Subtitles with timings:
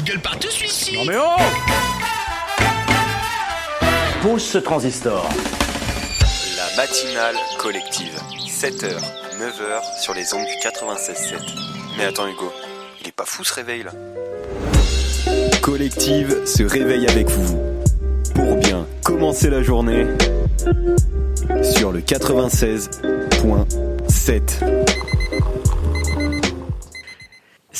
[0.00, 1.36] Il gueule partout celui-ci Non mais oh
[4.22, 5.28] Pose ce transistor.
[6.56, 8.18] La matinale collective.
[8.48, 8.96] 7h,
[9.38, 11.34] 9h sur les ondes du 96.7.
[11.98, 12.50] Mais attends Hugo,
[13.02, 13.92] il est pas fou ce réveil là?
[15.60, 17.60] Collective se réveille avec vous.
[18.34, 20.06] Pour bien commencer la journée
[21.62, 24.99] sur le 96.7.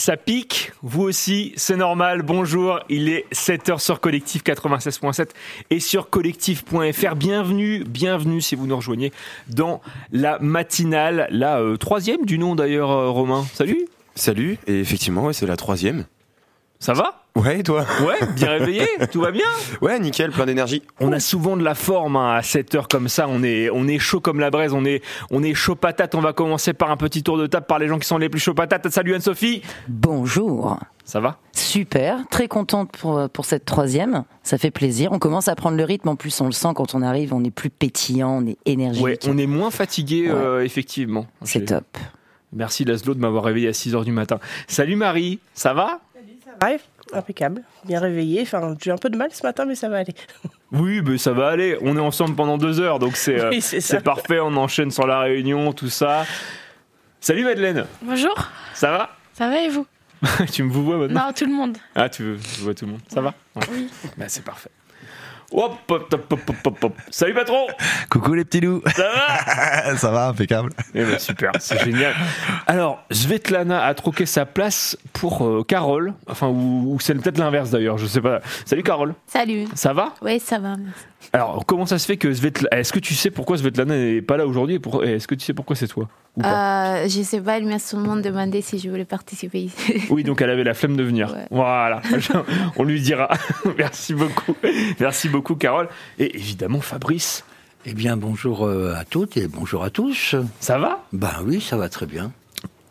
[0.00, 2.22] Ça pique, vous aussi, c'est normal.
[2.22, 5.28] Bonjour, il est 7h sur Collectif 96.7
[5.68, 7.16] et sur collectif.fr.
[7.16, 9.12] Bienvenue, bienvenue si vous nous rejoignez
[9.48, 13.44] dans la matinale, la euh, troisième du nom d'ailleurs, euh, Romain.
[13.52, 16.06] Salut, Salut, et effectivement, c'est la troisième.
[16.80, 17.16] Ça va?
[17.36, 17.86] Ouais, et toi?
[18.04, 19.46] Ouais, bien réveillé, tout va bien
[19.80, 20.82] Ouais, nickel, plein d'énergie.
[20.98, 23.86] On a souvent de la forme hein, à 7 heures comme ça, on est, on
[23.86, 26.14] est chaud comme la braise, on est, on est chaud patate.
[26.16, 28.28] On va commencer par un petit tour de table par les gens qui sont les
[28.28, 28.88] plus chauds patates.
[28.90, 30.78] Salut Anne-Sophie Bonjour.
[31.04, 31.38] Ça va?
[31.52, 34.24] Super, très contente pour, pour cette troisième.
[34.42, 35.12] Ça fait plaisir.
[35.12, 36.08] On commence à prendre le rythme.
[36.08, 37.32] En plus, on le sent quand on arrive.
[37.32, 39.04] On est plus pétillant, on est énergique.
[39.04, 40.34] Ouais, on est moins fatigué, Ouais.
[40.34, 41.26] euh, effectivement.
[41.42, 41.84] C'est top.
[42.52, 44.40] Merci Laszlo de m'avoir réveillé à 6h du matin.
[44.66, 46.00] Salut Marie, ça va?
[46.62, 46.78] Ouais,
[47.12, 48.42] impeccable, bien réveillé.
[48.42, 50.14] Enfin, j'ai un peu de mal ce matin, mais ça va aller.
[50.72, 51.76] Oui, mais ça va aller.
[51.80, 54.38] On est ensemble pendant deux heures, donc c'est euh, Oui, c'est parfait.
[54.38, 56.24] On enchaîne sur la réunion, tout ça.
[57.18, 58.34] Salut Madeleine, Bonjour,
[58.72, 59.10] ça va?
[59.32, 59.84] Ça va et vous?
[60.52, 61.26] Tu me vous vois maintenant?
[61.26, 61.76] Non, tout le monde.
[61.96, 63.00] Ah, tu, veux, tu vois tout le monde.
[63.08, 63.34] Ça va?
[63.56, 63.62] Ouais.
[63.72, 63.88] Oui.
[64.16, 64.70] Bah, c'est parfait.
[65.52, 66.92] Hop, hop, hop, hop, hop, hop.
[67.10, 67.66] Salut patron
[68.08, 70.70] Coucou les petits loups Ça va Ça va, impeccable.
[70.94, 72.14] Eh ben, super, c'est génial.
[72.68, 76.14] Alors, Svetlana a troqué sa place pour euh, Carole.
[76.28, 78.40] Enfin, ou, ou c'est peut-être l'inverse d'ailleurs, je sais pas.
[78.64, 79.66] Salut Carole, Salut.
[79.74, 80.14] ça va?
[80.22, 80.76] Oui, ça va.
[80.76, 81.04] merci.
[81.32, 82.68] Alors, comment ça se fait que Svetlana.
[82.80, 85.34] Est-ce que tu sais pourquoi Svetlana n'est pas là aujourd'hui et pour- et Est-ce que
[85.34, 88.62] tu sais pourquoi c'est toi ou pas Euh, je sais pas, elle m'a sûrement demandé
[88.62, 89.68] si je voulais participer.
[90.10, 91.32] Oui, donc elle avait la flemme de venir.
[91.32, 91.46] Ouais.
[91.50, 92.00] Voilà,
[92.76, 93.28] on lui dira.
[93.78, 94.54] Merci beaucoup.
[94.98, 95.88] Merci beaucoup, Carole.
[96.18, 97.44] Et évidemment, Fabrice,
[97.86, 100.34] Eh bien, bonjour euh, à toutes et bonjour à tous.
[100.60, 101.04] ça va?
[101.12, 102.32] Ben oui, ça va très bien.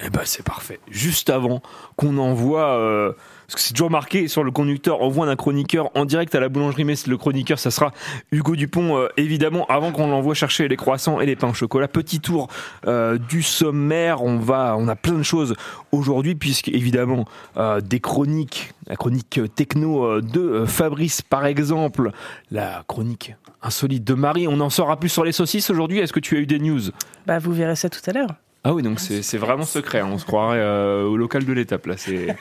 [0.05, 0.79] Eh ben, c'est parfait.
[0.89, 1.61] Juste avant
[1.97, 2.77] qu'on envoie.
[2.77, 3.11] euh,
[3.49, 6.49] parce que c'est toujours marqué sur le conducteur, envoie d'un chroniqueur en direct à la
[6.49, 7.93] boulangerie, mais le chroniqueur, ça sera
[8.31, 11.87] Hugo Dupont, euh, évidemment, avant qu'on l'envoie chercher les croissants et les pains au chocolat.
[11.87, 12.47] Petit tour
[12.85, 15.55] euh, du sommaire, on va, on a plein de choses
[15.91, 17.25] aujourd'hui, puisque évidemment,
[17.57, 22.11] euh, des chroniques, la chronique techno de Fabrice, par exemple,
[22.51, 23.33] la chronique
[23.63, 24.47] insolite de Marie.
[24.47, 25.97] On en saura plus sur les saucisses aujourd'hui.
[25.97, 26.81] Est-ce que tu as eu des news?
[27.25, 28.35] Bah, vous verrez ça tout à l'heure.
[28.63, 29.99] Ah oui, donc c'est c'est vraiment secret.
[29.99, 30.09] hein.
[30.11, 31.95] On se croirait euh, au local de l'étape là.
[31.97, 32.35] C'est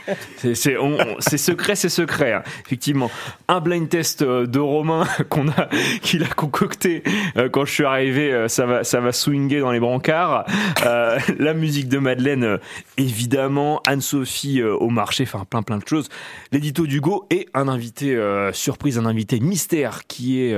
[1.39, 2.33] secret, c'est secret.
[2.33, 2.43] hein.
[2.67, 3.11] Effectivement,
[3.47, 5.69] un blind test euh, de Romain qu'on a,
[6.03, 7.03] qu'il a concocté
[7.37, 8.47] euh, quand je suis arrivé.
[8.49, 10.45] Ça va, ça va swinger dans les brancards.
[10.85, 12.59] Euh, la musique de Madeleine,
[12.97, 13.81] évidemment.
[13.87, 16.09] Anne-Sophie au marché, enfin plein plein de choses.
[16.53, 18.19] L'édito d'Hugo et un invité
[18.53, 20.57] surprise, un invité mystère qui est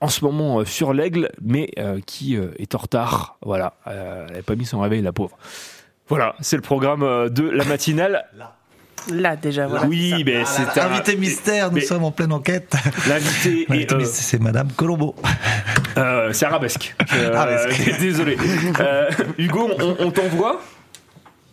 [0.00, 3.36] en ce moment euh, sur l'aigle, mais euh, qui euh, est en retard.
[3.42, 5.36] Voilà, Euh, elle n'avait pas mis son réveil, la pauvre.
[6.08, 8.24] Voilà, c'est le programme euh, de la matinale.
[9.12, 9.86] Là, déjà, voilà.
[9.86, 12.74] oui, mais c'est un- Invité mystère, nous mais- sommes en pleine enquête.
[13.06, 15.14] L'invité est euh, c'est Madame Colombo.
[15.98, 16.94] euh, c'est arabesque.
[17.14, 17.98] Euh, Arabesque.
[18.00, 18.38] Désolé.
[18.80, 20.58] Euh, Hugo, on, on t'envoie?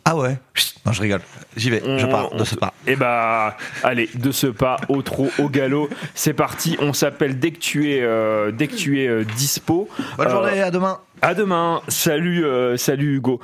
[0.06, 1.22] Ah ouais Chut, Non, je rigole.
[1.56, 2.73] J'y vais, je pars de ce pas.
[2.88, 6.75] Eh bah, allez, de ce pas au trot, au galop, c'est parti.
[6.79, 9.88] On s'appelle dès que tu es, euh, dès que tu es euh, dispo.
[10.17, 11.00] Bonne Euh, journée, à demain.
[11.22, 11.81] À demain.
[11.88, 13.39] Salut, euh, salut Hugo.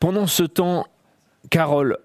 [0.00, 0.86] Pendant ce temps,
[1.50, 1.96] Carole,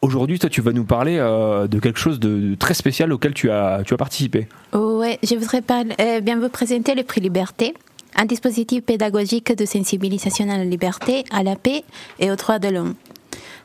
[0.00, 3.34] aujourd'hui, toi, tu vas nous parler euh, de quelque chose de, de très spécial auquel
[3.34, 4.48] tu as, tu as participé.
[4.72, 5.62] Ouais, je voudrais
[6.00, 7.74] euh, bien vous présenter le prix Liberté,
[8.16, 11.84] un dispositif pédagogique de sensibilisation à la liberté, à la paix
[12.18, 12.94] et aux droits de l'homme.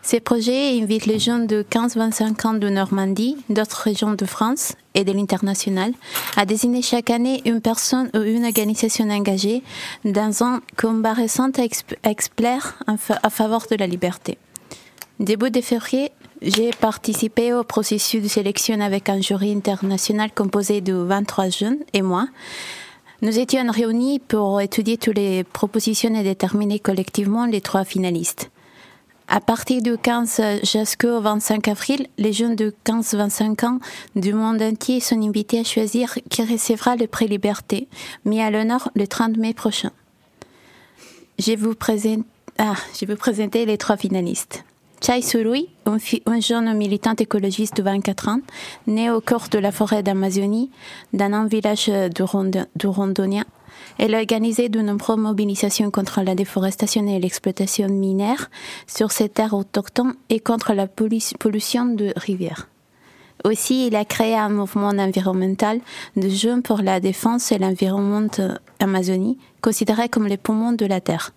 [0.01, 5.03] Ces projets invitent les jeunes de 15-25 ans de Normandie, d'autres régions de France et
[5.03, 5.91] de l'international
[6.37, 9.63] à désigner chaque année une personne ou une organisation engagée
[10.05, 14.37] dans un combat récent exp- exemplaire en fa- à faveur de la liberté.
[15.19, 20.93] Début de février, j'ai participé au processus de sélection avec un jury international composé de
[20.93, 22.27] 23 jeunes et moi.
[23.23, 28.51] Nous étions réunis pour étudier toutes les propositions et déterminer collectivement les trois finalistes.
[29.27, 33.79] À partir du 15 jusqu'au 25 avril, les jeunes de 15-25 ans
[34.15, 37.87] du monde entier sont invités à choisir qui recevra le prix Liberté,
[38.23, 39.89] mis à l'honneur le 30 mai prochain.
[41.39, 42.23] Je vous présente,
[42.59, 44.63] ah, vais vous présenter les trois finalistes.
[44.99, 48.39] Chai Surui, un, jeune militant écologiste de 24 ans,
[48.87, 50.71] né au cœur de la forêt d'Amazonie,
[51.13, 53.43] dans un village de, Rond- Rondônia.
[53.99, 58.49] Elle a organisé de nombreuses mobilisations contre la déforestation et l'exploitation minière
[58.87, 62.67] sur ces terres autochtones et contre la pollu- pollution de rivières.
[63.43, 65.79] Aussi, il a créé un mouvement environnemental
[66.15, 68.27] de jeunes pour la défense et l'environnement
[68.79, 71.33] Amazonie, considéré comme les poumons de la Terre.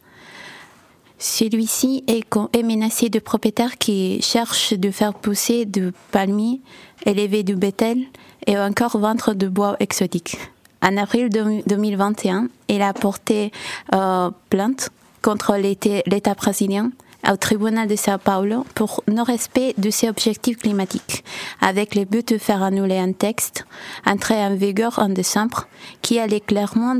[1.20, 6.62] Celui-ci est, menacé de propriétaires qui cherchent de faire pousser du palmier,
[7.04, 7.98] élever du bétel
[8.46, 10.38] et encore vendre du bois exotique.
[10.82, 13.52] En avril de- 2021, il a porté
[13.94, 14.88] euh, plainte
[15.20, 16.90] contre l'État brésilien
[17.30, 21.22] au tribunal de Sao Paulo pour non-respect de ses objectifs climatiques,
[21.60, 23.66] avec le but de faire annuler un texte
[24.06, 25.66] entré en vigueur en décembre
[26.00, 26.96] qui allait clairement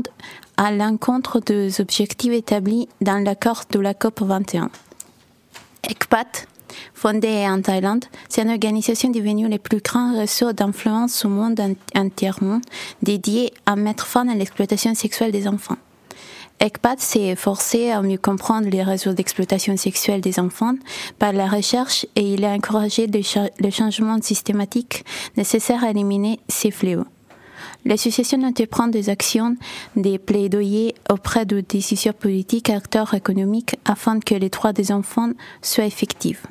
[0.63, 4.69] à l'encontre des objectifs établis dans l'accord de la COP 21.
[5.89, 6.45] ECPAT,
[6.93, 11.73] fondée en Thaïlande, c'est une organisation devenue le plus grand réseau d'influence au monde en-
[11.99, 12.61] entièrement
[13.01, 15.77] dédié à mettre fin à l'exploitation sexuelle des enfants.
[16.59, 20.75] ECPAT s'est efforcé à mieux comprendre les réseaux d'exploitation sexuelle des enfants
[21.17, 25.05] par la recherche et il a encouragé le changement systématique
[25.37, 27.05] nécessaire à éliminer ces fléaux.
[27.85, 29.55] L'association entreprend des actions,
[29.95, 35.31] des plaidoyers auprès de décideurs politiques et acteurs économiques afin que les droits des enfants
[35.61, 36.45] soient effectifs.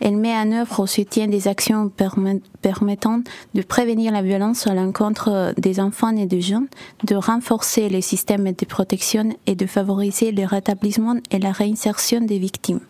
[0.00, 3.22] Elle met en œuvre au soutien des actions permet- permettant
[3.54, 6.66] de prévenir la violence à l'encontre des enfants et des jeunes,
[7.04, 12.38] de renforcer les systèmes de protection et de favoriser le rétablissement et la réinsertion des
[12.38, 12.80] victimes.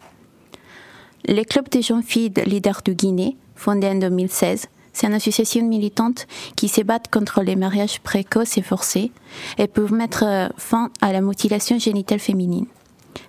[1.26, 4.68] Le Club des jeunes filles leaders de Guinée, fondé en 2016,
[4.98, 9.12] c'est une association militante qui se bat contre les mariages précoces et forcés
[9.56, 12.66] et pour mettre euh, fin à la mutilation génitale féminine.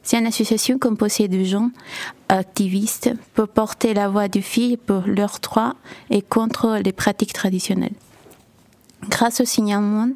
[0.01, 1.69] C'est une association composée de gens
[2.27, 5.75] activistes pour porter la voix des filles pour leurs droits
[6.09, 7.93] et contre les pratiques traditionnelles.
[9.07, 10.09] Grâce au signalement,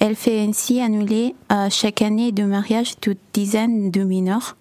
[0.00, 4.56] elle fait ainsi annuler euh, chaque année de mariage de dizaines de mineurs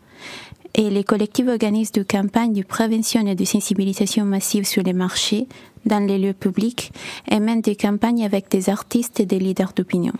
[0.75, 5.47] et les collectifs organisent des campagnes de prévention et de sensibilisation massive sur les marchés,
[5.85, 6.91] dans les lieux publics,
[7.31, 10.13] et mènent des campagnes avec des artistes et des leaders d'opinion.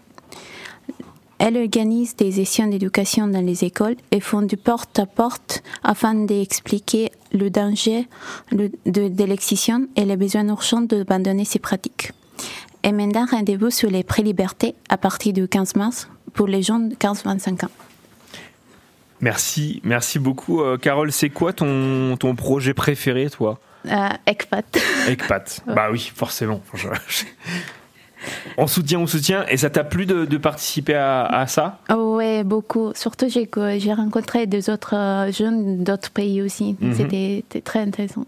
[1.38, 7.50] Elle organise des sessions d'éducation dans les écoles et font du porte-à-porte afin d'expliquer le
[7.50, 8.08] danger
[8.54, 12.14] de, l'excision et les besoins urgents d'abandonner ces pratiques.
[12.84, 16.96] Et maintenant, rendez-vous sur les pré-libertés à partir du 15 mars pour les jeunes de
[16.96, 17.72] 15-25 ans.
[19.22, 21.12] Merci, merci beaucoup, euh, Carole.
[21.12, 24.64] C'est quoi ton, ton projet préféré, toi Euh, ECPAT.
[25.10, 25.44] ECPAT.
[25.68, 26.62] Bah oui, forcément.
[26.74, 27.24] Je- je-
[28.58, 29.46] On soutient, on soutient.
[29.48, 32.92] Et ça t'a plu de, de participer à, à ça Oui, beaucoup.
[32.96, 33.48] Surtout, j'ai
[33.78, 36.76] j'ai rencontré des autres euh, jeunes d'autres pays aussi.
[36.82, 36.94] Mhm.
[36.96, 38.26] C'était c'était très intéressant.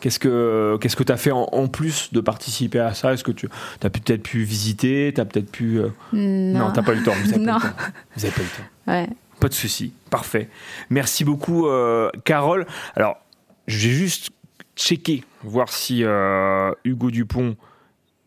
[0.00, 3.12] Qu'est-ce que qu'est-ce que t'as fait en, en plus de participer à ça?
[3.12, 3.48] Est-ce que tu
[3.84, 5.12] as peut-être pu visiter?
[5.14, 7.12] T'as peut-être pu euh, Non, t'as pas eu le temps.
[7.24, 7.60] Vous avez Non.
[7.60, 7.92] pas eu le temps.
[8.16, 8.92] Vous avez pas eu le temps.
[8.92, 9.08] Ouais.
[9.42, 9.92] Pas de souci.
[10.08, 10.48] Parfait.
[10.88, 12.64] Merci beaucoup, euh, Carole.
[12.94, 13.18] Alors,
[13.66, 14.30] j'ai juste
[14.76, 17.56] checké, voir si euh, Hugo Dupont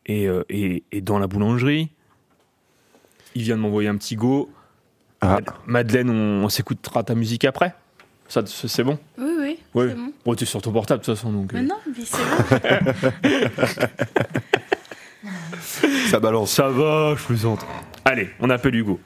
[0.06, 1.90] est, euh, est- est dans la boulangerie.
[3.34, 4.52] Il vient de m'envoyer un petit go.
[5.22, 5.36] Ah.
[5.36, 7.74] Mad- Madeleine, on, on s'écoutera ta musique après
[8.28, 9.00] Ça, c'est bon?
[9.18, 9.86] Oui, oui, Oui.
[9.90, 10.12] c'est bon.
[10.26, 11.32] Bon, t'es sur ton portable de toute façon.
[11.32, 13.12] Donc, Mais non, mais c'est bon.
[16.10, 16.52] Ça balance.
[16.52, 17.66] Ça va, je plaisante.
[18.04, 19.00] Allez, on appelle Hugo.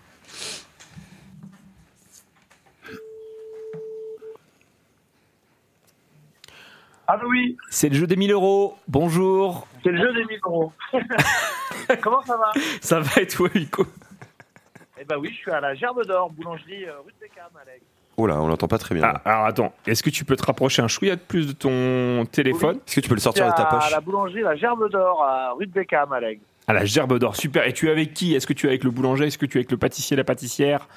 [7.11, 8.77] Ah oui, C'est le jeu des 1000 euros.
[8.87, 9.67] Bonjour.
[9.83, 10.71] c'est le jeu des 1000 euros.
[12.03, 12.51] Comment ça va?
[12.81, 13.83] Ça va et toi, Hugo?
[15.01, 17.83] Eh ben oui, je suis à la Gerbe d'Or, boulangerie euh, rue de Beckham, Alex.
[18.15, 19.05] Oh là, on l'entend pas très bien.
[19.05, 22.27] Ah, alors attends, est-ce que tu peux te rapprocher un chouïa de plus de ton
[22.31, 22.75] téléphone?
[22.85, 23.89] Est-ce que tu peux le sortir de ta à poche?
[23.89, 26.41] la boulangerie La Gerbe d'Or, à rue de Alex.
[26.67, 27.65] À la gerbe d'or, super.
[27.65, 28.35] Et tu es avec qui?
[28.35, 29.25] Est-ce que tu es avec le boulanger?
[29.25, 30.87] Est-ce que tu es avec le pâtissier, la pâtissière?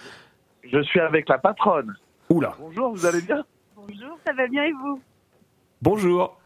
[0.71, 1.97] Je suis avec la patronne.
[2.28, 3.42] Oula, Bonjour, vous allez bien?
[3.75, 5.00] Bonjour, ça va bien et vous?
[5.83, 6.39] Bonjour.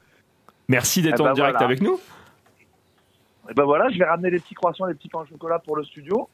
[0.68, 1.66] Merci d'être Eh ben en direct voilà.
[1.66, 2.00] avec nous.
[3.48, 5.76] Et ben voilà, je vais ramener les petits croissants, les petits pains au chocolat pour
[5.76, 6.28] le studio.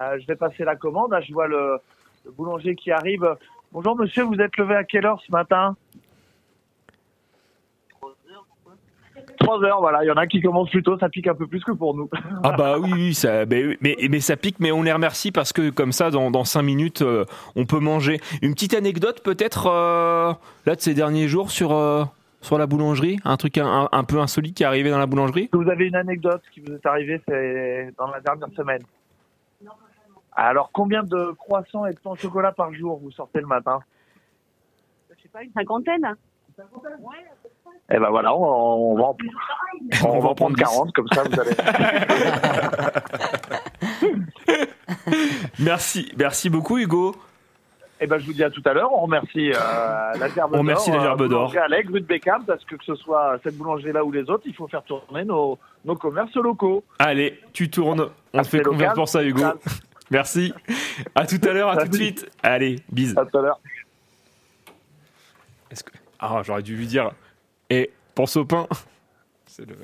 [0.00, 1.12] Euh, je vais passer la commande.
[1.12, 1.78] Là, je vois le,
[2.24, 3.36] le boulanger qui arrive.
[3.70, 5.76] Bonjour monsieur, vous êtes levé à quelle heure ce matin?
[9.38, 10.02] 3 heures, voilà.
[10.04, 11.94] Il y en a qui commencent plus tôt, ça pique un peu plus que pour
[11.94, 12.08] nous.
[12.42, 15.52] Ah bah oui, oui, ça, mais, mais, mais ça pique, mais on les remercie parce
[15.52, 17.24] que comme ça, dans, dans 5 minutes, euh,
[17.56, 18.20] on peut manger.
[18.42, 20.32] Une petite anecdote peut-être, euh,
[20.66, 21.72] là, de ces derniers jours sur,
[22.40, 25.48] sur la boulangerie Un truc un, un peu insolite qui est arrivé dans la boulangerie?
[25.52, 28.82] Vous avez une anecdote qui vous est arrivée c'est dans la dernière semaine.
[30.32, 33.80] Alors, combien de croissants et de pain au chocolat par jour vous sortez le matin?
[35.16, 36.14] Je sais pas, une cinquantaine.
[37.90, 39.16] Eh ben voilà, on, on va, en,
[40.04, 41.50] on va en prendre 40, comme ça vous allez.
[45.58, 47.14] Merci, merci beaucoup Hugo.
[48.02, 48.92] Eh ben, je vous dis à tout à l'heure.
[48.92, 51.54] On remercie euh, la Gerbe On remercie la Gerbe d'Or.
[51.62, 54.54] Allègre, rue de Beckham, parce que que ce soit cette boulangerie-là ou les autres, il
[54.54, 56.82] faut faire tourner nos, nos commerces locaux.
[56.98, 58.08] Allez, tu tournes.
[58.32, 59.44] On te fait confiance pour ça, Hugo.
[60.10, 60.52] Merci.
[61.14, 62.28] À tout à l'heure, à tout de suite.
[62.42, 63.16] Allez, bise.
[63.16, 63.60] À tout à l'heure.
[65.70, 65.92] Que...
[66.18, 67.12] Ah, j'aurais dû lui dire.
[67.68, 68.66] Et pense au pain.
[69.60, 69.76] C'est le...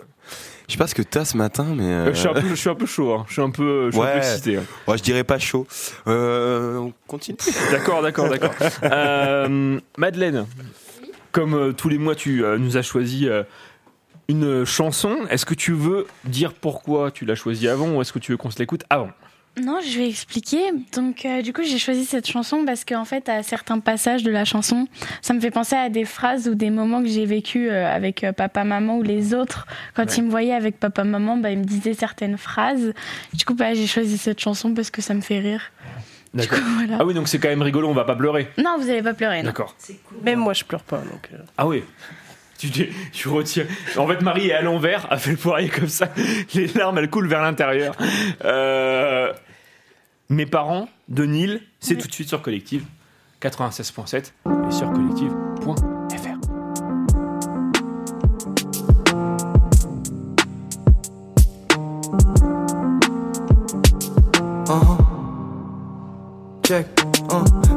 [0.69, 1.85] Je sais pas ce que t'as ce matin, mais.
[1.85, 3.13] Euh, je, suis un peu, je suis un peu chaud.
[3.13, 3.25] hein.
[3.29, 4.17] Je suis un peu, je suis un peu Ouais.
[4.19, 4.57] excité.
[4.57, 4.63] hein.
[4.89, 5.67] Ouais, je dirais pas chaud.
[6.07, 7.37] Euh, on continue.
[7.71, 8.53] D'accord, d'accord, d'accord.
[8.83, 10.47] Euh, Madeleine,
[11.33, 13.43] comme euh, tous les mois, tu euh, nous as choisi euh,
[14.29, 15.17] une chanson.
[15.31, 18.39] Est-ce que tu veux dire pourquoi tu l'as choisie avant ou est-ce que tu veux
[18.39, 19.11] qu'on se l'écoute avant?
[19.63, 20.61] Non, je vais expliquer.
[20.95, 24.31] Donc, euh, du coup, j'ai choisi cette chanson parce qu'en fait, à certains passages de
[24.31, 24.87] la chanson,
[25.23, 28.23] ça me fait penser à des phrases ou des moments que j'ai vécu euh, avec
[28.23, 29.67] euh, papa, maman ou les autres.
[29.95, 30.15] Quand Ouais.
[30.19, 32.93] ils me voyaient avec papa, maman, bah, ils me disaient certaines phrases.
[33.33, 35.63] Du coup, bah, j'ai choisi cette chanson parce que ça me fait rire.
[36.35, 36.59] D'accord.
[36.77, 36.99] voilà.
[37.01, 38.49] Ah oui, donc c'est quand même rigolo, on va pas pleurer.
[38.59, 39.39] Non, vous allez pas pleurer.
[39.39, 39.47] non.
[39.47, 39.75] D'accord.
[40.23, 40.99] Même moi, je pleure pas.
[40.99, 41.39] Donc, euh.
[41.57, 41.83] Ah oui.
[42.59, 43.67] Tu, tu, tu retires.
[43.97, 46.09] En fait, Marie est à l'envers, a fait le poirier comme ça.
[46.55, 47.95] Les larmes, elles coulent vers l'intérieur.
[48.45, 49.33] Euh,
[50.29, 52.85] mes parents de Nil, c'est tout de suite sur Collective
[53.41, 54.33] 96.7
[54.69, 55.77] et sur collective.fr.
[66.67, 66.87] Check.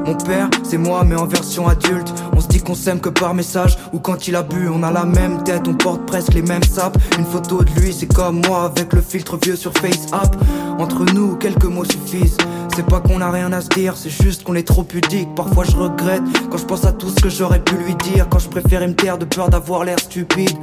[0.09, 2.11] Mon père, c'est moi, mais en version adulte.
[2.35, 4.89] On se dit qu'on s'aime que par message, ou quand il a bu, on a
[4.89, 6.97] la même tête, on porte presque les mêmes sapes.
[7.19, 10.35] Une photo de lui, c'est comme moi, avec le filtre vieux sur FaceApp.
[10.79, 12.37] Entre nous, quelques mots suffisent.
[12.75, 15.33] C'est pas qu'on a rien à se dire, c'est juste qu'on est trop pudique.
[15.35, 18.27] Parfois je regrette quand je pense à tout ce que j'aurais pu lui dire.
[18.29, 20.57] Quand je préférais me taire de peur d'avoir l'air stupide.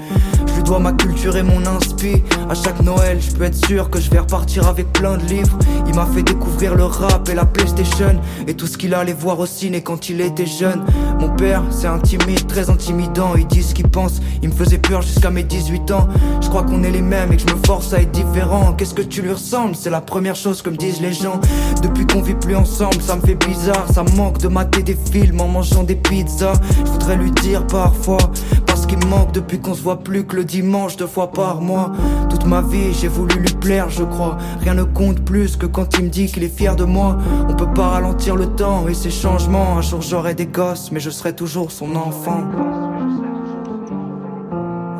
[0.47, 2.23] Je lui dois ma culture et mon inspi.
[2.49, 5.59] À chaque Noël, je peux être sûr que je vais repartir avec plein de livres.
[5.87, 8.19] Il m'a fait découvrir le rap et la PlayStation.
[8.47, 10.83] Et tout ce qu'il allait voir au ciné quand il était jeune.
[11.21, 13.35] Mon père, c'est un timide, très intimidant.
[13.37, 14.21] Il dit ce qu'il pense.
[14.43, 16.09] Il me faisait peur jusqu'à mes 18 ans.
[16.41, 18.73] Je crois qu'on est les mêmes et que je me force à être différent.
[18.73, 19.75] Qu'est-ce que tu lui ressembles?
[19.77, 21.41] C'est la première chose que me disent les gens.
[21.83, 23.87] Depuis qu'on vit plus ensemble, ça me fait bizarre.
[23.93, 26.55] Ça manque de mater des films en mangeant des pizzas.
[26.85, 28.19] Je voudrais lui dire parfois.
[28.67, 31.93] Parce qu'il manque depuis qu'on se voit plus que le dimanche, deux fois par mois.
[32.29, 34.37] Toute ma vie, j'ai voulu lui plaire, je crois.
[34.61, 37.19] Rien ne compte plus que quand il me dit qu'il est fier de moi.
[37.49, 39.79] On peut pas ralentir le temps et ses changements.
[39.79, 42.45] Un jour j'aurai des gosses, mais je serai toujours son enfant.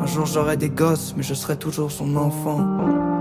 [0.01, 3.16] Un jour j'aurai des gosses, mais je serai toujours son enfant.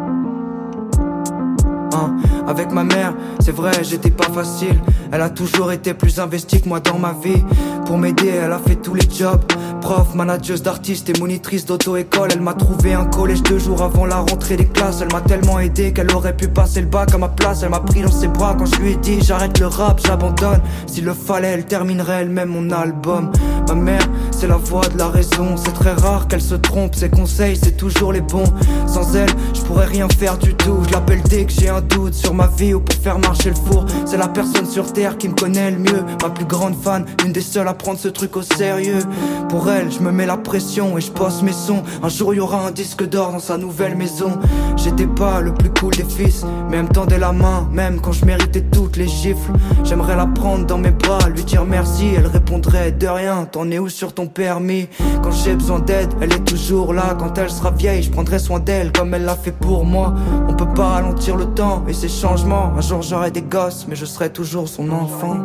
[1.96, 4.78] Hein, Avec ma mère, c'est vrai, j'étais pas facile.
[5.12, 7.42] Elle a toujours été plus investie que moi dans ma vie.
[7.86, 9.42] Pour m'aider, elle a fait tous les jobs.
[9.80, 12.30] Prof, manageuse d'artistes et monitrice d'auto-école.
[12.32, 15.00] Elle m'a trouvé un collège deux jours avant la rentrée des classes.
[15.00, 17.62] Elle m'a tellement aidé qu'elle aurait pu passer le bac à ma place.
[17.62, 20.60] Elle m'a pris dans ses bras quand je lui ai dit j'arrête le rap, j'abandonne.
[20.86, 23.30] S'il le fallait, elle terminerait elle-même mon album.
[23.68, 25.56] Ma mère, c'est la voix de la raison.
[25.56, 26.96] C'est très rare qu'elle se trompe.
[26.96, 28.52] Ses conseils, c'est toujours les bons.
[28.86, 30.78] Sans elle, je pourrais rien faire du tout.
[30.88, 33.56] Je l'appelle dès que j'ai un doute sur ma vie ou pour faire marcher le
[33.56, 33.86] four.
[34.04, 36.04] C'est la personne sur terre qui me connaît le mieux.
[36.22, 39.02] Ma plus grande fan, une des seules à prendre ce truc au sérieux.
[39.48, 41.82] Pour elle, je me mets la pression et je poste mes sons.
[42.02, 44.38] Un jour, il y aura un disque d'or dans sa nouvelle maison.
[44.76, 48.12] J'étais pas le plus cool des fils, mais elle me tendait la main, même quand
[48.12, 49.52] je méritais toutes les gifles.
[49.84, 52.12] J'aimerais la prendre dans mes bras, lui dire merci.
[52.16, 54.88] Elle répondrait de rien, t'en es où sur ton permis?
[55.22, 57.16] Quand j'ai besoin d'aide, elle est toujours là.
[57.18, 60.14] Quand elle sera vieille, je prendrai soin d'elle comme elle l'a fait pour moi.
[60.48, 62.72] On peut pas ralentir le temps et ses changements.
[62.76, 65.36] Un jour j'aurai des gosses, mais je serai toujours son enfant.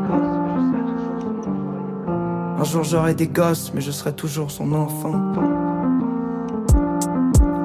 [2.59, 5.13] Un jour j'aurai des gosses, mais je serai toujours son enfant.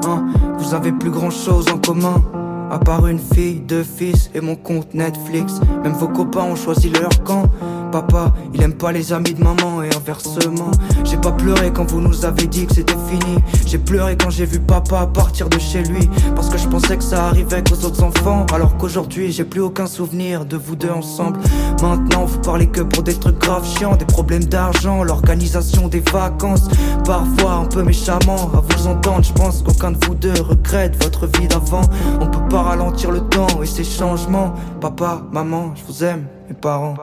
[0.08, 0.26] Hein,
[0.58, 2.22] vous avez plus grand chose en commun.
[2.70, 5.60] À part une fille, deux fils et mon compte Netflix.
[5.82, 7.44] Même vos copains ont choisi leur camp.
[7.92, 10.72] Papa, il aime pas les amis de maman et inversement.
[11.04, 13.38] J'ai pas pleuré quand vous nous avez dit que c'était fini.
[13.64, 16.10] J'ai pleuré quand j'ai vu papa partir de chez lui.
[16.34, 18.44] Parce que je pensais que ça arrivait qu'aux autres enfants.
[18.52, 21.38] Alors qu'aujourd'hui, j'ai plus aucun souvenir de vous deux ensemble.
[21.80, 26.68] Maintenant, vous parlez que pour des trucs graves chiants, des problèmes d'argent, l'organisation des vacances.
[27.04, 31.26] Parfois un peu méchamment, à vous entendre, je pense qu'aucun de vous deux regrette votre
[31.38, 31.82] vie d'avant.
[32.20, 34.54] On peut pas ralentir le temps et ses changements.
[34.80, 36.94] Papa, maman, je vous aime, mes parents.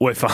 [0.00, 0.28] Ouais, enfin,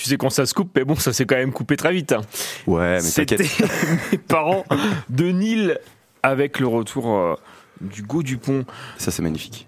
[0.00, 2.12] tu sais quand ça se coupe, mais bon, ça s'est quand même coupé très vite.
[2.12, 2.22] hein.
[2.66, 3.70] Ouais, mais C'était t'inquiète.
[4.12, 4.64] mes parents
[5.10, 5.78] de Nil
[6.22, 7.34] avec le retour euh,
[7.82, 8.64] d'Hugo Dupont.
[8.96, 9.66] Ça, c'est magnifique.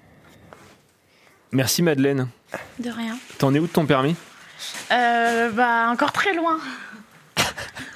[1.52, 2.28] Merci Madeleine.
[2.78, 3.18] De rien.
[3.36, 4.16] T'en es où de ton permis?
[4.90, 6.58] Euh, bah, encore très loin.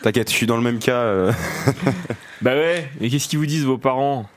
[0.03, 0.99] T'inquiète, je suis dans le même cas.
[1.01, 1.33] euh.
[2.43, 4.29] Bah ouais, et qu'est-ce qu'ils vous disent vos parents?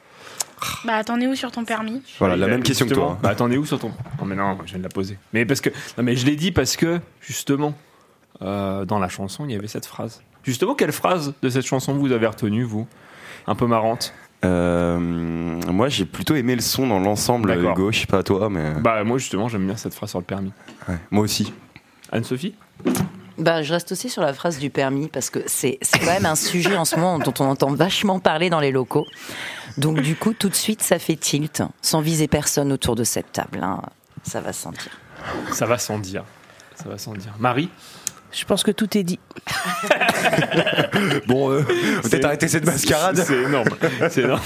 [0.86, 2.02] Bah, t'en es où sur ton permis?
[2.18, 3.20] Voilà, la même question que toi.
[3.22, 3.90] Bah attendez où sur ton
[4.20, 5.18] Non mais non, je viens de la poser.
[5.34, 7.74] Mais parce que non mais je l'ai dit parce que justement
[8.42, 10.22] euh, dans la chanson il y avait cette phrase.
[10.44, 12.88] Justement quelle phrase de cette chanson vous avez retenue vous?
[13.48, 14.14] Un peu marrante.
[14.46, 17.72] Euh, moi, j'ai plutôt aimé le son dans l'ensemble, D'accord.
[17.74, 17.92] Hugo.
[17.92, 18.74] Je sais pas toi, mais.
[18.80, 20.54] Bah moi justement j'aime bien cette phrase sur le permis.
[20.88, 21.54] Ouais, moi aussi.
[22.12, 22.56] Anne-Sophie?
[23.38, 26.36] Bah, je reste aussi sur la phrase du permis parce que c'est quand même un
[26.36, 29.06] sujet en ce moment dont on entend vachement parler dans les locaux.
[29.78, 33.32] Donc du coup, tout de suite, ça fait tilt, sans viser personne autour de cette
[33.32, 33.60] table.
[33.62, 33.82] hein.
[34.24, 34.92] Ça va se sentir.
[35.54, 36.24] Ça va sans dire.
[36.76, 37.34] Ça va sans dire.
[37.40, 37.70] Marie?
[38.32, 39.20] Je pense que tout est dit.
[41.28, 41.64] Bon, euh,
[42.04, 43.18] peut-être arrêter cette mascarade.
[43.18, 43.70] C'est énorme.
[44.10, 44.42] C'est énorme.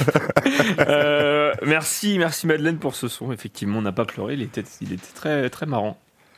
[0.80, 3.32] Euh, merci, merci Madeleine pour ce son.
[3.32, 4.34] Effectivement, on n'a pas pleuré.
[4.36, 5.98] Il était, il était très, très marrant.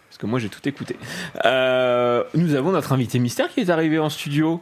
[0.09, 0.97] Parce que moi, j'ai tout écouté.
[1.45, 4.61] Euh, nous avons notre invité mystère qui est arrivé en studio.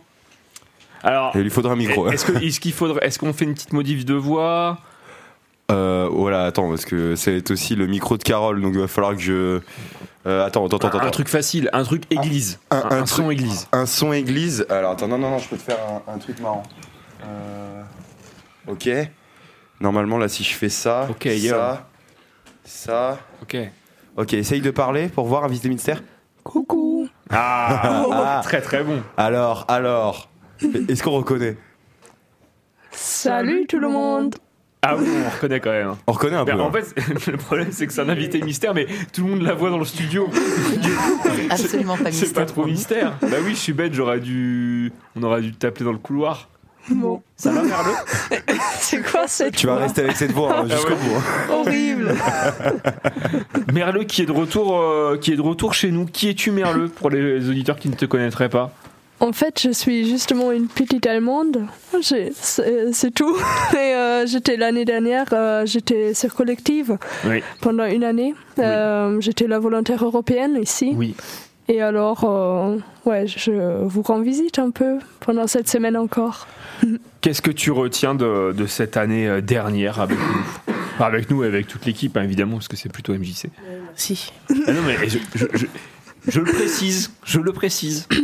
[1.04, 2.10] Alors, Il lui faudra un micro.
[2.10, 4.80] est-ce que- est-ce qu'il faudrait, est-ce qu'on fait une petite modif de voix?
[5.72, 9.16] Euh, voilà, attends, parce que c'est aussi le micro de Carole, donc il va falloir
[9.16, 9.60] que je.
[10.26, 11.00] Euh, attends, attends, attends.
[11.00, 13.68] un, un truc facile, un truc église, un, Un- un un son truc- église.
[13.74, 14.66] Un son église.
[14.70, 15.78] Alors attends, non, non, non, je peux te faire
[16.08, 16.64] un, un truc marrant.
[17.26, 17.82] Euh,
[18.68, 18.90] Ok.
[19.82, 21.50] Normalement, là, si je fais ça, yo.
[21.50, 21.88] ça,
[22.64, 23.18] ça.
[23.42, 23.58] Ok.
[24.16, 26.02] Ok, essaye de parler pour voir, invité mystère.
[26.44, 27.10] Coucou.
[27.30, 28.42] Ah, Ah.
[28.44, 29.02] très très bon.
[29.18, 30.30] Alors, alors.
[30.88, 31.58] Est-ce qu'on reconnaît?
[32.92, 34.36] Salut tout le monde.
[34.86, 35.96] Ah oui, on reconnaît quand même.
[36.08, 36.52] On reconnaît un peu.
[36.52, 36.72] Ben, en hein.
[36.74, 39.70] fait, le problème c'est que c'est un invité mystère, mais tout le monde la voit
[39.70, 40.30] dans le studio.
[41.50, 42.46] Absolument pas C'est pas mystère.
[42.48, 43.14] trop mystère.
[43.22, 44.92] Bah oui, je suis bête, j'aurais dû.
[45.16, 46.50] On aurait dû t'appeler dans le couloir.
[46.90, 47.22] Bon.
[47.38, 47.94] Ça va, Merle
[48.80, 50.96] C'est quoi cette Tu vas rester avec cette voix hein, Ah jusqu'au ouais.
[50.96, 51.16] bout.
[51.16, 51.54] hein.
[51.54, 52.14] horrible
[53.74, 56.06] Merle qui est de retour, euh, qui est de retour chez nous.
[56.06, 58.72] Qui es-tu, Merle, pour les auditeurs qui ne te connaîtraient pas?
[59.24, 61.66] En fait, je suis justement une petite Allemande.
[62.02, 63.38] C'est tout.
[63.74, 67.42] Et euh, j'étais l'année dernière, euh, j'étais sur collective Oui.
[67.62, 68.36] pendant une année.
[68.60, 70.92] Euh, j'étais la volontaire européenne ici.
[70.96, 71.16] Oui.
[71.70, 76.46] Et alors, euh, ouais, je vous rends visite un peu pendant cette semaine encore.
[77.22, 80.74] Qu'est-ce que tu retiens de, de cette année dernière avec nous?
[80.96, 83.48] Enfin, Avec nous et avec toute l'équipe, hein, évidemment, parce que c'est plutôt MJC.
[83.96, 84.34] Si.
[84.68, 85.66] Ah non, mais je, je- je-
[86.28, 88.08] je le précise, je le précise.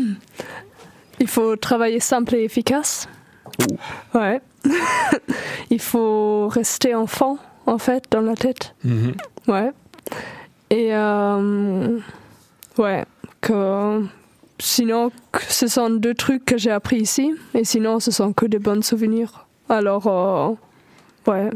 [1.20, 3.08] Il faut travailler simple et efficace.
[4.14, 4.42] Ouais.
[5.70, 8.76] Il faut rester enfant, en fait, dans la tête.
[8.84, 9.14] Mhm.
[9.48, 9.72] Ouais.
[10.70, 12.00] Et euh,
[12.78, 13.06] ouais,
[13.42, 14.04] que
[14.60, 15.12] sinon,
[15.48, 18.84] ce sont deux trucs que j'ai appris ici, et sinon, ce sont que des bons
[18.86, 19.46] souvenirs.
[19.68, 21.50] Alors, euh, ouais,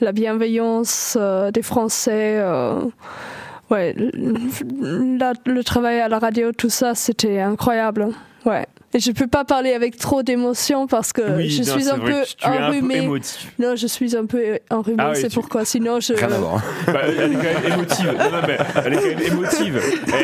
[0.00, 2.82] la bienveillance euh, des Français, euh,
[3.70, 8.08] ouais, la- le travail à la radio, tout ça, c'était incroyable.
[8.44, 8.66] Ouais.
[8.94, 11.88] Et je peux pas parler avec trop d'émotion parce que Oui, Euh, je non, suis
[11.90, 13.08] un vrai peu tu es un peu enrhumée.
[13.58, 15.64] non, je suis un peu enrhumée, Ah oui, c'est tu- pourquoi.
[15.64, 16.12] Sinon, je.
[16.12, 16.56] Rien à voir.
[16.56, 16.62] hein.
[16.92, 18.06] Bah, elle est quand même émotive.
[18.18, 19.80] Non, non, mais elle est quand même émotive.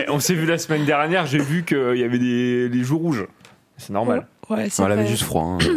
[0.09, 3.26] On s'est vu la semaine dernière, j'ai vu qu'il y avait des les joues rouges.
[3.78, 4.26] C'est normal.
[4.50, 5.42] Ouais, c'est Elle avait juste froid.
[5.44, 5.59] hein.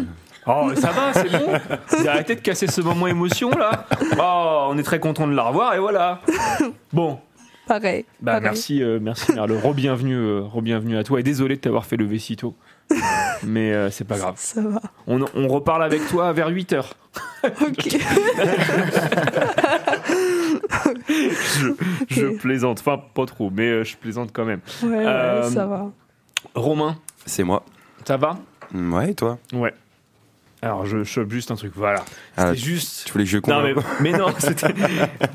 [0.47, 1.51] Oh, ça va, c'est bon.
[1.99, 3.85] Vous arrêtez de casser ce moment émotion là.
[4.19, 6.19] Oh, on est très content de la revoir et voilà.
[6.91, 7.19] Bon,
[7.71, 8.05] Pareil.
[8.19, 8.43] bah pareil.
[8.43, 9.51] merci, euh, merci Merle.
[9.63, 12.55] Re-bienvenue, euh, re-bienvenue à toi et désolé de t'avoir fait lever si tôt.
[13.43, 14.33] Mais euh, c'est pas grave.
[14.37, 14.81] Ça va.
[15.07, 16.93] On, on reparle avec toi vers 8 heures.
[17.43, 17.97] Ok.
[21.07, 21.67] Je,
[22.09, 24.61] je plaisante, enfin pas trop, mais euh, je plaisante quand même.
[24.83, 25.89] Ouais, ouais, Euh, ça va.
[26.55, 27.63] Romain, C'est moi.
[28.05, 28.37] ça va?
[28.73, 29.37] Ouais, et toi?
[29.53, 29.73] Ouais.
[30.63, 32.03] Alors je chope juste un truc, voilà.
[32.37, 33.05] Ah, C'était juste.
[33.05, 34.73] Tu voulais que je Non comble mais, peu mais non, c'était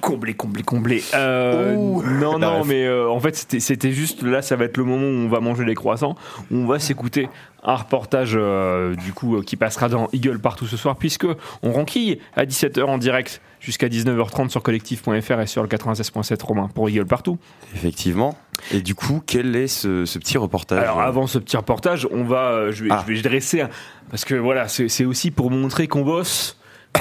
[0.00, 1.02] comblé, comblé, comblé.
[1.14, 2.02] Euh, Ouh.
[2.02, 2.66] non, Bah, non, bref.
[2.68, 5.40] mais euh, en fait c'était, juste là, ça va être le moment où on va
[5.40, 6.14] manger les croissants,
[6.50, 7.28] où on va s'écouter
[7.64, 11.26] un reportage euh, du coup euh, qui passera dans Eagle partout ce soir, puisque
[11.62, 16.68] on renquille à 17h en direct jusqu'à 19h30 sur collectif.fr et sur le 96.7 Romain
[16.74, 17.38] pour Eagle partout.
[17.74, 18.36] Effectivement.
[18.72, 22.24] Et du coup, quel est ce, ce petit reportage Alors avant ce petit reportage, on
[22.24, 23.04] va, euh, je vais, Ah.
[23.06, 23.64] je vais dresser
[24.10, 26.58] parce que voilà, c'est c'est aussi pour montrer qu'on bosse.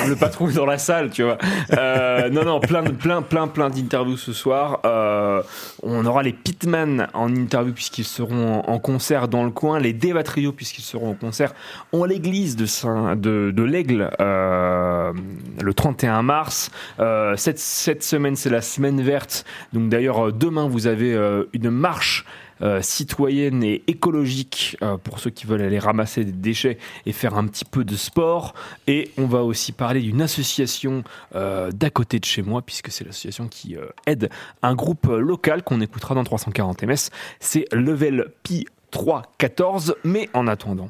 [0.07, 1.37] Le patron est dans la salle, tu vois.
[1.73, 4.79] Euh, non, non, plein, plein, plein, plein d'interviews ce soir.
[4.85, 5.41] Euh,
[5.83, 9.93] on aura les Pitman en interview puisqu'ils seront en, en concert dans le coin, les
[9.93, 11.53] Deva Trio puisqu'ils seront en concert
[11.91, 15.13] en l'église de Saint, de, de l'Aigle euh,
[15.61, 16.71] le 31 mars.
[16.99, 19.45] Euh, cette, cette semaine, c'est la semaine verte.
[19.73, 22.25] Donc d'ailleurs, euh, demain, vous avez euh, une marche
[22.61, 27.37] euh, citoyenne et écologique euh, pour ceux qui veulent aller ramasser des déchets et faire
[27.37, 28.53] un petit peu de sport.
[28.87, 31.03] Et on va aussi parler d'une association
[31.35, 34.29] euh, d'à côté de chez moi, puisque c'est l'association qui aide
[34.61, 37.09] un groupe local qu'on écoutera dans 340 ms.
[37.39, 39.95] C'est Level Pi 314.
[40.05, 40.89] Mais en attendant,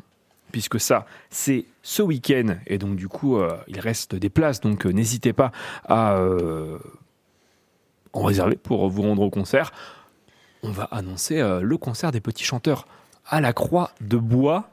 [0.51, 5.33] puisque ça, c'est ce week-end, et donc du coup, il reste des places, donc n'hésitez
[5.33, 5.51] pas
[5.87, 6.19] à
[8.13, 9.71] en réserver pour vous rendre au concert.
[10.65, 12.87] On va annoncer euh, le concert des petits chanteurs
[13.27, 14.69] à la Croix de Bois,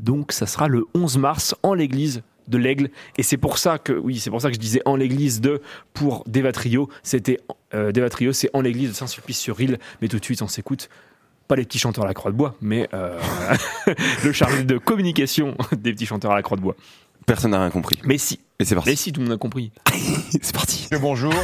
[0.00, 3.92] donc ça sera le 11 mars en l'église de l'Aigle, et c'est pour ça que,
[3.92, 5.62] oui, c'est pour ça que je disais en l'église de
[5.94, 7.38] pour Devatrio, c'était
[7.74, 10.88] euh, Devatrio, c'est en l'église de Saint-Sulpice-sur-Île, mais tout de suite on s'écoute
[11.46, 13.16] pas les petits chanteurs à la Croix de Bois, mais euh,
[14.24, 16.74] le chargé de communication des petits chanteurs à la Croix de Bois.
[17.26, 17.98] Personne n'a rien compris.
[18.04, 18.40] Mais si.
[18.58, 18.90] Et c'est parti.
[18.90, 19.70] Mais si, tout le monde a compris.
[20.30, 20.88] c'est parti.
[21.00, 21.34] Bonjour.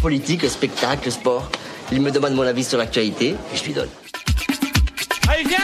[0.00, 1.50] Politique, spectacle, sport.
[1.92, 3.88] Il me demande mon avis sur l'actualité et je lui donne.
[5.28, 5.58] Allez, viens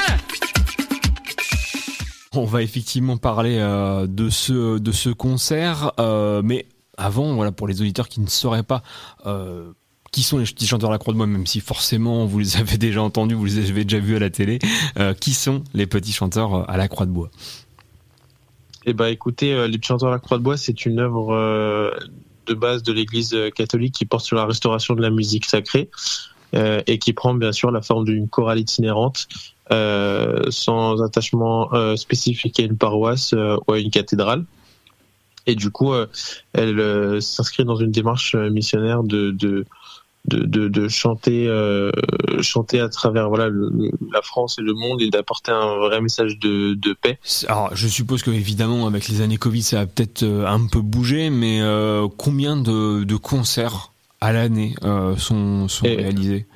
[2.35, 7.69] On va effectivement parler euh, de ce de ce concert, euh, mais avant, voilà, pour
[7.69, 8.83] les auditeurs qui ne sauraient pas
[9.27, 9.73] euh,
[10.13, 12.57] qui sont les petits chanteurs à la Croix de Bois, même si forcément vous les
[12.59, 14.59] avez déjà entendus, vous les avez déjà vus à la télé,
[14.99, 17.31] euh, qui sont les petits chanteurs à la Croix de Bois?
[18.85, 21.35] Eh ben, écoutez, euh, les petits chanteurs à la Croix de Bois, c'est une œuvre
[21.35, 21.91] euh,
[22.53, 25.89] de base de l'Église euh, catholique qui porte sur la restauration de la musique sacrée
[26.55, 29.27] euh, et qui prend bien sûr la forme d'une chorale itinérante
[29.71, 34.45] euh, sans attachement spécifique à une paroisse ou à une cathédrale.
[35.47, 35.93] Et du coup,
[36.53, 39.65] elle s'inscrit dans une démarche missionnaire de
[40.27, 41.91] de, de, de chanter euh,
[42.41, 46.01] chanter à travers voilà le- le- la France et le monde et d'apporter un vrai
[46.01, 47.19] message de, de paix.
[47.49, 50.81] Alors, je suppose que évidemment, avec les années Covid, ça a peut-être euh, un peu
[50.81, 56.47] bougé, mais euh, combien de, de concerts à l'année euh, sont, sont Et- réalisés?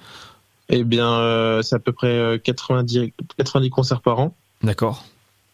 [0.69, 4.35] Eh bien, c'est à peu près euh, 90, 90 concerts par an.
[4.65, 5.05] D'accord.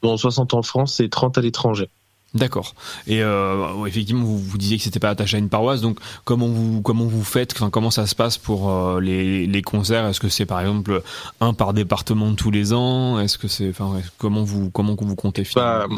[0.02, 1.90] Dont 60 en France et 30 à l'étranger.
[2.34, 2.74] D'accord.
[3.06, 6.48] Et euh, effectivement, vous, vous disiez que c'était pas attaché à une paroisse, donc comment
[6.48, 10.06] vous comment vous faites, enfin, comment ça se passe pour euh, les, les concerts?
[10.06, 11.02] Est-ce que c'est par exemple
[11.42, 13.20] un par département tous les ans?
[13.20, 15.88] Est-ce que c'est, enfin, comment vous comment vous comptez finalement?
[15.94, 15.96] Bah,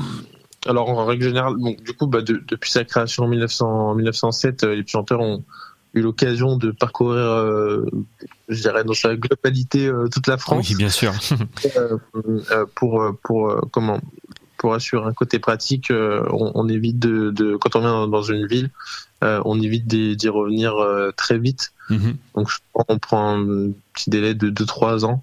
[0.66, 3.94] alors, en règle générale, bon, du coup, bah, de- depuis sa création en 1900 en
[3.94, 5.44] 1907, euh, les chanteurs ont
[5.92, 7.87] eu l'occasion de parcourir, euh,
[8.49, 10.68] je dirais, dans sa globalité toute la France.
[10.68, 11.12] Oui, bien sûr.
[12.75, 14.01] Pour pour comment
[14.64, 18.09] pour assurer un côté pratique, euh, on, on évite de, de quand on vient dans,
[18.09, 18.70] dans une ville,
[19.22, 21.74] euh, on évite d'y revenir euh, très vite.
[21.90, 22.16] Mhm.
[22.35, 25.22] Donc je pense qu'on prend un petit délai de 2-3 ans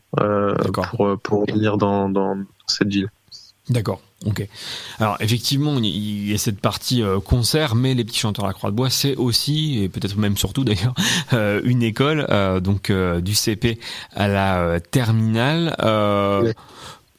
[0.91, 3.09] pour pour revenir dans dans cette ville.
[3.67, 4.47] D'accord, ok.
[4.99, 8.69] Alors effectivement, il y- a cette partie concert, mais les petits chanteurs à la Croix
[8.69, 10.93] de Bois, c'est aussi, et peut-être même surtout d'ailleurs,
[11.63, 12.27] une école,
[12.61, 13.79] donc du CP
[14.15, 15.75] à la terminale.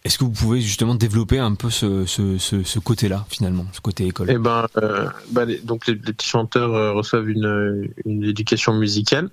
[0.04, 3.80] Est-ce que vous pouvez justement développer un peu ce, ce, ce, ce côté-là, finalement, ce
[3.80, 4.28] côté école?
[4.30, 8.74] Eh ben, euh, bah, les- donc les, les petits chanteurs euh, reçoivent une, une éducation
[8.74, 9.30] musicale,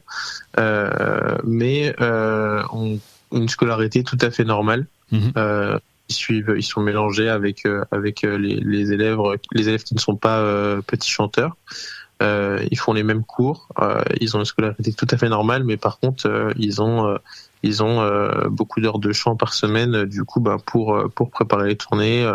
[0.59, 2.99] euh, mais euh, ont
[3.33, 4.85] une scolarité tout à fait normale.
[5.11, 5.31] Mhm.
[5.37, 9.19] Euh, ils suivent, ils sont mélangés avec avec les, les élèves,
[9.53, 10.43] les élèves qui ne sont pas
[10.87, 11.55] petits chanteurs.
[12.21, 15.63] Euh, ils font les mêmes cours, euh, ils ont une scolarité tout à fait normale,
[15.63, 17.17] mais par contre, euh, ils ont euh,
[17.63, 19.95] ils ont euh, beaucoup d'heures de chant par semaine.
[19.95, 22.29] euh, Du coup, bah, pour pour préparer les tournées,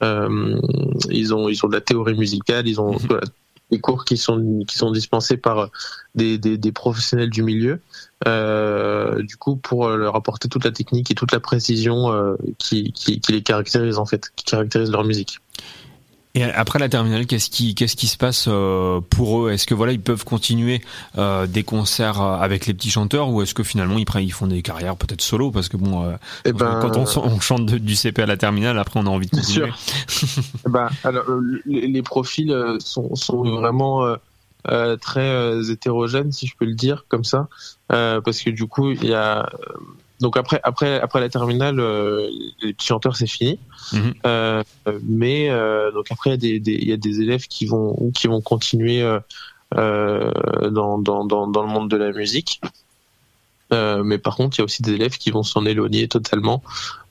[0.00, 3.24] ils ont ils ont de la théorie musicale, ils ont voilà,
[3.70, 5.68] des cours qui sont qui sont dispensés par
[6.14, 7.80] des des, des professionnels du milieu.
[8.26, 12.92] Euh, du coup, pour leur apporter toute la technique et toute la précision euh, qui,
[12.92, 15.40] qui qui les caractérise en fait, qui caractérise leur musique.
[16.34, 19.50] Et après la terminale, qu'est-ce qui, qu'est-ce qui se passe euh, pour eux?
[19.50, 20.82] Est-ce que voilà, ils peuvent continuer
[21.16, 24.32] euh, des concerts euh, avec les petits chanteurs, ou est-ce que finalement ils, prennent, ils
[24.32, 25.50] font des carrières peut-être solo?
[25.50, 26.14] Parce que bon,
[26.44, 29.26] Eh ben, quand on, chante de- du CP à la terminale, après on a envie
[29.26, 29.72] de continuer.
[30.66, 31.24] Eh ben, alors,
[31.64, 34.06] les, les profils sont, sont vraiment
[34.68, 37.48] euh, très hétérogènes, si je peux le dire comme ça,
[37.90, 39.48] Euh, parce que du coup, il y a
[40.20, 42.28] donc après après après la terminale, euh,
[42.62, 43.58] les petits chanteurs c'est fini.
[43.92, 44.14] Mhm.
[44.26, 44.62] Euh,
[45.04, 48.10] mais euh, donc après il y a des, des- y a des élèves qui vont
[48.14, 49.20] qui vont continuer euh,
[49.76, 50.32] euh,
[50.70, 52.60] dans, dans dans dans le monde de la musique.
[53.70, 56.62] Euh, mais par contre, il y a aussi des élèves qui vont s'en éloigner totalement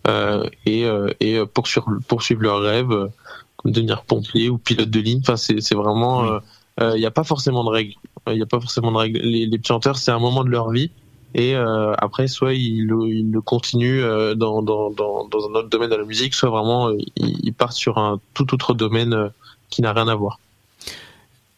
[0.08, 2.89] euh, et, euh, et poursuivre, poursuivre leur rêve,
[3.58, 5.20] comme devenir pompier ou pilote de ligne.
[5.22, 6.39] Enfin, c'est c'est vraiment,
[6.82, 7.93] il n'y a pas forcément de règles.
[8.26, 9.20] Il n'y a pas forcément de règles.
[9.20, 10.89] Les, les petits chanteurs, c'est un moment de leur vie.
[11.35, 15.89] Et euh, après, soit ils, le- continuent euh, dans, dans, dans, dans un autre domaine
[15.89, 19.29] de la musique, soit vraiment euh, ils partent sur un tout autre domaine
[19.69, 20.39] qui n'a rien à voir.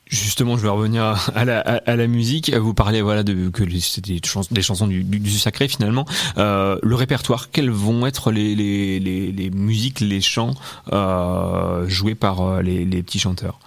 [0.07, 1.03] Justement, je vais revenir
[1.35, 2.51] à- la, à, à la musique.
[2.51, 5.67] Vous parlez voilà de que les- c'était des, chans- des chansons du, du, du sacré
[5.67, 6.05] finalement.
[6.39, 10.55] Euh, le répertoire, quelles vont être les, les, les, les musiques, les chants
[10.91, 13.59] euh, joués par les, les petits chanteurs?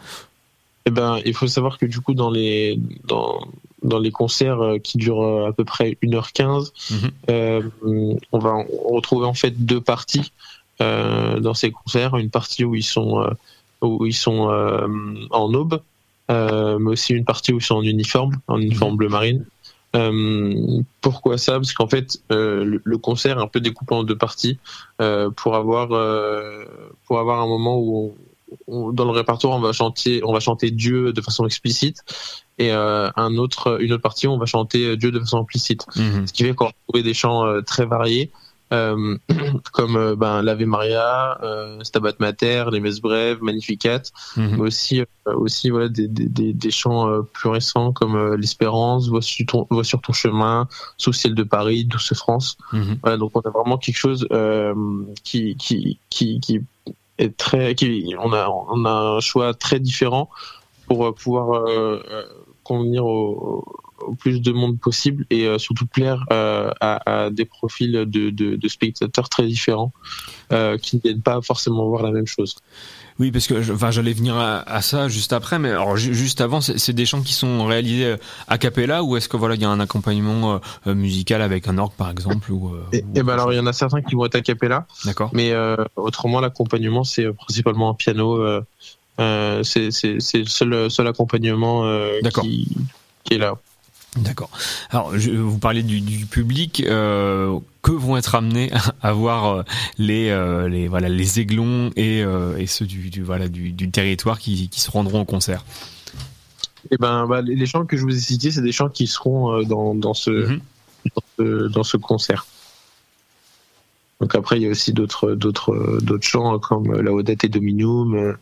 [0.85, 3.39] Eh ben, il faut savoir que du coup, dans les dans
[3.83, 6.73] dans les concerts euh, qui durent euh, à peu près 1h15,
[7.31, 7.63] euh,
[8.33, 10.33] on va retrouver en fait deux parties
[10.81, 12.17] euh, dans ces concerts.
[12.17, 13.31] Une partie où ils sont euh,
[13.81, 14.87] où ils sont euh,
[15.31, 15.81] en aube,
[16.31, 19.45] euh, mais aussi une partie où ils sont en uniforme, en uniforme bleu marine.
[19.95, 21.55] Euh, pourquoi ça?
[21.55, 24.59] Parce qu'en fait, euh, le, le concert est un peu découpé en deux parties
[25.03, 26.65] euh, pour avoir euh,
[27.07, 28.15] pour avoir un moment où
[28.69, 31.99] on, on- dans le répertoire on va chanter on va chanter Dieu de façon explicite
[32.63, 35.87] et euh, un autre une autre partie on va chanter Dieu de façon implicite.
[36.27, 38.31] Ce qui fait qu'on va trouver des chants euh, très variés.
[38.73, 39.17] euh,
[39.73, 44.03] comme euh, ben, l'Ave Maria, euh, Stabat Mater, les Messes Brèves, Magnificat,
[44.37, 49.23] mais aussi euh, aussi voilà des, des, chants euh, plus récents comme euh, l'Espérance, Vois
[49.23, 52.57] sur ton Vois sur ton chemin, Sous ciel de Paris, Douce France.
[53.03, 54.75] Voilà, donc on a vraiment quelque chose euh,
[55.23, 56.61] qui, qui qui qui
[57.19, 60.31] est très qui on a on a un choix très différent
[60.87, 62.25] pour euh, pouvoir euh, euh,
[62.65, 63.65] convenir au,
[64.07, 68.31] au plus de monde possible et euh, surtout plaire euh, à, à des profils de,
[68.31, 69.93] de, de spectateurs très différents
[70.53, 72.57] euh, qui ne viennent pas forcément voir la même chose.
[73.19, 76.41] Oui, parce que enfin, j'allais venir à, à ça juste après, mais alors ju- juste
[76.41, 78.17] avant, c'est des chants qui sont réalisés
[78.49, 81.93] a cappella ou est-ce que voilà, il y a un accompagnement musical avec un orgue
[81.93, 84.41] par exemple ou, et ben alors il y en a certains qui vont être a
[84.41, 85.31] cappella, D'accord.
[85.35, 85.53] mais
[85.95, 88.43] autrement l'accompagnement c'est principalement un piano.
[89.21, 92.69] Euh, c'est c'est c'est le seul seul accompagnement euh, qui
[93.25, 93.55] qui est là.
[94.17, 94.51] D'accord.
[94.91, 96.83] Alors, je, vous parlez du, du public.
[96.87, 98.71] euh, que vont être amenés
[99.03, 99.63] à voir euh,
[99.99, 100.31] les,
[100.69, 104.81] les voilà les aiglons et, et ceux du, du voilà du, du territoire qui, qui
[104.81, 105.65] se rendront au concert?
[106.91, 109.63] Et ben, bah, les chants que je vous ai cités, c'est des chants qui seront
[109.63, 110.59] dans, dans, ce,
[111.15, 112.47] dans, ce, dans ce concert.
[114.21, 118.15] Donc après, il y a aussi d'autres d'autres d'autres chants comme La Odette et Dominum,
[118.15, 118.35] euh,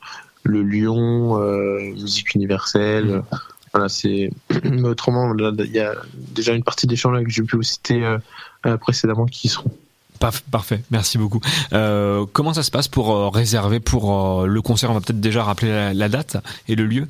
[0.45, 3.23] Le Lion, euh, Musique universelle.
[3.73, 4.31] Voilà, c'est.
[4.65, 7.63] Mais autrement, il y a déjà une partie des chants là que j'ai pu vous
[7.63, 8.19] citer euh,
[8.67, 9.71] euh, précédemment qui seront.
[10.51, 11.41] Parfait, merci beaucoup.
[11.73, 14.91] Euh, comment ça se passe pour euh, réserver pour euh, le concert?
[14.91, 16.37] On va peut-être déjà rappeler la, la date
[16.69, 17.09] et le lieu.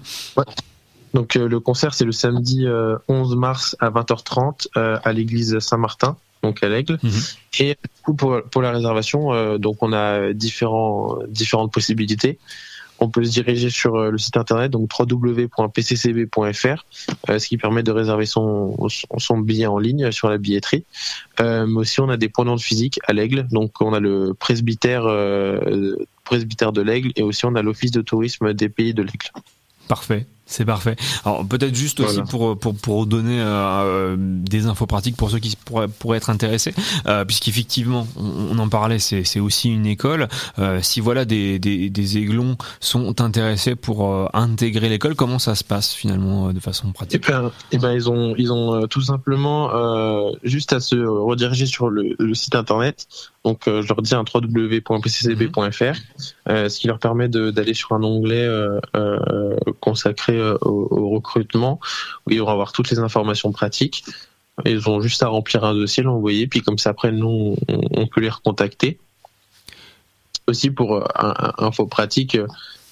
[1.12, 6.16] Donc le concert c'est le samedi euh, 11 mars à 20h30 euh, à l'église Saint-Martin,
[6.45, 7.01] donc à l'Aigle.
[7.59, 12.38] Et du coup pour, pour la réservation, donc on a différents différentes possibilités.
[13.00, 16.84] On peut se diriger sur euh, le site internet donc www.pccb.fr,
[17.28, 18.76] euh, ce qui permet de réserver son,
[19.38, 20.84] billet en ligne sur la billetterie.
[21.40, 24.00] Euh, mais aussi on a des points de vente physiques à l'Aigle, donc on a
[24.00, 29.30] le presbytère de l'Aigle et aussi on a l'office de tourisme des pays de l'Aigle.
[29.88, 30.96] Parfait, c'est parfait.
[31.24, 35.56] Alors peut-être juste aussi pour pour pour donner euh, des infos pratiques pour ceux qui
[35.64, 36.74] pourraient, pourraient être intéressés,
[37.06, 40.28] euh, puisqu'effectivement on, on en parlait, c'est c'est aussi une école.
[40.58, 45.54] Euh, si voilà des, des des aiglons sont intéressés pour euh, intégrer l'école, comment ça
[45.54, 48.74] se passe finalement euh, de façon Eh pratique ben, eh ben, ils ont, ils ont
[48.74, 53.06] euh, tout simplement euh, juste à se rediriger sur le, le site internet.
[53.44, 55.98] Donc, euh, je leur dis un www.pccb.fr,
[56.48, 61.11] euh, ce qui leur permet d'aller sur un onglet euh, euh, consacré euh, au, au
[61.11, 61.81] recrutement,
[62.26, 64.05] où ils vont avoir toutes les informations pratiques.
[64.66, 68.07] Ils ont juste à remplir un dossier, l'envoyer, puis comme ça après nous, on, on
[68.07, 68.98] peut les recontacter.
[70.46, 72.37] Aussi pour euh, un, un- info pratique.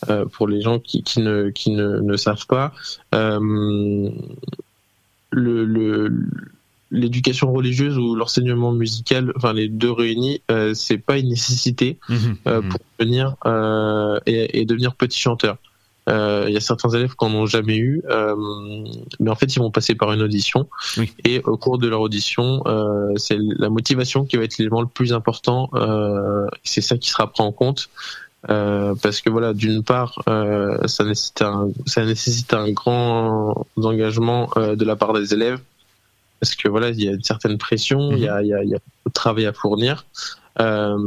[0.08, 2.72] euh, pour les gens qui, qui ne, qui ne, ne savent pas,
[3.14, 4.08] euh,
[5.30, 6.12] le, le,
[6.90, 11.98] l'éducation religieuse ou l'enseignement musical, enfin les deux réunis, euh, c'est pas une nécessité
[12.46, 15.58] euh, pour devenir euh, et, et devenir petit chanteur.
[16.08, 18.34] Euh, Il y a certains élèves qui n'en ont jamais eu, euh,
[19.20, 20.68] mais en fait ils vont passer par une audition
[21.24, 24.88] et au cours de leur audition, euh, c'est la motivation qui va être l'élément le
[24.88, 25.70] plus important.
[26.64, 27.88] C'est ça qui sera pris en compte.
[28.50, 34.48] Euh, parce que voilà, d'une part, euh, ça nécessite un, ça nécessite un grand engagement
[34.56, 35.58] euh, de la part des élèves,
[36.38, 38.70] parce que voilà, il y a une certaine pression, il y a, y a, il
[38.70, 38.78] y a
[39.12, 40.06] travail à fournir.
[40.60, 40.98] Euh,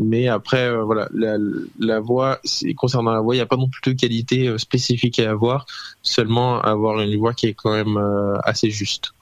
[0.00, 1.36] mais après, euh, voilà, la,
[1.78, 2.38] la voix,
[2.76, 5.66] concernant la voix, il n'y a pas non plus de qualité euh, spécifique à avoir,
[6.02, 7.98] seulement avoir une voix qui est quand même
[8.44, 9.12] assez juste.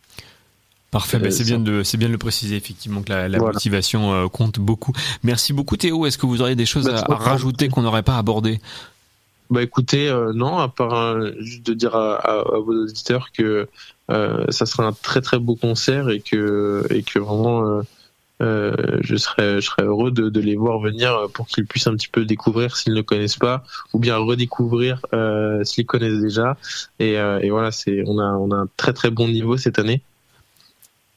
[0.90, 3.52] Parfait, bah, c'est bien de bien de le préciser effectivement que la, la Voilà.
[3.52, 4.92] motivation compte beaucoup.
[5.22, 6.06] Merci beaucoup Théo.
[6.06, 8.58] Est-ce que vous auriez des choses Bah, à, rajouter qu'on n'aurait pas abordé
[9.50, 13.28] Bah écoutez, euh, non, à part euh, juste de dire à, à- à vos auditeurs
[13.36, 13.68] que
[14.10, 17.82] euh, ça sera un très très beau concert et que et que vraiment
[18.40, 21.86] euh, je serais je serais heureux de, de les voir venir euh, pour qu'ils puissent
[21.86, 26.56] un petit peu découvrir s'ils ne connaissent pas ou bien redécouvrir euh, s'ils connaissent déjà
[27.00, 29.78] et, euh, et voilà c'est on a on a un très très bon niveau cette
[29.78, 30.02] année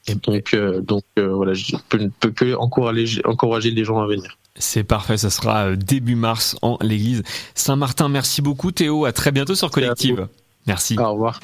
[0.08, 4.00] et donc euh, donc euh, voilà je peux, ne peux que encourager encourager les gens
[4.00, 7.22] à venir C'est parfait, ça sera début mars en l'église
[7.54, 8.08] Saint-Martin.
[8.08, 10.26] Merci beaucoup Théo, à très bientôt sur Collective.
[10.66, 10.98] Merci.
[10.98, 11.40] Au revoir.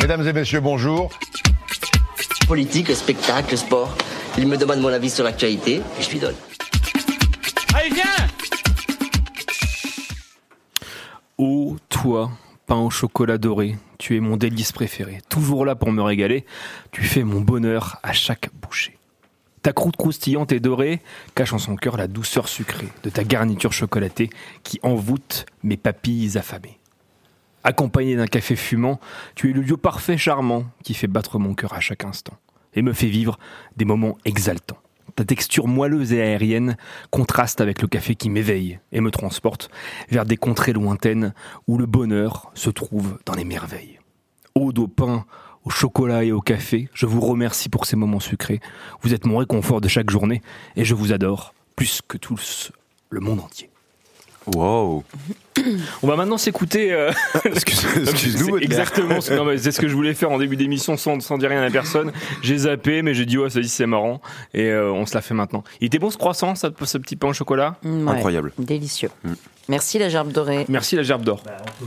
[0.00, 1.10] Mesdames et messieurs, bonjour.
[2.46, 3.96] Politique, spectacle, sport.
[4.36, 6.34] Il me demande mon avis sur l'actualité et je lui donne.
[7.74, 8.04] Allez, viens
[11.38, 12.30] Oh, toi,
[12.66, 15.20] pain au chocolat doré, tu es mon délice préféré.
[15.28, 16.44] Toujours là pour me régaler,
[16.90, 18.98] tu fais mon bonheur à chaque bouchée.
[19.62, 21.00] Ta croûte croustillante et dorée
[21.34, 24.28] cache en son cœur la douceur sucrée de ta garniture chocolatée
[24.64, 26.78] qui envoûte mes papilles affamées.
[27.64, 28.98] Accompagné d'un café fumant,
[29.34, 32.34] tu es le lieu parfait charmant qui fait battre mon cœur à chaque instant
[32.74, 33.38] et me fait vivre
[33.76, 34.78] des moments exaltants.
[35.14, 36.76] Ta texture moelleuse et aérienne
[37.10, 39.70] contraste avec le café qui m'éveille et me transporte
[40.10, 41.34] vers des contrées lointaines
[41.66, 43.98] où le bonheur se trouve dans les merveilles.
[44.54, 45.26] Ode au pain,
[45.64, 48.60] au chocolat et au café, je vous remercie pour ces moments sucrés.
[49.02, 50.40] Vous êtes mon réconfort de chaque journée
[50.76, 52.72] et je vous adore plus que tous
[53.10, 53.70] le monde entier.
[54.46, 55.04] Wow.
[56.02, 56.92] On va maintenant s'écouter.
[56.92, 57.10] euh,
[57.44, 58.62] excuse-nous, c'est Baudelaire.
[58.62, 59.20] Exactement.
[59.20, 61.50] c'est- non, mais C'est ce que je voulais faire en début d'émission sans, sans dire
[61.50, 62.12] rien à personne.
[62.42, 64.20] J'ai zappé, mais j'ai dit, ouais, ça dit, c'est marrant.
[64.54, 65.62] Et euh, on se l'a fait maintenant.
[65.80, 67.76] Il était bon ce croissant, ça, ce petit pain au chocolat?
[67.82, 68.22] Mm, ouais,
[68.58, 69.10] Délicieux.
[69.68, 70.66] Merci la gerbe dorée.
[70.68, 71.40] Merci la gerbe d'or.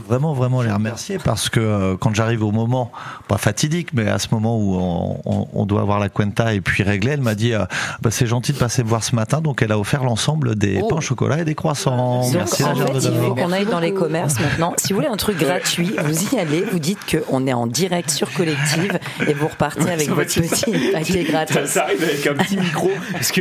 [0.08, 2.90] Vraiment, vraiment les remercier parce que euh, quand j'arrive au moment,
[3.28, 6.62] pas fatidique, mais à ce moment où on, on- on doit avoir la cuenta et
[6.62, 7.64] puis régler, elle m'a dit euh,
[8.00, 10.78] bah, c'est gentil de passer me voir ce matin, donc elle a offert l'ensemble des
[10.88, 12.22] pains au chocolat et des croissants.
[12.22, 13.34] Donc, Merci la gerbe d'or.
[13.56, 14.74] Aille dans les commerces maintenant.
[14.76, 18.10] Si vous voulez un truc gratuit, vous y allez, vous dites qu'on est en direct
[18.10, 20.40] sur Collective et vous repartez avec Ça votre ça.
[20.42, 21.70] petit paquet Ça, gratos.
[21.70, 22.90] ça arrive avec un petit micro.
[23.12, 23.40] Parce que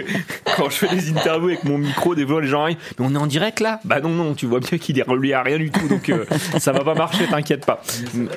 [0.56, 2.78] quand je fais des interviews avec mon micro, des fois les gens arrivent.
[2.97, 3.80] Mais on est en direct là?
[3.84, 5.88] Bah non, non, tu vois bien qu'il est relié à rien du tout.
[5.88, 6.25] Donc euh,
[6.60, 7.82] ça va pas marcher, t'inquiète pas.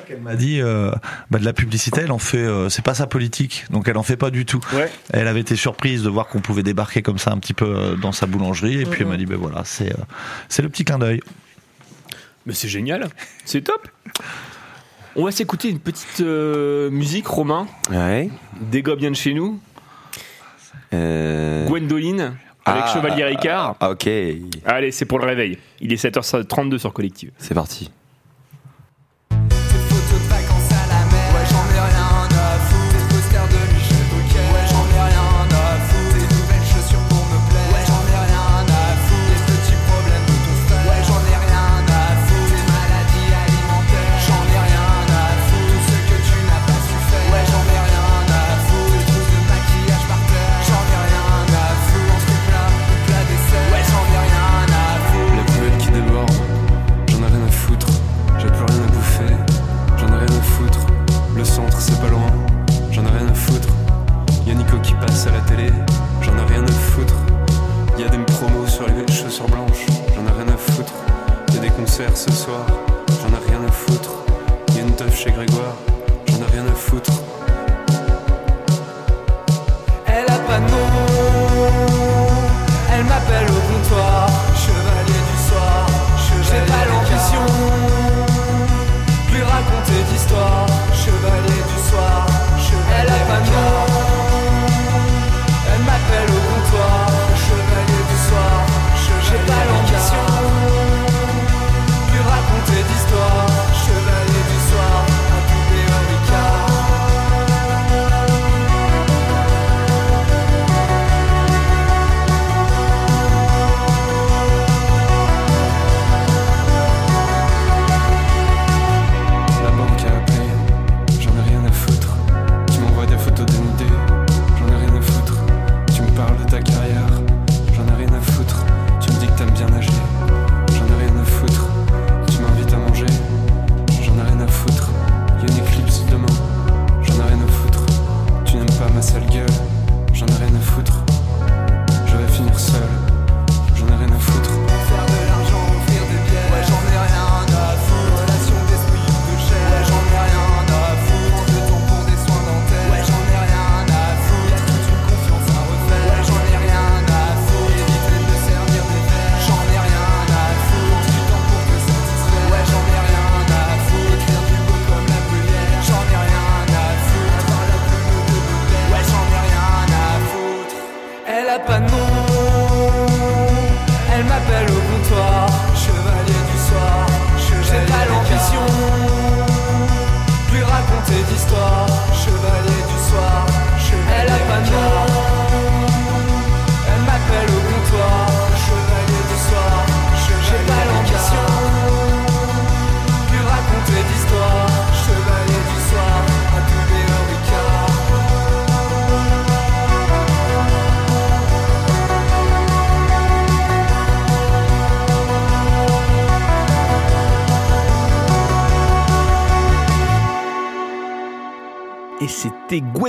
[0.09, 0.91] Elle m'a dit euh,
[1.31, 4.03] bah, de la publicité, elle en fait, euh, c'est pas sa politique, donc elle en
[4.03, 4.59] fait pas du tout.
[5.11, 8.11] Elle avait été surprise de voir qu'on pouvait débarquer comme ça un petit peu dans
[8.11, 9.93] sa boulangerie, et puis elle m'a dit ben voilà, c'est
[10.49, 11.21] c'est le petit clin d'œil.
[12.49, 13.07] Mais c'est génial,
[13.45, 13.87] c'est top.
[15.15, 17.67] On va s'écouter une petite euh, musique, Romain.
[17.91, 18.27] Ouais.
[18.59, 19.59] Des gars bien de chez nous.
[20.91, 21.67] Euh...
[21.67, 22.33] Gwendoline
[22.65, 23.75] avec Ah, Chevalier Ricard.
[23.79, 24.09] Ah, ok.
[24.65, 25.59] Allez, c'est pour le réveil.
[25.79, 27.29] Il est 7h32 sur Collective.
[27.37, 27.91] C'est parti.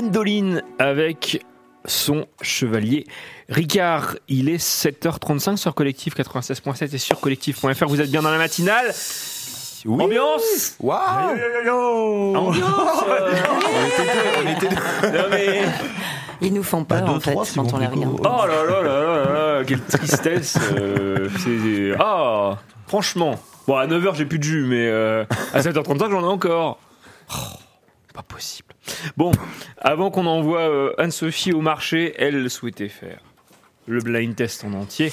[0.00, 1.44] Gwendoline avec
[1.84, 3.04] son chevalier
[3.50, 4.16] Ricard.
[4.28, 7.86] Il est 7h35 sur Collectif 96.7 et sur collectif.fr.
[7.86, 8.86] Vous êtes bien dans la matinale?
[9.86, 10.76] Ambiance?
[10.80, 11.00] Waouh
[12.34, 13.32] Ambiance euh,
[14.42, 14.76] On était deux.
[15.18, 15.64] Non mais...
[16.42, 18.20] Ils nous font peur, en fait, quand on les regarde.
[18.20, 20.56] Oh là là là là là là, quelle tristesse.
[20.78, 23.38] euh, c'est- Ah, franchement.
[23.66, 26.78] Bon, à 9h, j'ai plus de jus, mais euh, à 7h35, j'en ai encore.
[27.30, 27.34] Oh,
[28.22, 28.74] pas possible.
[29.16, 29.32] Bon,
[29.78, 33.20] avant qu'on envoie euh, Anne-Sophie au marché, elle souhaitait faire
[33.86, 35.12] le blind test en entier.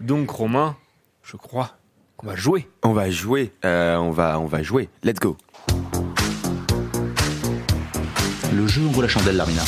[0.00, 0.76] Donc, Romain,
[1.22, 1.72] je crois
[2.16, 2.68] qu'on va jouer.
[2.82, 3.52] On va jouer.
[3.64, 4.88] euh, on, va, on va jouer.
[5.02, 5.36] Let's go.
[8.54, 9.62] Le jeu ouvre la chandelle, Larmina.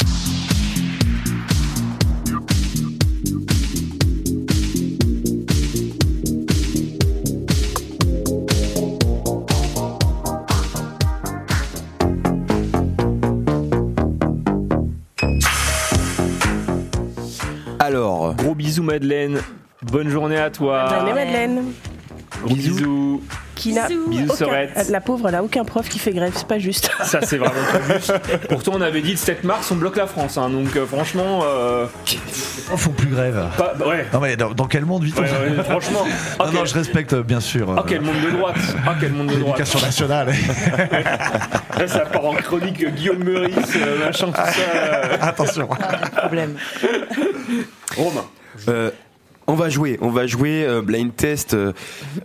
[17.84, 18.34] Alors.
[18.34, 19.42] Gros bisous, Madeleine.
[19.82, 20.86] Bonne journée à toi.
[20.88, 21.64] Madeleine et Madeleine.
[22.42, 23.22] Gros bisous.
[23.56, 24.88] Qui n'a Bisous, aucun- Sorette.
[24.90, 26.90] La pauvre, elle a aucun prof qui fait grève, c'est pas juste.
[27.04, 28.12] Ça, c'est vraiment pas juste.
[28.48, 30.36] Pourtant, on avait dit le 7 mars, on bloque la France.
[30.38, 31.42] hein, donc, euh, franchement.
[31.44, 31.86] euh,
[32.72, 33.44] Oh, faut plus grève.
[33.58, 34.06] pas- bah, ouais.
[34.12, 36.04] Non mais dans, dans quel monde vit-on Ouais, ouais, franchement.
[36.38, 37.70] Non, non, je respecte bien sûr.
[37.70, 40.28] euh, Ah, quel monde de droite Ah, quel monde de droite L'éducation nationale.
[41.78, 44.46] Là, ça part en chronique euh, Guillaume Meurice, euh, machin, tout ça.
[44.74, 45.16] euh.
[45.20, 45.68] Attention.
[46.16, 46.56] Problème.
[47.96, 48.24] Romain.
[48.68, 48.90] Euh,
[49.46, 51.54] on va jouer, on va jouer euh, blind test.
[51.54, 51.72] euh,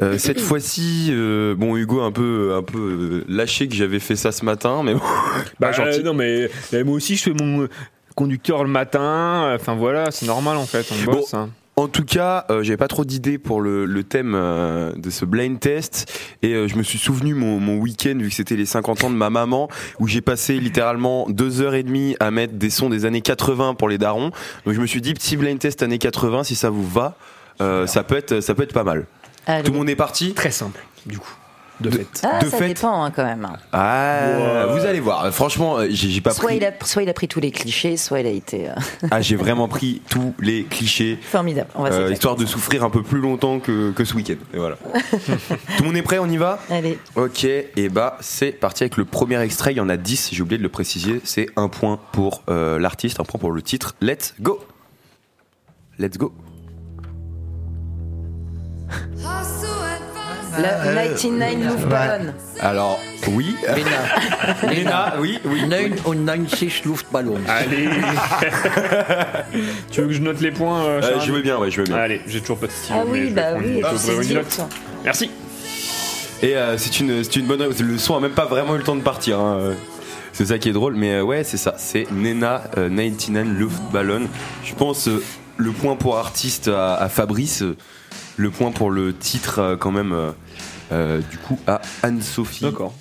[0.01, 4.31] euh, cette fois-ci, euh, bon Hugo un peu un peu lâché que j'avais fait ça
[4.31, 5.01] ce matin, mais bon,
[5.59, 5.99] Bah, gentil.
[5.99, 6.49] euh, non, mais
[6.83, 7.67] moi aussi, je fais mon
[8.15, 9.53] conducteur le matin.
[9.55, 11.33] Enfin, voilà, c'est normal en fait, on Bon, bosse.
[11.33, 11.49] hein.
[11.79, 15.23] En tout cas, euh, j'avais pas trop d'idées pour le, le thème euh, de ce
[15.23, 16.11] blind test
[16.41, 19.09] et euh, je me suis souvenu mon, mon week-end vu que c'était les 50 ans
[19.09, 22.89] de ma maman où j'ai passé littéralement deux heures et demie à mettre des sons
[22.89, 24.31] des années 80 pour les darons.
[24.65, 27.15] Donc je me suis dit petit blind test années 80 si ça vous va,
[27.61, 29.05] euh, ça peut être ça peut être pas mal.
[29.47, 29.63] Allez.
[29.63, 30.33] Tout le monde est parti?
[30.33, 31.31] Très simple, du coup.
[31.79, 32.07] De fait.
[32.23, 32.67] Ah, de ça fait.
[32.67, 33.47] dépend hein, quand même.
[33.71, 35.31] Ah, vous allez voir.
[35.33, 36.57] Franchement, euh, j'ai pas Soit pris.
[36.57, 38.73] il, a, soit il a pris tous les clichés, soit il a été euh,
[39.11, 41.17] Ah, j'ai vraiment pris tous les clichés.
[41.21, 41.69] formidable.
[41.75, 44.35] On va euh, histoire de souffrir un peu plus longtemps que, que ce week-end.
[44.53, 44.75] Et voilà.
[45.17, 46.59] Tout le monde est prêt, on y va?
[46.69, 46.99] Allez.
[47.15, 49.71] Ok, et bah c'est parti avec le premier extrait.
[49.71, 51.21] Il y en a 10, j'ai oublié de le préciser.
[51.23, 53.95] C'est un point pour euh, l'artiste, un point pour le titre.
[54.01, 54.59] Let's go
[55.97, 56.33] Let's go
[60.57, 62.33] La 99 Move Ballon.
[62.59, 62.99] Alors,
[63.31, 63.55] oui.
[64.63, 64.73] Lena.
[64.73, 65.61] Lena, oui, oui.
[65.69, 67.37] 99 Luftballons.
[67.47, 67.89] Allez
[69.91, 71.87] Tu veux que je note les points euh, Euh, je veux bien, ouais, je veux
[71.87, 71.97] bien.
[71.97, 72.99] Allez, j'ai toujours pas de stylo.
[73.01, 73.81] Ah oui, bah oui,
[74.27, 74.59] une- note.
[75.03, 75.31] Merci.
[76.41, 77.63] Et euh, c'est une, c'est une bonne.
[77.79, 79.39] Le son a même pas vraiment eu le temps de partir.
[79.39, 79.57] hein.
[79.59, 79.73] Euh,
[80.33, 80.95] C'est ça qui est drôle.
[80.95, 81.75] Mais euh, ouais, c'est ça.
[81.77, 84.27] C'est Nena euh, 99 Luftballon.
[84.63, 85.21] Je pense euh,
[85.57, 87.63] le point pour artiste à, à Fabrice.
[88.39, 90.31] Le point pour le titre, euh, quand même, euh,
[90.93, 92.63] euh, du coup, à Anne-Sophie.
[92.63, 92.93] D'accord.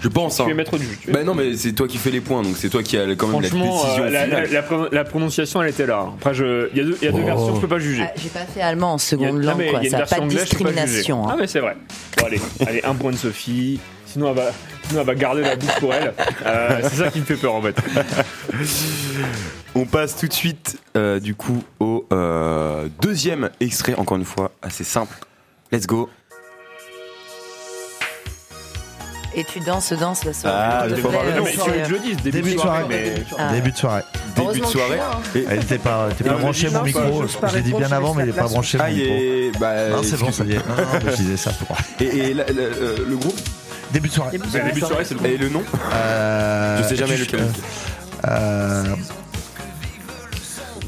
[0.00, 0.36] Je pense.
[0.36, 0.46] Tu hein.
[0.48, 0.96] es maître du jeu.
[0.98, 2.96] tu es- Bah non, mais c'est toi qui fais les points, donc c'est toi qui
[2.96, 4.42] as quand même la Franchement, décision euh, la, finale.
[4.44, 6.06] la- la pro- la prononciation, elle était là.
[6.18, 7.26] Après, je- il y a deux, il y a deux Oh.
[7.26, 8.04] versions, je peux pas juger.
[8.06, 9.80] Ah, J'ai pas fait allemand en a- seconde non, langue, mais quoi.
[9.82, 11.28] il y a une Ça n'a pas de pas discrimination.
[11.28, 11.36] Ah, hein.
[11.38, 11.76] mais c'est vrai.
[12.16, 13.78] Bon, allez, allez, un point de Sophie.
[14.12, 14.50] Sinon, elle va,
[14.88, 16.12] sinon, elle va garder la bouche pour elle.
[16.44, 17.76] Euh, c'est ça qui me fait peur, en fait.
[19.76, 24.50] On passe tout de suite, euh, du coup, au euh, deuxième extrait, encore une fois,
[24.62, 25.16] assez simple.
[25.70, 26.10] Let's go.
[29.32, 30.56] Et tu danses, danses la soirée.
[30.60, 31.92] Ah, s'il te il faut plaît, avoir le nom, mais c'est, tu veux que je
[31.92, 32.84] le dise Début, Début de soirée.
[32.88, 33.14] mais.
[33.38, 33.52] Ah.
[33.52, 34.02] Début de soirée.
[34.34, 34.96] Début de soirée.
[34.96, 35.20] là, hein.
[35.36, 37.22] Et- Elle était pas, était pas branché mon micro.
[37.28, 39.14] Je l'ai dit bien avant, mais il est pas branché mon Ah, micro.
[39.14, 40.56] et, bah, Non, c'est bon, ça y est.
[40.56, 41.76] Non, non, mais je disais ça pour.
[42.00, 43.38] Et, et la- la- le groupe
[43.92, 44.30] Début de soirée.
[44.32, 45.62] Début de début de soirée, c'est le Et le nom
[45.92, 47.40] Euh, Je sais jamais lequel.
[48.28, 48.84] euh,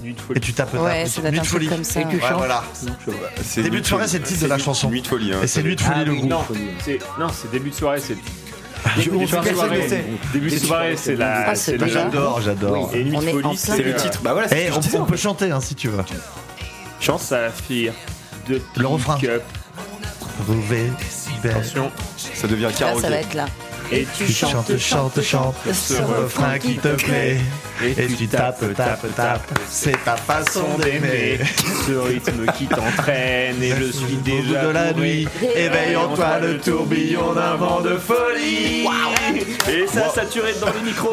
[0.03, 0.41] Nuit de Et folie.
[0.41, 1.69] tu tapes Ouais, ça Nuit de folie.
[1.69, 2.01] comme ça.
[2.01, 2.37] Et tu Ouais, chantes.
[2.39, 2.65] voilà.
[3.43, 4.91] C'est Début de soirée, c'est le titre de la chanson.
[4.91, 5.33] Nuit de folie.
[5.33, 5.39] hein.
[5.43, 6.31] Et c'est Nuit de folie le groupe.
[6.31, 6.45] Non,
[6.85, 8.17] c'est non, c'est début de soirée, c'est
[8.97, 9.51] Début de soirée,
[10.33, 11.51] début de soirée, c'est la.
[11.51, 12.91] Ah, la- J'adore, j'adore.
[12.95, 14.21] Et Nuit de On est en folie, plein C'est le titre.
[14.23, 14.49] Bah voilà,
[14.99, 16.03] on, peut chanter hein, si tu veux.
[17.01, 17.93] Chante ça fire
[18.49, 19.19] de Le refrain.
[20.37, 20.47] Pick-up.
[20.47, 20.91] Trouver
[21.43, 21.53] belle.
[21.53, 21.91] Attention.
[22.17, 23.15] Ça devient Là, ça va karaoké.
[23.15, 23.47] être là.
[23.91, 27.39] Et tu Tu chantes, chantes, chantes ce refrain qui te plaît.
[27.85, 29.59] Et tu tapes, tapes, tapes.
[29.69, 31.39] C'est ta façon d'aimer.
[31.87, 35.27] Ce rythme qui t'entraîne et je suis déjà de la nuit,
[35.57, 38.87] éveille en toi le tourbillon d'un vent de folie.
[39.71, 41.11] Et ça saturé dans le micro.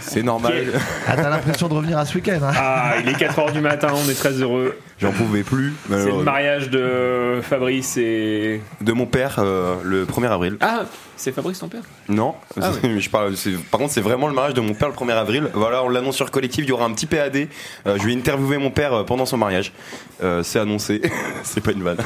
[0.00, 0.72] C'est normal.
[1.06, 3.88] Ah, t'as l'impression de revenir à ce week-end, hein Ah, il est 4h du matin,
[3.94, 4.76] on est très heureux.
[5.00, 5.74] J'en pouvais plus.
[5.88, 8.60] C'est le mariage de Fabrice et.
[8.80, 10.56] De mon père euh, le 1er avril.
[10.60, 10.82] Ah,
[11.16, 11.82] c'est Fabrice ton père?
[12.08, 13.34] Non, Ah mais je parle.
[13.70, 15.48] Par contre, c'est vraiment le mariage de mon père le 1er avril.
[15.54, 16.64] Voilà, on l'annonce sur collectif.
[16.64, 17.36] Il y aura un petit PAD.
[17.86, 19.72] Euh, je vais interviewer mon père euh, pendant son mariage.
[20.22, 21.00] Euh, c'est annoncé.
[21.42, 21.98] c'est pas une vanne.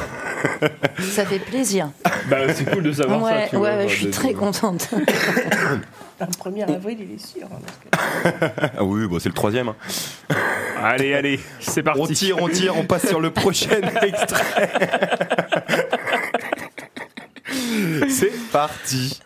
[1.11, 1.89] Ça fait plaisir.
[2.29, 3.25] Bah, c'est cool de savoir ça.
[3.35, 4.89] Ouais, vois, ouais, bah, je suis très contente.
[6.19, 7.45] Le 1er avril, il est sûr.
[7.45, 7.77] hein, parce
[8.23, 9.67] que- ah oui, bon, c'est le troisième.
[9.69, 9.75] hein.
[10.83, 12.01] Allez, allez, c'est parti.
[12.01, 13.69] On tire, on tire, on passe sur le prochain
[14.01, 14.69] extrait.
[18.09, 19.19] c'est parti.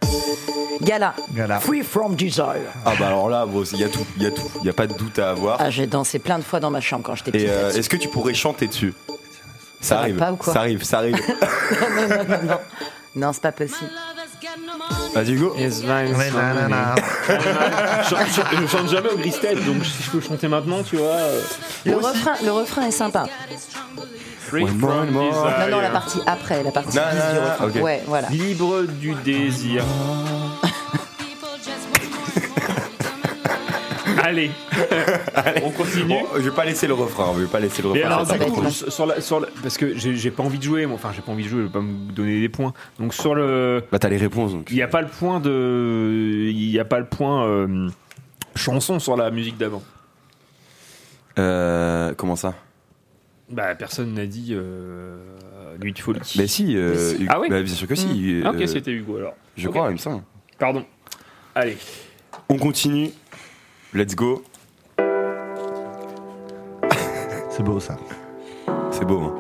[0.82, 1.14] Gala.
[1.34, 1.60] Gala.
[1.60, 2.72] Free from desire.
[2.86, 4.70] Ah bah alors là, bon, il y a tout, il y a tout, il y
[4.70, 5.58] a pas de doute à avoir.
[5.60, 7.48] Ah, j'ai dansé plein de fois dans ma chambre quand j'étais petite.
[7.48, 8.94] Et euh, est-ce que tu pourrais chanter dessus?
[9.80, 10.54] Ça arrive, pas ou quoi?
[10.54, 11.16] Ça arrive, ça arrive.
[11.82, 12.58] non, non, non, non.
[13.16, 13.92] Non, c'est pas possible.
[15.14, 15.54] Vas-y Hugo.
[15.58, 16.16] Yes, Vines.
[18.10, 18.16] Je
[18.62, 21.06] je chante jamais au Gristel, donc si je peux chanter maintenant, tu vois.
[21.12, 21.42] euh,
[21.86, 23.26] Le refrain, le refrain est sympa.
[24.48, 25.12] Free from.
[25.12, 25.32] Non,
[25.70, 27.68] non, la partie après, la partie Non, 10 non, du non, refrain.
[27.68, 27.76] ok.
[27.84, 28.28] Ouais, voilà.
[28.30, 29.84] Libre du désir.
[34.24, 34.52] Allez,
[35.64, 36.06] on continue.
[36.10, 38.06] Bon, je vais pas laisser le refrain, je vais pas laisser le refrain.
[38.06, 40.96] alors, du coup, sur la, sur la- parce que j'ai pas envie de jouer, moi.
[40.96, 42.74] Enfin, j'ai pas envie de jouer, je vais pas me donner des points.
[43.00, 43.84] Donc, sur le.
[43.92, 44.68] Bah t'as les réponses donc.
[44.70, 46.50] Il n'y a pas le point de.
[46.52, 47.90] Il n'y a pas le point euh,
[48.56, 49.84] chanson sur la musique d'avant.
[51.40, 52.54] Euh, comment ça?
[53.50, 55.18] Bah, personne n'a dit euh,
[55.82, 56.20] Nuit de folie.
[56.38, 56.76] Bah si.
[56.78, 58.42] euh, Ah oui bah, bien sûr que si.
[58.46, 59.34] Ah, euh, ok, c'était Hugo alors.
[59.58, 60.24] Je crois, il me semble.
[60.58, 60.86] Pardon.
[61.56, 61.78] Allez.
[62.50, 63.10] On continue.
[63.94, 64.42] Let's go.
[67.50, 67.98] C'est beau ça.
[68.90, 69.20] C'est beau.
[69.20, 69.36] Hein.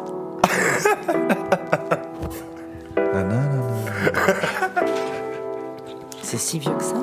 [6.22, 6.95] C'est si vieux que ça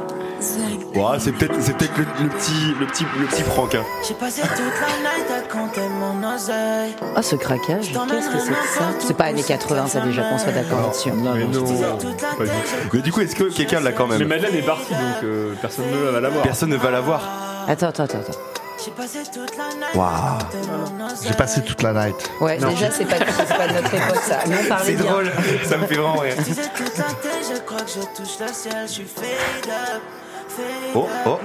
[0.94, 3.74] Ouais, c'est peut-être, c'est peut-être le, le petit, le petit, le petit Franck.
[3.74, 3.82] Hein.
[4.06, 6.94] J'ai passé toute la night à compter mon oseille.
[7.16, 10.38] Oh, ce craquage, qu'est-ce que c'est que ça C'est pas années 80, ça déjà, qu'on
[10.38, 11.10] soit d'accord là-dessus.
[11.12, 11.64] Mais non,
[11.98, 12.88] Toute la pas du tout.
[12.92, 15.54] Mais du coup, est-ce que quelqu'un l'a quand Mais même Madeleine est partie, donc euh,
[15.60, 16.42] personne ne va l'avoir.
[16.42, 17.22] Personne ne va l'avoir.
[17.68, 18.18] Attends, attends, attends.
[18.18, 18.38] attends.
[18.84, 20.06] J'ai passé toute la night Waouh.
[20.06, 21.18] à compter mon oseille.
[21.28, 22.30] J'ai passé toute la night.
[22.40, 22.68] Ouais, Non.
[22.70, 24.38] déjà, c'est pas, c'est pas de notre époque, ça.
[24.46, 25.10] On C'est bien.
[25.10, 25.32] drôle.
[25.64, 26.34] Ça me fait vraiment rire.
[26.38, 28.74] Je disais toute la tête, je crois que je touche le ciel.
[28.86, 30.02] Je suis fade up, fade
[30.94, 31.38] Oh, oh.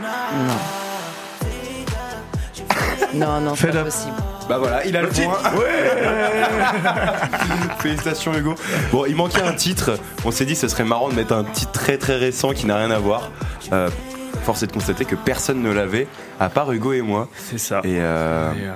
[3.14, 4.14] Non, non, c'est pas possible.
[4.50, 5.38] Bah voilà, il a le point.
[7.80, 8.56] Félicitations Hugo.
[8.92, 9.98] Bon, il manquait un titre.
[10.26, 12.66] On s'est dit que ce serait marrant de mettre un titre très très récent qui
[12.66, 13.32] n'a rien à voir.
[13.72, 13.90] Euh,
[14.44, 16.08] force est de constater que personne ne l'avait,
[16.40, 17.30] à part Hugo et moi.
[17.38, 17.80] C'est ça.
[17.84, 18.74] Et euh, Et, euh,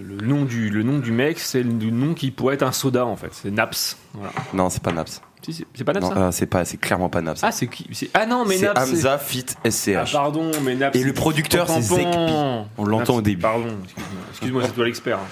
[0.00, 2.72] le, le nom du, le nom du mec, c'est le nom qui pourrait être un
[2.72, 3.30] soda en fait.
[3.32, 3.96] C'est Naps.
[4.14, 4.32] Voilà.
[4.54, 5.20] non, c'est pas Naps.
[5.42, 7.40] Si, c'est c'est pas Naps Non, ça euh, c'est pas, c'est clairement pas Naps.
[7.42, 8.84] Ah, c'est qui c'est- Ah non, mais c'est Naps.
[8.84, 10.12] c'est- Hamza Fit Ah, SCH.
[10.12, 10.94] pardon, mais Naps.
[10.98, 11.96] Et le producteur, c'est Tampon.
[11.96, 12.32] Zekpi.
[12.76, 13.40] On l'entend Naps, au début.
[13.42, 14.22] Pardon, excuse-moi.
[14.30, 15.18] Excuse-moi, c'est toi l'expert.
[15.18, 15.26] hein.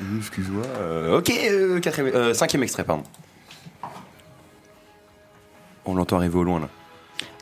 [0.00, 0.62] Euh, Excuse-moi.
[0.80, 3.02] euh, ok, euh, quatrième, euh, cinquième extrait, pardon.
[5.86, 6.68] On l'entend arriver au loin là.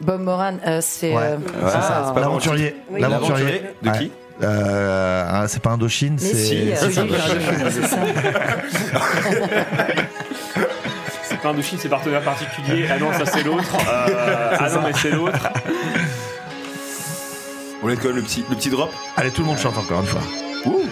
[0.00, 1.14] Bob Moran, euh, c'est.
[1.14, 2.04] Ouais, euh, Ouais, c'est ça.
[2.08, 2.76] c'est pas L'aventurier.
[2.90, 3.00] Oui.
[3.00, 3.62] L'aventurier.
[3.82, 3.98] De Ouais.
[3.98, 4.10] qui
[4.42, 6.72] Euh, ah, C'est pas Indochine, Mais si, c'est.
[6.72, 6.92] euh, c'est
[7.70, 7.96] c'est ça.
[11.47, 12.88] Pas Indochine, c'est partenaire particulier.
[12.90, 13.62] Ah non, ça c'est l'autre.
[14.09, 15.38] Euh, ah non, mais c'est l'autre.
[17.84, 18.90] On laisse quand même le petit, le petit drop.
[19.16, 20.22] Allez, tout le monde chante encore une fois.
[20.64, 20.82] Ouh.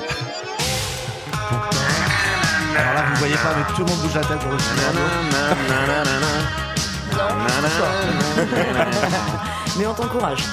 [2.78, 4.58] Alors là, vous voyez pas, mais tout le monde bouge la tête pour le
[9.78, 10.44] Mais on t'encourage.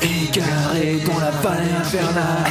[0.00, 2.50] Égaré dans la vallée infernale.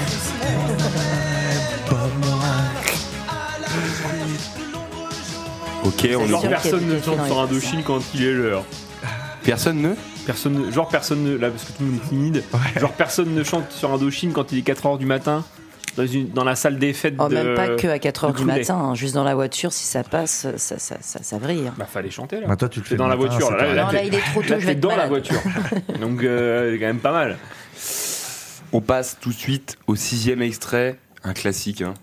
[5.87, 8.65] Ok, on Genre personne ne chante sur Indochine quand il est l'heure.
[9.43, 9.93] Personne ne
[10.25, 12.43] Personne, ne- genre personne ne, là parce que tout le monde est timide.
[12.77, 15.45] Genre personne ne chante sur Indochine quand il est 4h du matin
[15.95, 17.35] dans, une, dans la salle des fêtes Oh, de.
[17.35, 20.03] même pas que à 4h de du matin, hein, juste dans la voiture, si ça
[20.03, 21.73] passe, ça, ça, ça, ça hein.
[21.77, 22.47] Bah fallait chanter là.
[22.47, 23.49] Bah, toi, tu le fais dans la voiture.
[23.51, 25.07] Là, pas là, Non, t'es- là, il est trop tôt, là, je vais dans la
[25.07, 25.39] voiture.
[26.01, 27.37] Donc euh, c'est quand même pas mal.
[28.73, 31.81] On passe tout de suite au sixième extrait, un classique.
[31.81, 31.93] Hein.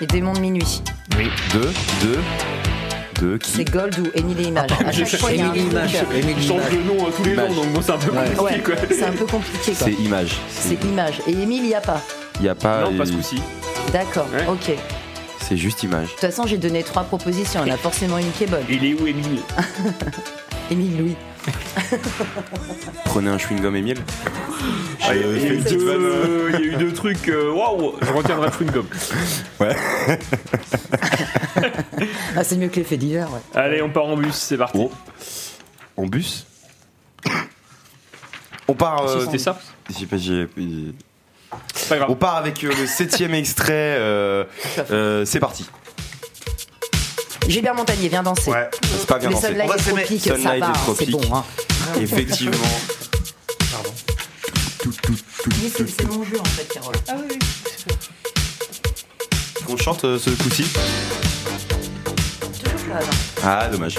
[0.00, 0.82] Les démons de minuit.
[1.18, 1.28] Oui.
[1.52, 1.60] De,
[2.06, 2.18] de,
[3.32, 4.70] de qui C'est Gold ou Émile et Images.
[4.86, 6.72] À chaque fois, il y a un Émile truc, Image, euh, Émile Ils changent Image.
[6.72, 7.50] de nom euh, tous les Image.
[7.50, 8.74] ans, donc bon, c'est un peu compliqué, Ouais, quoi.
[8.90, 9.86] c'est un peu compliqué quoi.
[9.86, 10.36] C'est image.
[10.48, 11.20] C'est Image.
[11.26, 12.00] Et Émile, il n'y a pas.
[12.40, 12.82] Il y a pas.
[12.84, 13.42] Non, pas ce il- coup-ci.
[13.92, 14.46] D'accord, Ouais.
[14.48, 14.68] ok.
[14.68, 14.74] De
[15.46, 16.08] C'est juste image.
[16.10, 17.60] toute façon, j'ai donné trois propositions.
[17.64, 18.64] Il y en a forcément une qui est bonne.
[18.70, 19.40] Il est où, Émile
[20.70, 21.16] Émile Louis.
[23.04, 23.98] Prenez un chewing-gum Émile.
[25.02, 27.28] Ah, Il y a eu deux- il y a eu deux trucs.
[27.28, 28.86] euh, Waouh Je retiendrai le chewing-gum.
[29.60, 29.76] Ouais.
[32.36, 33.40] Ah, c'est mieux que les faits divers, ouais.
[33.54, 34.78] Allez, on part en bus, c'est parti.
[34.80, 34.90] Oh.
[35.96, 36.46] En bus
[38.68, 39.08] On part.
[39.08, 39.58] Si, euh, c'était ça.
[39.98, 40.16] J'ai pas.
[40.16, 40.94] j'ai- j'ai-
[41.74, 42.10] C'est pas grave.
[42.10, 43.72] On part avec euh, le septième extrait.
[43.98, 44.44] euh,
[44.90, 45.68] euh, c'est parti.
[47.50, 48.50] Gilbert Montagnier, viens danser.
[48.50, 48.70] Ouais.
[48.80, 49.48] C'est pas bien dansé.
[49.48, 49.76] Sunlight.
[49.76, 51.20] Tropique, ça Sunlight va, et hein, c'est bon.
[51.34, 51.44] Hein.
[52.00, 52.56] Effectivement.
[54.78, 56.94] Tout, tout, tout, Mais tout, c'est mon jeu en fait, Carole.
[57.08, 57.38] Ah oui,
[59.68, 60.64] On chante euh, ce coup-ci
[62.62, 63.10] Toujours là, non.
[63.42, 63.98] Ah, dommage.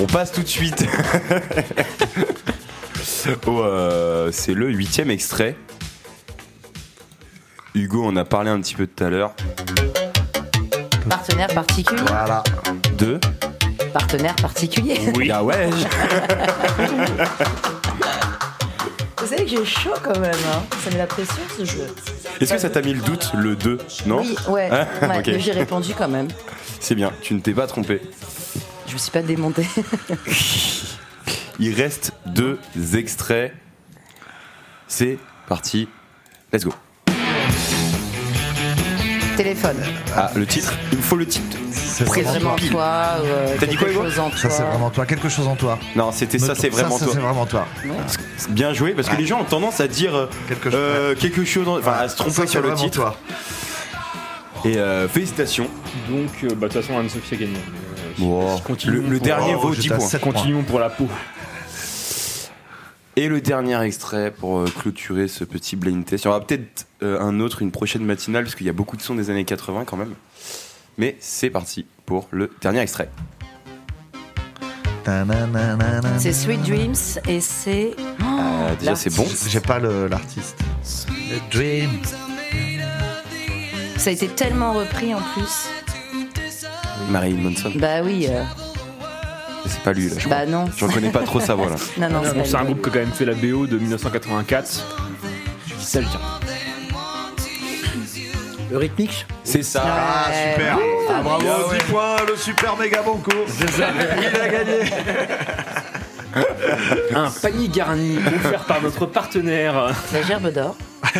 [0.00, 0.86] On passe tout de suite.
[3.46, 5.56] au, euh, c'est le huitième extrait.
[7.74, 9.34] Hugo, on a parlé un petit peu tout à l'heure.
[11.08, 12.02] Partenaire particulier.
[12.06, 12.42] Voilà.
[12.98, 13.20] De
[13.92, 14.98] Partenaire particulier.
[15.16, 15.30] Oui.
[15.32, 15.70] Ah ouais.
[19.18, 20.32] Vous savez que j'ai chaud quand même.
[20.32, 20.62] Hein.
[20.84, 21.86] Ça met la pression ce jeu.
[22.40, 24.20] Est-ce que ça t'a mis le doute, le 2 Non?
[24.20, 24.68] Oui, ouais.
[25.26, 26.28] Mais j'ai répondu quand même.
[26.80, 28.00] C'est bien, tu ne t'es pas trompé.
[28.86, 29.66] Je me suis pas démontée.
[31.58, 32.58] Il reste deux
[32.94, 33.52] extraits.
[34.86, 35.88] C'est parti.
[36.52, 36.72] Let's go.
[39.36, 39.76] Téléphone.
[40.16, 41.56] Ah, le titre Il me faut le titre.
[41.70, 42.68] C'est vraiment toi.
[42.70, 42.84] toi.
[43.24, 44.66] euh, T'as dit quoi, quelque Hugo chose en Ça, c'est toi.
[44.70, 45.06] vraiment toi.
[45.06, 45.78] Quelque chose en toi.
[45.94, 47.14] Non, c'était ça, c'est vraiment ça, toi.
[47.14, 47.66] c'est vraiment toi.
[48.50, 50.78] Bien joué, parce que les gens ont tendance à dire euh, Quelque chose.
[50.80, 52.98] euh, quelque chose, en- enfin à se tromper Ça, sur le vraiment titre.
[53.00, 53.16] toi.
[54.64, 55.68] Et euh, félicitations.
[56.08, 57.56] Donc, euh, bah, de toute façon, Anne-Sophie a gagné.
[58.20, 58.56] Euh,
[58.86, 60.06] le, le pour- dernier Oh, vaut j'étais 10 à points.
[60.06, 61.08] sept Continuons pour la peau.
[63.18, 66.24] Et le dernier extrait pour euh, clôturer ce petit blind test.
[66.24, 68.98] Il y aura peut-être euh, un autre, une prochaine matinale, parce qu'il y a beaucoup
[68.98, 70.14] de sons des années 80 quand même.
[70.98, 73.10] Mais c'est parti pour le dernier extrait.
[76.18, 76.94] C'est Sweet Dreams
[77.28, 77.94] et c'est.
[78.22, 79.24] Euh, déjà, c'est bon.
[79.48, 80.58] J'ai pas l'artiste.
[81.30, 81.90] Le Dream.
[83.96, 85.68] Ça a été tellement repris en plus.
[87.08, 87.72] Marilyn Manson.
[87.76, 88.26] Bah oui.
[88.28, 88.42] euh,
[89.68, 90.14] C'est pas lui là.
[90.18, 90.46] Je, Bah crois.
[90.46, 90.64] non.
[90.76, 91.76] je reconnais pas trop sa voix là.
[91.98, 94.84] Non, non, c'est Bon, un groupe qui a quand même fait la BO de 1984.
[95.68, 96.20] Je dis ça, le tien.
[98.70, 99.82] Le rythmique C'est ça.
[99.86, 100.78] Ah, super.
[101.08, 101.78] Ah, bravo, Bien 10 ouais.
[101.90, 103.30] points, le super méga banco.
[103.30, 104.90] Il a gagné.
[107.14, 109.94] Un panier garni offert par notre partenaire.
[110.12, 110.76] La gerbe d'or.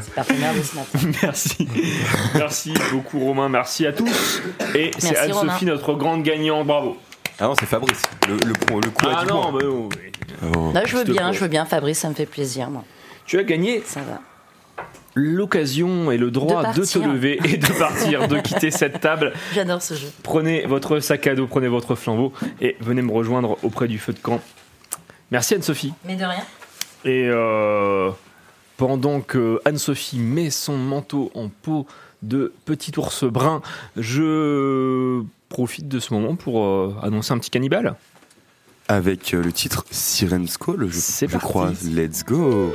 [0.00, 0.98] c'est partenaire de ce matin.
[1.22, 1.68] Merci.
[2.34, 4.42] Merci beaucoup Romain, merci à tous.
[4.74, 6.96] Et c'est Anne-Sophie, notre grande gagnante, bravo.
[7.38, 8.02] Ah non, c'est Fabrice.
[8.28, 9.88] Le, le, le coup à Ah 10 non, bah non,
[10.54, 10.70] Oh.
[10.74, 12.84] Là, je veux bien, je veux bien, Fabrice, ça me fait plaisir, moi.
[13.24, 14.20] tu as gagné Ça va.
[15.14, 19.32] l'occasion et le droit De de, te lever et de partir, de quitter cette table.
[19.54, 20.08] J'adore ce jeu.
[20.22, 24.12] Prenez votre sac à dos, prenez votre flambeau et venez me rejoindre auprès du feu
[24.12, 24.40] de camp.
[25.30, 25.94] Merci Anne-Sophie.
[26.04, 26.44] Mais de rien.
[27.06, 28.10] Et euh,
[28.76, 31.86] pendant que Anne-Sophie met son manteau en peau
[32.22, 33.62] de petit ours brun,
[33.96, 37.94] je profite de ce moment pour euh, annoncer un petit cannibale.
[38.88, 41.72] Avec euh, le titre Siren's Call, je, je crois.
[41.84, 42.72] Let's go.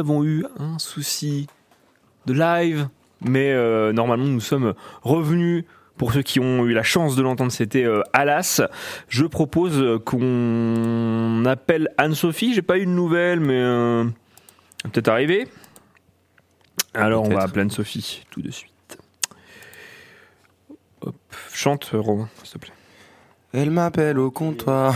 [0.00, 1.46] Avons eu un souci
[2.26, 2.88] de live,
[3.20, 5.64] mais euh, normalement nous sommes revenus.
[5.96, 8.62] Pour ceux qui ont eu la chance de l'entendre, c'était euh, Alas.
[9.08, 12.54] Je propose qu'on appelle Anne-Sophie.
[12.54, 14.04] J'ai pas eu de nouvelles, mais euh,
[14.84, 15.46] peut-être arriver.
[16.94, 18.98] Alors on va appeler Anne-Sophie tout de suite.
[21.02, 21.14] Hop.
[21.52, 22.74] Chante, Romain, s'il te plaît.
[23.52, 24.94] Elle m'appelle au comptoir.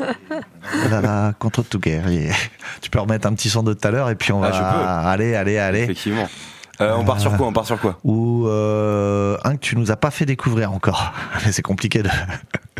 [0.00, 2.30] Oh là là, contre tout guerrier.
[2.80, 4.50] Tu peux remettre un petit son de tout à l'heure et puis on va.
[4.52, 5.08] Ah, je peux.
[5.08, 5.82] Allez, allez, allez.
[5.82, 6.28] Effectivement.
[6.80, 9.90] Euh, on part sur quoi On part sur quoi Ou euh, un que tu nous
[9.90, 11.12] as pas fait découvrir encore.
[11.44, 12.08] Mais c'est compliqué de.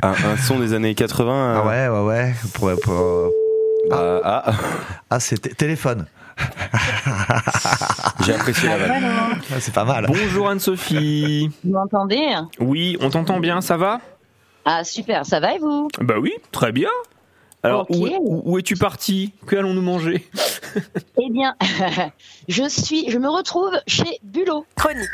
[0.02, 2.34] un, un son des années 80 Ah ouais, ouais, ouais.
[2.54, 3.28] Pour, pour-
[3.90, 4.52] Bah, ah.
[5.10, 6.06] Ah, c'est té- téléphone.
[8.24, 9.04] J'ai apprécié la vanne.
[9.04, 10.06] Ah, C'est pas mal.
[10.08, 11.50] Bonjour Anne-Sophie.
[11.64, 12.26] Vous m'entendez?
[12.58, 14.00] Oui, on t'entend bien, ça va?
[14.64, 15.88] Ah super, ça va et vous?
[16.00, 16.90] Bah oui, très bien.
[17.62, 19.32] Alors, où, où- où es-tu parti?
[19.46, 20.26] Que allons-nous manger?
[21.20, 21.54] Eh bien,
[22.48, 24.64] je suis, je me retrouve chez Bulot.
[24.76, 25.08] Chronique.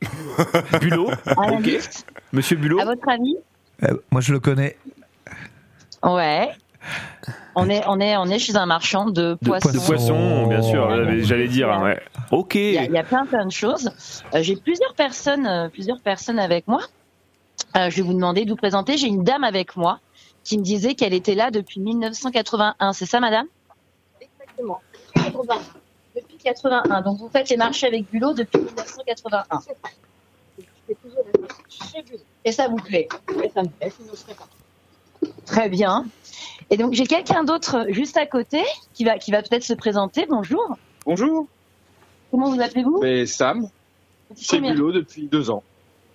[0.80, 1.64] Bulot À la Ok.
[1.66, 2.06] liste.
[2.32, 3.36] Monsieur Bulot À votre avis
[3.82, 4.76] Euh, moi, je le connais.
[6.02, 6.50] Ouais.
[7.56, 9.70] On est, on est, on est chez un marchand de poissons.
[9.72, 10.88] De poisson, bien sûr,
[11.24, 11.68] j'allais- dire.
[11.82, 12.00] ouais.
[12.30, 12.54] Ok.
[12.54, 13.90] Il y, y a plein plein de choses.
[14.34, 16.80] Euh, J'ai plusieurs personnes, euh, plusieurs personnes avec moi.
[17.76, 18.96] Euh, je vais vous demander de vous présenter.
[18.96, 20.00] J'ai une dame avec moi
[20.44, 22.92] qui me disait qu'elle était là depuis 1981.
[22.92, 23.46] C'est ça, madame?
[24.20, 24.80] Exactement.
[25.14, 25.54] 80.
[26.14, 27.02] Depuis 81.
[27.02, 29.60] Donc vous faites les marchés avec Bulot depuis 1981.
[32.44, 33.08] Et ça vous plaît?
[33.42, 34.48] Et ça me plaît, sinon je serais pas.
[35.44, 36.06] Très bien.
[36.70, 38.62] Et donc j'ai quelqu'un d'autre juste à côté
[38.94, 40.26] qui va, qui va peut-être se présenter.
[40.28, 40.76] Bonjour.
[41.04, 41.46] Bonjour,
[42.30, 43.00] Comment vous appelez-vous?
[43.02, 43.68] C'est Sam,
[44.36, 45.62] chez Bulot depuis deux ans,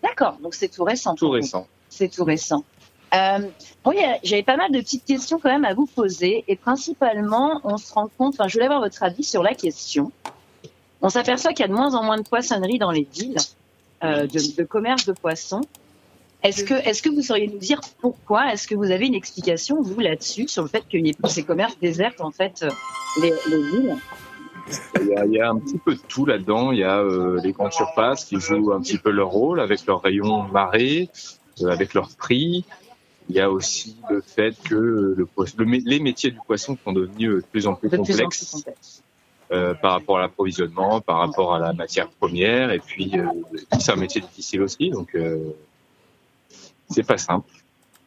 [0.03, 1.15] D'accord, donc c'est tout récent.
[1.15, 1.67] tout récent.
[1.89, 2.63] C'est tout récent.
[3.13, 3.39] Euh,
[4.03, 7.77] a- j'avais pas mal de petites questions quand même à vous poser, et principalement, on
[7.77, 10.11] se rend compte, enfin, je voulais avoir votre avis sur la question.
[11.01, 13.37] On s'aperçoit qu'il y a de moins en moins de poissonneries dans les villes,
[14.03, 15.61] euh, de, de commerce de poissons.
[16.43, 18.51] Est-ce que, est-ce que vous sauriez nous dire pourquoi?
[18.53, 21.43] Est-ce que vous avez une explication, vous, là-dessus, sur le fait qu'il y ait ces
[21.43, 22.69] commerces désertent, en fait, euh,
[23.21, 23.95] les, les villes?
[24.99, 26.72] Il y, a, il y a un petit peu de tout là-dedans.
[26.72, 29.86] Il y a euh, les grandes surfaces qui jouent un petit peu leur rôle avec
[29.86, 31.09] leurs rayons marée,
[31.62, 32.66] euh, avec leur prix.
[33.30, 37.36] Il y a aussi le fait que le, le les métiers du poisson sont devenus
[37.36, 39.03] de plus en plus complexes
[39.51, 42.72] euh, par rapport à l'approvisionnement, par rapport à la matière première.
[42.72, 43.26] Et puis, euh,
[43.80, 45.16] c'est un métier difficile aussi, donc
[46.89, 47.49] c'est pas simple.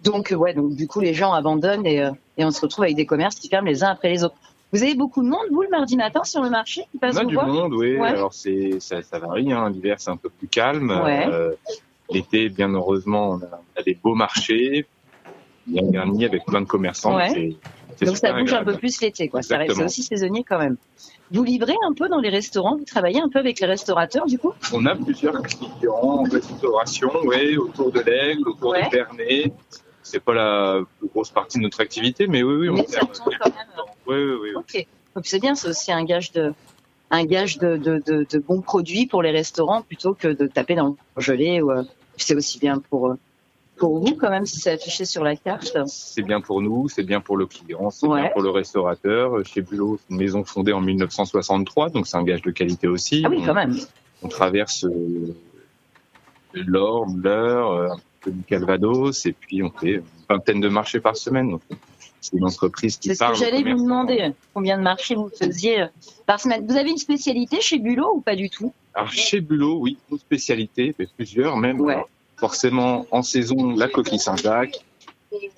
[0.03, 3.07] Donc, ouais, donc du coup, les gens abandonnent et, et on se retrouve avec des
[3.07, 4.37] commerces qui ferment les uns après les autres.
[4.75, 7.21] Vous avez beaucoup de monde, vous, le mardi matin, sur le marché qui passe On
[7.21, 7.97] a du voir monde, oui.
[7.97, 8.09] Ouais.
[8.09, 9.53] Alors c'est ça, ça varie.
[9.53, 9.71] Hein.
[9.71, 10.91] L'hiver c'est un peu plus calme.
[10.91, 11.27] Ouais.
[11.29, 11.53] Euh,
[12.11, 14.85] L'été, bien heureusement, on a, on a des beaux marchés.
[15.69, 17.17] Il y a un dernier avec plein de commerçants.
[17.17, 17.57] Ouais.
[18.03, 19.43] Donc ça bouge un peu plus l'été, quoi.
[19.43, 20.77] Ça reste- aussi saisonnier quand même.
[21.31, 24.39] Vous livrez un peu dans les restaurants, vous travaillez un peu avec les restaurateurs, du
[24.39, 24.53] coup?
[24.73, 28.85] On a plusieurs clients en restauration, oui, autour de l'aigle, autour Ouais.
[28.85, 29.53] de Bernay.
[30.03, 33.01] C'est pas la plus grosse partie de notre activité, mais oui, oui, on sert.
[33.01, 33.55] quand même.
[34.07, 34.49] Oui, oui, oui.
[34.57, 34.87] Ok.
[35.15, 36.53] Donc c'est bien, c'est aussi un gage de
[37.11, 40.75] un gage de, de, de, de bons produits pour les restaurants plutôt que de taper
[40.75, 41.61] dans le gelé.
[41.63, 41.83] Ou, euh,
[42.17, 43.15] c'est aussi bien pour euh,
[43.77, 45.77] pour vous quand même si c'est affiché sur la carte.
[45.87, 48.23] C'est bien pour nous, c'est bien pour le client, c'est Ouais.
[48.23, 49.45] bien pour le restaurateur.
[49.45, 53.23] Chez Bulot, c'est une maison fondée en 1963, donc c'est un gage de qualité aussi.
[53.25, 53.77] Ah oui, On- quand même.
[54.23, 55.35] On traverse euh,
[56.55, 61.01] l'Or, l'Eure, euh, un peu du Calvados, et puis on fait une vingtaine de marchés
[61.01, 61.51] par semaine.
[61.51, 61.63] Donc,
[62.25, 63.33] c'est une entreprise qui C'est ce parle.
[63.35, 64.33] que j'allais vous demander.
[64.55, 65.87] Combien de marchés vous faisiez euh,
[66.27, 68.73] par semaine Vous avez une spécialité chez Bulot ou pas du tout?
[68.95, 71.81] Alors chez Bulot, oui, une spécialité, mais plusieurs même.
[71.81, 71.95] Ouais.
[71.95, 74.85] Alors, Forcément, en saison, la coquille Saint-Jacques.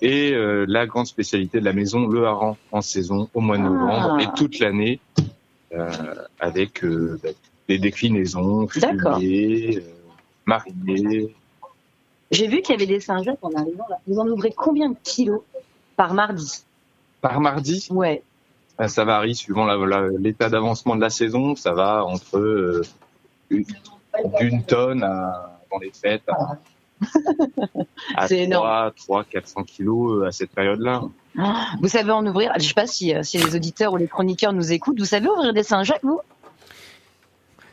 [0.01, 3.63] Et euh, la grande spécialité de la maison, le hareng, en saison, au mois de
[3.63, 4.23] novembre, Ah.
[4.23, 4.99] et toute l'année,
[5.73, 5.89] euh,
[6.39, 7.29] avec euh, bah,
[7.67, 9.79] des déclinaisons, fumées,
[10.45, 11.33] marinées.
[12.31, 13.97] J'ai vu qu'il y avait des Saint-Jacques en arrivant là.
[14.07, 15.41] Vous en ouvrez combien de kilos?
[15.97, 16.63] Par mardi
[17.19, 18.23] Par mardi Ouais.
[18.79, 19.65] Euh, Ça varie suivant
[20.17, 21.55] l'état d'avancement de la saison.
[21.57, 22.83] Ça va entre euh,
[23.49, 23.65] une-
[24.39, 26.57] d'une tonne à, dans les fêtes à,
[28.15, 31.01] à C'est 3, 3, 400 kilos euh, à cette période-là.
[31.37, 34.07] Ah, Vous savez en ouvrir Je sais pas si, euh, si les auditeurs ou les
[34.07, 34.99] chroniqueurs nous écoutent.
[34.99, 36.21] Vous savez ouvrir des Saint-Jacques, vous?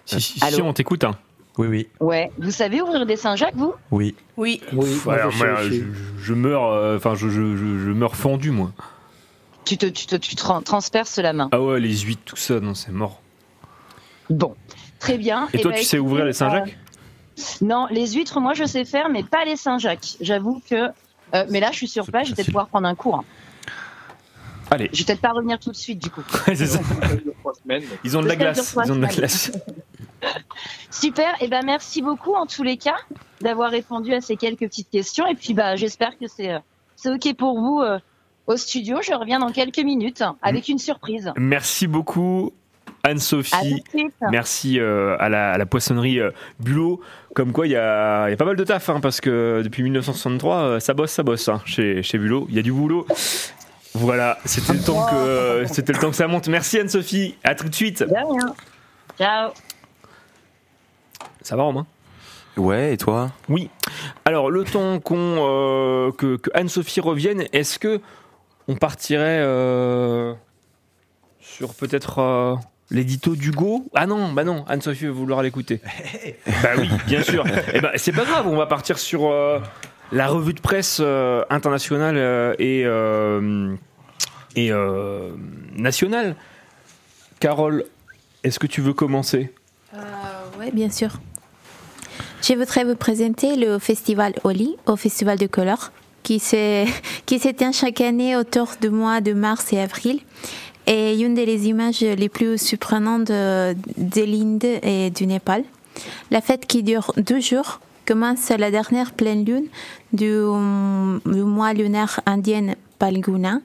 [0.06, 1.04] Si, si, si, on t'écoute.
[1.04, 1.16] Hein.
[1.56, 2.32] Oui, oui, Ouais.
[2.38, 3.74] Vous savez ouvrir des Saint-Jacques, vous?
[3.90, 4.14] Oui.
[4.36, 4.60] Oui.
[4.72, 5.84] Oui, moi, je moi, sais je, aussi.
[6.18, 8.72] je meurs, euh, enfin, je, je, je, je meurs fendu, moi.
[9.64, 11.48] Tu te, tu te, tu tran- transperces la main.
[11.52, 13.20] Ah ouais, les huîtres, tout ça, non, c'est mort.
[14.30, 14.54] Bon.
[14.98, 15.48] Très bien.
[15.52, 16.76] Et Eh toi, ben, tu sais ouvrir les Saint-Jacques?
[17.38, 20.16] euh, Non, les huîtres, moi, je sais faire, mais pas les Saint-Jacques.
[20.20, 20.88] J'avoue que.
[21.34, 23.22] euh, mais là, je suis sur place, je vais peut-être pouvoir prendre un cours.
[24.70, 24.90] Allez.
[24.92, 26.22] Je vais peut-être pas revenir tout de suite, du coup.
[26.48, 26.80] Ouais, c'est ça.
[28.02, 28.74] Ils ont de la glace.
[28.84, 29.52] Ils ont de la glace.
[30.90, 31.34] Super.
[31.40, 32.96] Et ben, merci beaucoup, en tous les cas,
[33.40, 35.26] d'avoir répondu à ces quelques petites questions.
[35.26, 36.58] Et puis, bah, j'espère que c'est, euh,
[36.96, 37.98] c'est OK pour vous euh,
[38.46, 38.98] au studio.
[39.02, 41.32] Je reviens dans quelques minutes avec une surprise.
[41.36, 42.52] Merci beaucoup.
[43.04, 43.84] Anne-Sophie,
[44.30, 47.02] merci euh, à, la, à la poissonnerie euh, Bulot.
[47.34, 49.60] Comme quoi, il y a, il y a pas mal de taf, hein, parce que
[49.62, 52.46] depuis 1963, euh, ça bosse, ça bosse hein, chez, chez Bulot.
[52.48, 53.06] Il y a du boulot.
[53.92, 56.48] Voilà, c'était le temps que c'était le temps que ça monte.
[56.48, 57.36] Merci Anne-Sophie.
[57.44, 58.02] À tout de suite.
[58.02, 58.54] De rien.
[59.18, 59.52] Ciao.
[61.44, 61.86] Ça va Romain?
[62.56, 63.30] Ouais, et toi?
[63.50, 63.68] Oui.
[64.24, 68.00] Alors, le temps qu'on euh, que, que Anne-Sophie revienne, est-ce que
[68.66, 70.32] on partirait euh,
[71.40, 72.54] sur peut-être euh,
[72.90, 73.84] l'édito d'Hugo?
[73.94, 75.82] Ah non, bah non, Anne-Sophie va vouloir l'écouter.
[76.62, 77.44] bah oui, bien sûr.
[77.74, 79.60] Eh ben, c'est pas grave, on va partir sur euh,
[80.12, 83.74] la revue de presse euh, internationale euh, et euh,
[84.56, 85.32] et euh,
[85.76, 86.36] nationale.
[87.38, 87.84] Carole,
[88.44, 89.52] est-ce que tu veux commencer?
[90.58, 91.10] Oui, bien sûr.
[92.46, 95.92] Je voudrais vous présenter le festival Oli, au festival de couleurs,
[96.22, 96.40] qui
[97.26, 100.20] tient chaque année autour du mois de mars et avril.
[100.86, 105.64] Et une des images les plus surprenantes de, de l'Inde et du Népal.
[106.30, 109.68] La fête qui dure deux jours commence la dernière pleine lune
[110.12, 110.30] du,
[111.24, 113.60] mois lunaire indien Palguna.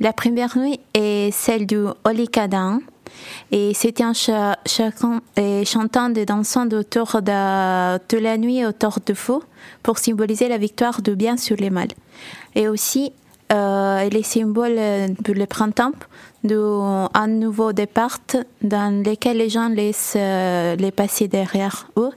[0.00, 2.80] La première nuit est celle du Holikadahan.
[3.50, 5.20] Et c'était cha- chacun,
[5.64, 9.38] chantant et dansant autour de, la nuit autour de feu
[9.82, 11.88] pour symboliser la victoire du bien sur le mal.
[12.54, 13.12] Et aussi,
[13.52, 14.78] euh, les symboles
[15.24, 15.92] pour le printemps,
[16.44, 18.18] d'un nouveau départ
[18.62, 22.10] dans lequel les gens laissent euh, les passer derrière eux.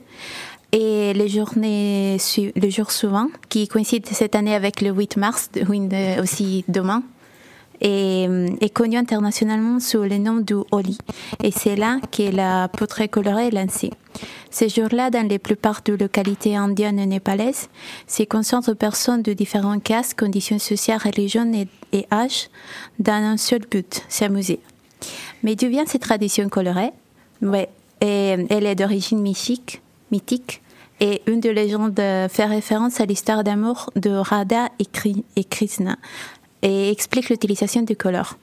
[0.74, 5.50] et les journées, su- le jour suivant, qui coïncide cette année avec le 8 mars,
[6.22, 7.02] aussi demain,
[7.82, 8.28] est,
[8.60, 10.96] est connu internationalement sous le nom du Holi.
[11.42, 13.90] Et c'est là que la poudre colorée est lancée.
[14.50, 17.68] Ces jours-là, dans la plupart des localités indiennes et népalaises,
[18.06, 22.48] se concentrent personnes de différents castes, conditions sociales, religions et, et âges
[22.98, 24.60] dans un seul but, s'amuser.
[25.42, 26.92] Mais d'où vient cette tradition colorée?
[27.40, 27.68] Ouais,
[28.00, 29.80] Elle est d'origine mythique,
[30.10, 30.60] mythique
[31.00, 35.96] et une des légendes fait référence à l'histoire d'amour de Radha et Krishna
[36.62, 38.36] et explique l'utilisation du color.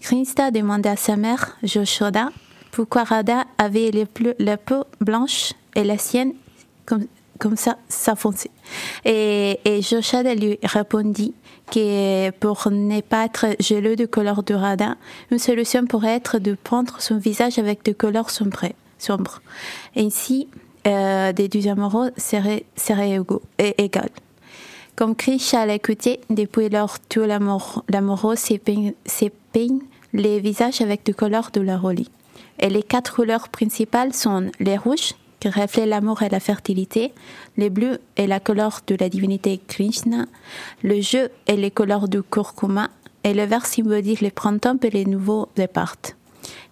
[0.00, 2.30] Krishna demanda à sa mère, Joshoda,
[2.70, 3.90] pourquoi Radha avait
[4.38, 6.34] la peau blanche et la sienne
[6.86, 8.14] comme, ça, ça.
[9.04, 11.34] Et, et Joshoda lui répondit
[11.70, 14.96] que pour ne pas être jaloux du couleur de Radha,
[15.30, 19.40] une solution pourrait être de prendre son visage avec des couleurs sombres.
[19.96, 20.48] Ainsi,
[20.86, 22.64] euh, des deux amoureux seraient,
[22.98, 23.42] égaux.
[24.98, 29.78] Comme Krishna l'a écouté, depuis lors, tout l'amour- l'amoureux s'épeigne s'épeigne
[30.12, 32.10] les visages avec des couleurs de la Roli.
[32.58, 37.12] Et les quatre couleurs principales sont les rouges, qui reflètent l'amour et la fertilité,
[37.56, 40.26] les bleus et la couleur de la divinité Krishna,
[40.82, 42.88] le jeu et les couleurs du kurkuma,
[43.22, 46.17] et le vert symbolise le printemps et les nouveaux départs.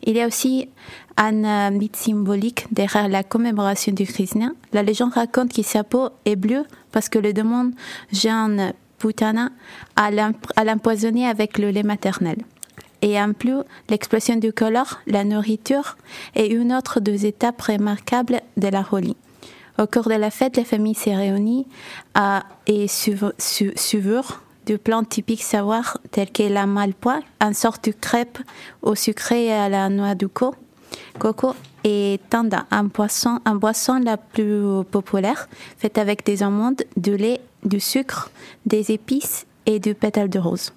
[0.02, 0.68] Il y a aussi
[1.16, 4.50] un euh, mythe symbolique derrière la commémoration du Krishna.
[4.72, 7.72] La légende raconte que sa peau est bleue parce que le démon
[8.12, 9.50] Jean Putana
[9.96, 12.38] a l'emp- a l'empoisonné avec le lait maternel.
[13.02, 13.58] Et en plus,
[13.90, 15.96] l'explosion du color, la nourriture,
[16.34, 19.16] est une autre des étapes remarquables de la Holi.
[19.78, 21.66] Au cours de la fête, la famille s'est réunie
[22.14, 27.84] à, et suivre su, suivre de plats typiques savoirs tels que la malpois, une sorte
[27.86, 28.38] de crêpe
[28.82, 30.54] au sucré et à la noix de co-
[31.18, 31.54] coco,
[31.84, 35.48] et tanda, un poisson, un boisson la plus populaire,
[35.78, 38.30] faite avec des amandes, du lait, du sucre,
[38.66, 40.72] des épices et du pétale de rose.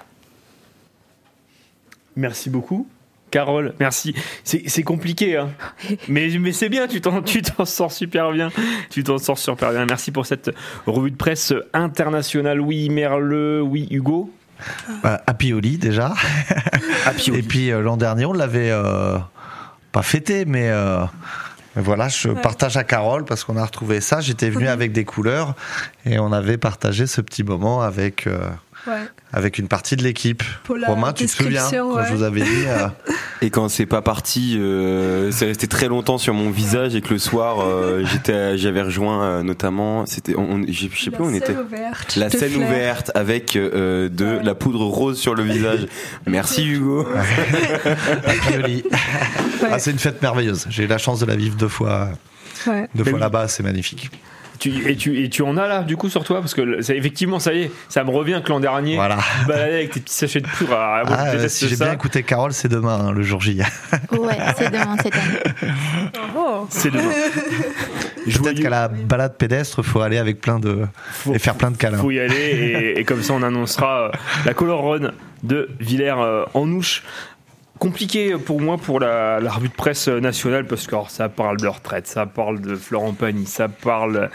[2.15, 2.87] Merci beaucoup.
[3.32, 4.13] Carole, merci.
[4.43, 5.49] C'est compliqué, hein.
[6.07, 8.49] mais, mais c'est bien, tu t'en sors super bien.
[8.89, 9.86] Tu t'en sors super bien.
[9.86, 10.51] Merci pour cette
[10.86, 12.59] revue de presse internationale.
[12.61, 14.32] Oui, Merle, oui, Hugo.
[15.03, 16.13] Bah, Happy Oli déjà.
[17.34, 19.17] Et puis euh, l'an dernier, on l'avait euh,
[19.91, 21.03] pas fêté, mais, euh,
[21.75, 22.41] mais voilà, je Ouais.
[22.41, 24.19] partage à Carole parce qu'on a retrouvé ça.
[24.19, 25.55] J'étais venu avec des couleurs
[26.05, 28.27] et on avait partagé ce petit moment avec.
[28.89, 29.01] Ouais.
[29.33, 30.43] avec une partie de l'équipe.
[30.87, 32.03] Romain, tu te souviens description, quand ouais.
[32.09, 32.87] je vous avais dit euh,
[33.41, 37.13] Et quand c'est pas parti, euh, c'est resté très longtemps sur mon visage et que
[37.13, 40.73] le soir, euh, j'étais, j'avais rejoint euh, notamment, c'était, on, on- je
[41.03, 41.55] sais plus où on était.
[41.55, 42.15] ouverte.
[42.15, 45.85] La scène ouverte avec euh, de la poudre rose sur le visage.
[46.27, 47.07] Merci Hugo.
[49.71, 50.65] Ah, c'est une fête merveilleuse.
[50.69, 52.09] J'ai eu la chance de la vivre deux fois,
[52.67, 52.87] Ouais.
[52.95, 53.47] deux fois là-bas.
[53.47, 54.09] C'est magnifique.
[54.60, 56.41] Tu, et, tu, et tu en as là, du coup, sur toi?
[56.41, 59.18] Parce que ça, effectivement, ça y est, ça me revient que l'an dernier, Voilà.
[59.47, 60.74] baladais avec tes petits sachets de poudre.
[60.78, 61.03] Ah,
[61.47, 63.62] si j'ai bien écouté Carole, c'est demain, hein, le jour J.
[64.12, 65.74] Ouais, c'est demain cette année.
[66.38, 66.68] Oh.
[66.70, 67.10] C'est demain.
[68.26, 70.86] Peut-être qu'à la balade pédestre, faut aller avec plein de
[71.34, 71.97] et faire plein de câlins.
[71.97, 74.12] faut y aller et, et comme ça on annoncera euh,
[74.45, 75.12] la color run
[75.43, 77.03] de Villers euh, en ouche.
[77.80, 81.67] Compliqué pour moi pour la, revue de presse nationale parce que alors, ça parle de
[81.67, 84.30] retraite, ça parle de Florent Pagny, ça parle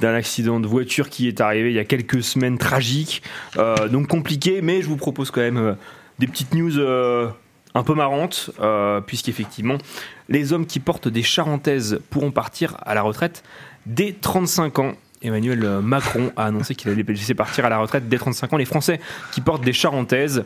[0.00, 3.22] d'un accident de voiture qui est arrivé il y a quelques semaines tragique.
[3.56, 5.72] Euh, donc compliqué, mais je vous propose quand même euh,
[6.18, 7.30] des petites news euh,
[7.74, 9.78] un peu marrantes euh, puisqu'effectivement
[10.28, 13.44] les hommes qui portent des charentaises pourront partir à la retraite
[13.86, 14.92] dès 35 ans.
[15.22, 18.66] Emmanuel Macron a annoncé qu'il allait laisser partir à la retraite dès 35 ans les
[18.66, 19.00] Français
[19.32, 20.44] qui portent des charentaises.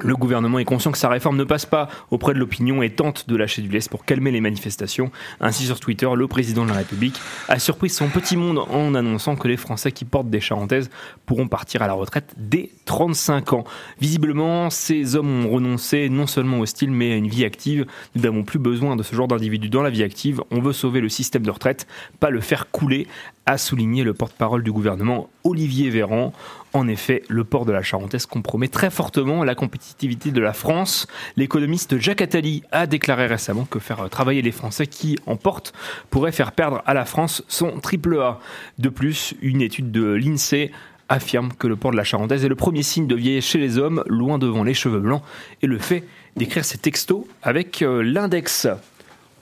[0.00, 3.28] Le gouvernement est conscient que sa réforme ne passe pas auprès de l'opinion et tente
[3.28, 5.10] de lâcher du lest pour calmer les manifestations.
[5.40, 9.34] Ainsi, sur Twitter, le président de la République a surpris son petit monde en annonçant
[9.34, 10.88] que les Français qui portent des charentaises
[11.26, 13.64] pourront partir à la retraite dès 35 ans.
[14.00, 17.86] Visiblement, ces hommes ont renoncé non seulement au style, mais à une vie active.
[18.14, 20.42] Nous n'avons plus besoin de ce genre d'individus dans la vie active.
[20.50, 21.86] On veut sauver le système de retraite,
[22.20, 23.06] pas le faire couler,
[23.46, 26.34] a souligné le porte-parole du gouvernement, Olivier Véran.
[26.78, 31.08] En effet, le port de la Charentaise compromet très fortement la compétitivité de la France.
[31.36, 35.72] L'économiste Jacques Attali a déclaré récemment que faire travailler les Français qui en portent
[36.08, 38.38] pourrait faire perdre à la France son triple A.
[38.78, 40.70] De plus, une étude de l'INSEE
[41.08, 43.76] affirme que le port de la Charentaise est le premier signe de vieillesse chez les
[43.76, 45.22] hommes, loin devant les cheveux blancs
[45.62, 46.04] et le fait
[46.36, 48.68] d'écrire ses textos avec euh, l'index.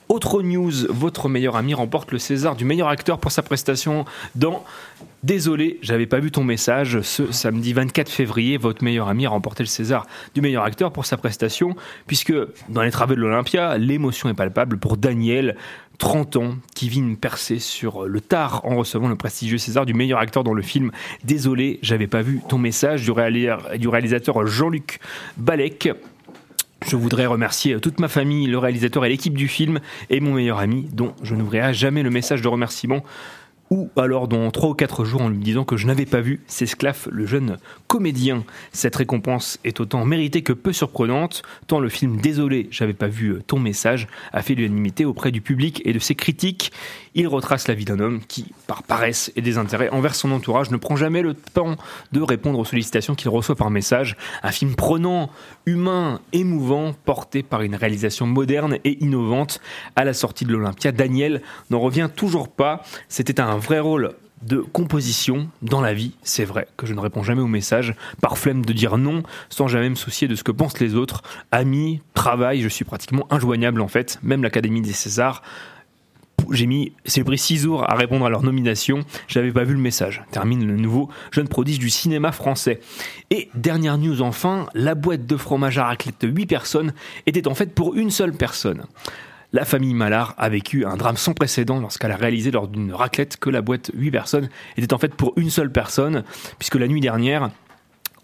[0.09, 4.05] Autre news, votre meilleur ami remporte le César du meilleur acteur pour sa prestation
[4.37, 4.65] dans
[5.25, 7.01] Désolé, j'avais pas vu ton message.
[7.01, 11.05] Ce samedi 24 février, votre meilleur ami a remporté le César du meilleur acteur pour
[11.07, 11.75] sa prestation,
[12.07, 12.33] puisque
[12.69, 15.57] dans les travaux de l'Olympia, l'émotion est palpable pour Daniel,
[15.99, 19.95] 30 ans, qui vit une percée sur le tard en recevant le prestigieux César du
[19.95, 20.93] meilleur acteur dans le film
[21.25, 25.01] Désolé, j'avais pas vu ton message du, réali- du réalisateur Jean-Luc
[25.39, 25.89] Balek.
[26.85, 30.59] Je voudrais remercier toute ma famille, le réalisateur et l'équipe du film, et mon meilleur
[30.59, 33.03] ami, dont je n'ouvrirai jamais le message de remerciement,
[33.71, 36.41] ou alors dans trois ou quatre jours en lui disant que je n'avais pas vu
[36.47, 37.59] s'esclaffe le jeune
[37.89, 38.45] comédien.
[38.73, 43.39] Cette récompense est autant méritée que peu surprenante, tant le film Désolé, j'avais pas vu
[43.47, 46.73] ton message a fait l'unanimité auprès du public et de ses critiques.
[47.19, 50.77] Il retrace la vie d'un homme qui, par paresse et désintérêt envers son entourage, ne
[50.77, 51.77] prend jamais le temps
[52.13, 54.19] de répondre aux sollicitations qu'il reçoit par message.
[54.43, 55.31] Un film prenant,
[55.65, 59.63] humain, émouvant, porté par une réalisation moderne et innovante.
[59.97, 61.41] À la sortie de l'Olympia, Daniel
[61.71, 62.83] n'en revient toujours pas.
[63.09, 67.23] C'était un vrai rôle de composition dans la vie, c'est vrai que je ne réponds
[67.23, 70.53] jamais aux messages, par flemme de dire non, sans jamais me soucier de ce que
[70.53, 71.23] pensent les autres.
[71.51, 75.43] Amis, travail, je suis pratiquement injoignable en fait, même l'Académie des Césars.
[76.51, 79.01] J'ai mis, c'est pris six jours à répondre à leur nomination.
[79.29, 80.25] J'avais pas vu le message.
[80.31, 82.81] Termine le nouveau jeune prodige du cinéma français.
[83.31, 86.93] Et dernière news enfin, la boîte de fromage à raclette de 8 personnes
[87.27, 88.85] était en fait pour une seule personne.
[89.53, 93.37] La famille Mallard a vécu un drame sans précédent lorsqu'elle a réalisé lors d'une raclette
[93.37, 96.25] que la boîte 8 personnes était en fait pour une seule personne,
[96.59, 97.51] puisque la nuit dernière,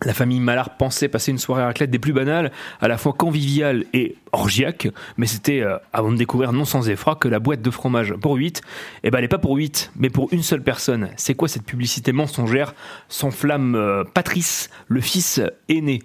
[0.05, 3.85] la famille Mallard pensait passer une soirée raclette des plus banales, à la fois conviviale
[3.93, 7.71] et orgiaque, mais c'était euh, avant de découvrir non sans effroi que la boîte de
[7.71, 8.63] fromage pour 8,
[9.05, 11.11] eh ben elle est pas pour 8, mais pour une seule personne.
[11.17, 12.75] C'est quoi cette publicité mensongère?
[13.09, 16.01] S'enflamme euh, Patrice, le fils aîné.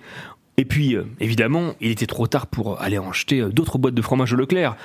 [0.59, 3.93] Et puis, euh, évidemment, il était trop tard pour aller en acheter euh, d'autres boîtes
[3.93, 4.75] de fromage au Leclerc.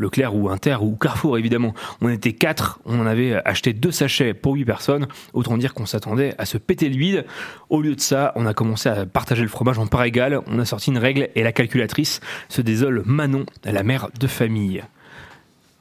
[0.00, 1.74] Leclerc ou Inter ou Carrefour évidemment.
[2.00, 5.06] On était quatre, on en avait acheté deux sachets pour huit personnes.
[5.34, 7.26] Autant dire qu'on s'attendait à se péter le vide.
[7.68, 10.40] Au lieu de ça, on a commencé à partager le fromage en part égale.
[10.46, 14.82] On a sorti une règle et la calculatrice se désole Manon, la mère de famille.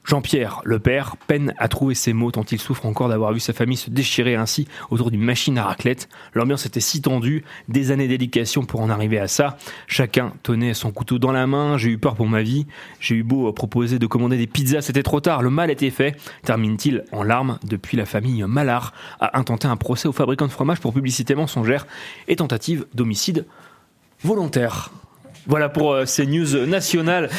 [0.09, 3.53] Jean-Pierre, le père, peine à trouver ses mots tant il souffre encore d'avoir vu sa
[3.53, 6.09] famille se déchirer ainsi autour d'une machine à raclette.
[6.33, 9.59] L'ambiance était si tendue, des années d'éducation pour en arriver à ça.
[9.85, 12.65] Chacun tenait son couteau dans la main, j'ai eu peur pour ma vie.
[12.99, 16.15] J'ai eu beau proposer de commander des pizzas, c'était trop tard, le mal était fait.
[16.41, 20.79] Termine-t-il en larmes depuis la famille Mallard a intenté un procès au fabricant de fromage
[20.79, 21.85] pour publicité mensongère
[22.27, 23.45] et tentative d'homicide
[24.23, 24.89] volontaire.
[25.47, 27.29] Voilà pour euh, ces news nationales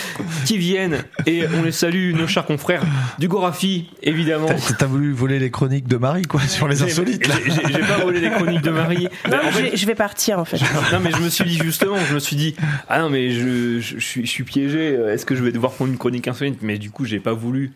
[0.46, 2.82] qui viennent et on les salue, nos chers confrères
[3.18, 4.48] du Gorafi, évidemment.
[4.78, 7.22] T'as- voulu voler les chroniques de Marie, quoi, sur les insolites.
[7.46, 9.04] j'ai- pas volé les chroniques de Marie.
[9.04, 10.58] Non, Mais en je, fait, vais, je vais partir en fait.
[10.92, 12.56] non mais je me suis dit justement, je me suis dit
[12.88, 14.94] ah non mais je, je, je suis, je suis piégé.
[15.08, 16.58] Est-ce que je vais devoir prendre une chronique insolite?
[16.62, 17.72] Mais du coup j'ai pas voulu.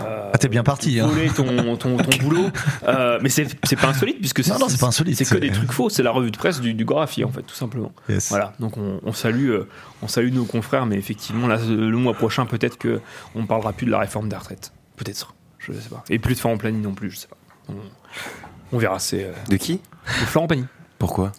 [0.00, 0.98] Euh, Ah, t'es bien parti.
[1.00, 1.06] Hein.
[1.06, 2.48] voler ton, ton, ton boulot.
[2.86, 5.36] Euh, mais c'est c'est pas insolite puisque c'est Non, non, c'est pas insolite, C'est que
[5.36, 5.88] des trucs faux.
[5.90, 7.92] C'est la revue de presse du, du Gorafi en fait tout simplement.
[8.08, 8.28] Yes.
[8.30, 8.52] Voilà.
[8.60, 9.68] Donc on, on salue euh,
[10.02, 13.00] on salue nos confrères, mais effectivement là le mois prochain peut-être que
[13.34, 14.72] on parlera plus de la réforme des retraites.
[14.96, 15.34] Peut-être.
[15.58, 16.02] Je sais pas.
[16.08, 17.10] Et plus de Florent Pagny non plus.
[17.10, 17.36] Je sais pas.
[17.68, 17.74] On,
[18.72, 18.98] on verra.
[18.98, 19.74] C'est euh, De qui?
[19.74, 20.64] de Florent Pagny.
[20.98, 21.32] Pourquoi?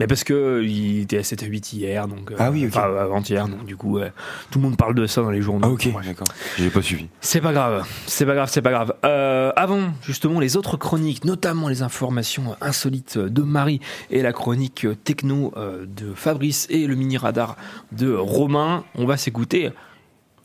[0.00, 2.30] Mais parce que il était à 7 à 8 hier, donc.
[2.32, 2.64] euh, Ah oui.
[2.66, 4.12] Enfin, avant-hier, donc du coup, ouais,
[4.50, 5.60] tout le monde parle de ça dans les journaux.
[5.68, 6.26] Ah ok, d'accord.
[6.58, 7.06] J'ai pas suivi.
[7.20, 8.94] C'est pas grave, c'est pas grave, c'est pas grave.
[9.04, 14.86] Euh, avant, justement, les autres chroniques, notamment les informations insolites de Marie et la chronique
[15.04, 17.56] techno euh, de Fabrice et le mini radar
[17.92, 19.70] de Romain, on va s'écouter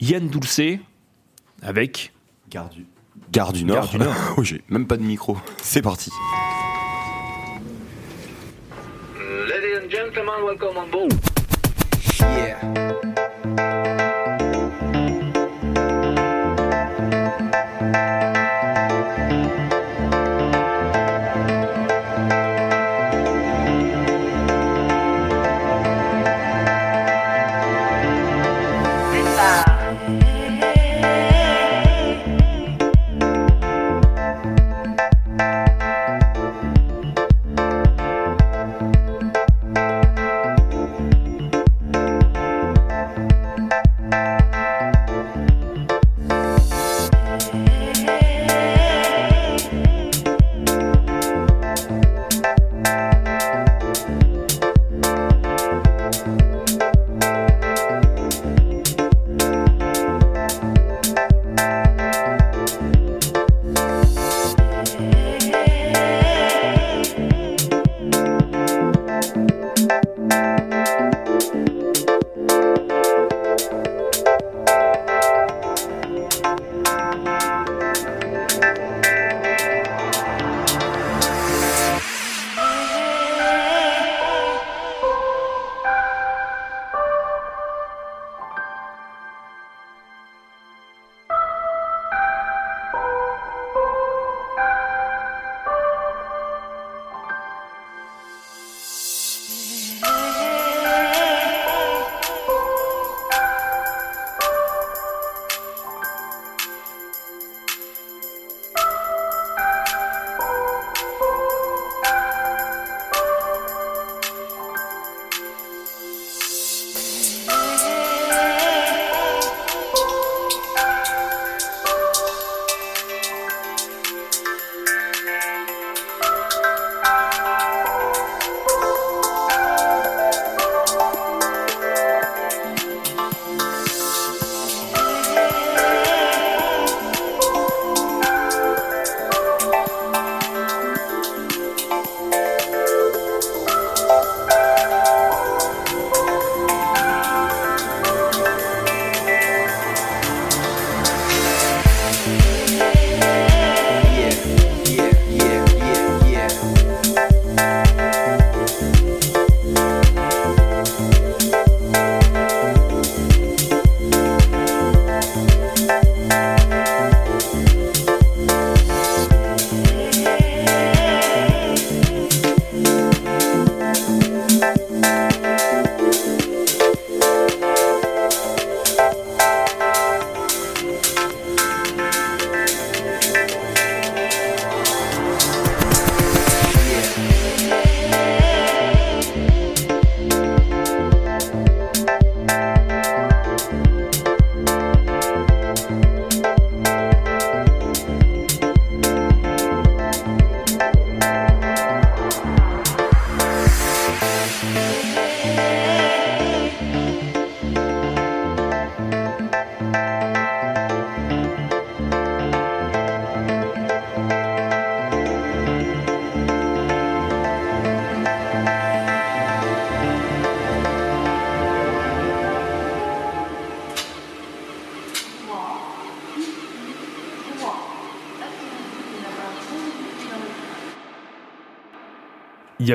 [0.02, 0.82] Yann Dulcé
[1.62, 2.12] avec.
[2.52, 2.86] Gare du,
[3.32, 3.78] Gare du Nord.
[3.78, 4.16] Gare du Nord.
[4.38, 5.38] oh, j'ai même pas de micro.
[5.62, 6.12] C'est parti.
[10.16, 11.14] Gentlemen, welcome on board.
[12.22, 12.85] Yeah.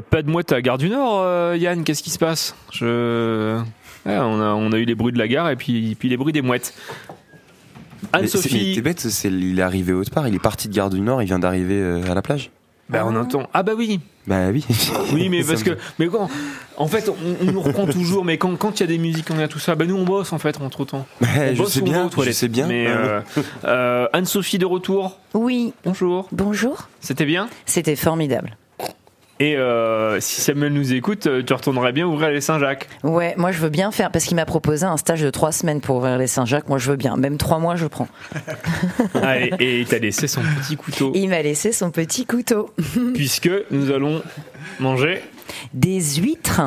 [0.00, 2.54] A pas de mouette à Gare du Nord, euh, Yann, qu'est-ce qui se passe?
[2.72, 3.56] Je...
[4.06, 6.16] Ouais, on, a, on a eu les bruits de la gare et puis, puis les
[6.16, 6.74] bruits des mouettes.
[8.12, 11.00] Anne-Sophie, T'es bête, c'est- il est arrivé autre part, il est parti de Gare du
[11.00, 12.50] Nord, il vient d'arriver euh, à la plage.
[12.88, 13.48] bah, on entend.
[13.52, 14.64] Ah bah oui Bah oui.
[15.12, 16.28] Oui, mais parce que, mais quand,
[16.78, 17.14] en fait, on,
[17.46, 19.58] on nous reprend toujours, mais quand quand il y a des musiques, on a tout
[19.58, 21.06] ça, bah nous on bosse en fait entre temps.
[21.20, 22.66] On je bosse sais on bien, je sais bien.
[22.66, 23.20] Mais euh,
[23.64, 25.18] euh, Anne-Sophie de retour.
[25.34, 25.74] Oui.
[25.84, 26.26] Bonjour.
[26.32, 26.88] Bonjour.
[27.00, 27.48] C'était bien?
[27.66, 28.56] C'était formidable.
[29.42, 32.88] Et euh, si Samuel nous écoute, euh, tu retournerais bien ouvrir les Saint-Jacques.
[33.02, 35.80] Ouais, moi je veux bien faire parce qu'il m'a proposé un stage de trois semaines
[35.80, 36.68] pour ouvrir les Saint-Jacques.
[36.68, 38.08] Moi je veux bien, même trois mois je prends.
[39.14, 41.12] Allez, et il t'a laissé son petit couteau.
[41.14, 42.68] Il m'a laissé son petit couteau.
[43.14, 44.22] Puisque nous allons
[44.78, 45.22] manger
[45.72, 46.60] des huîtres.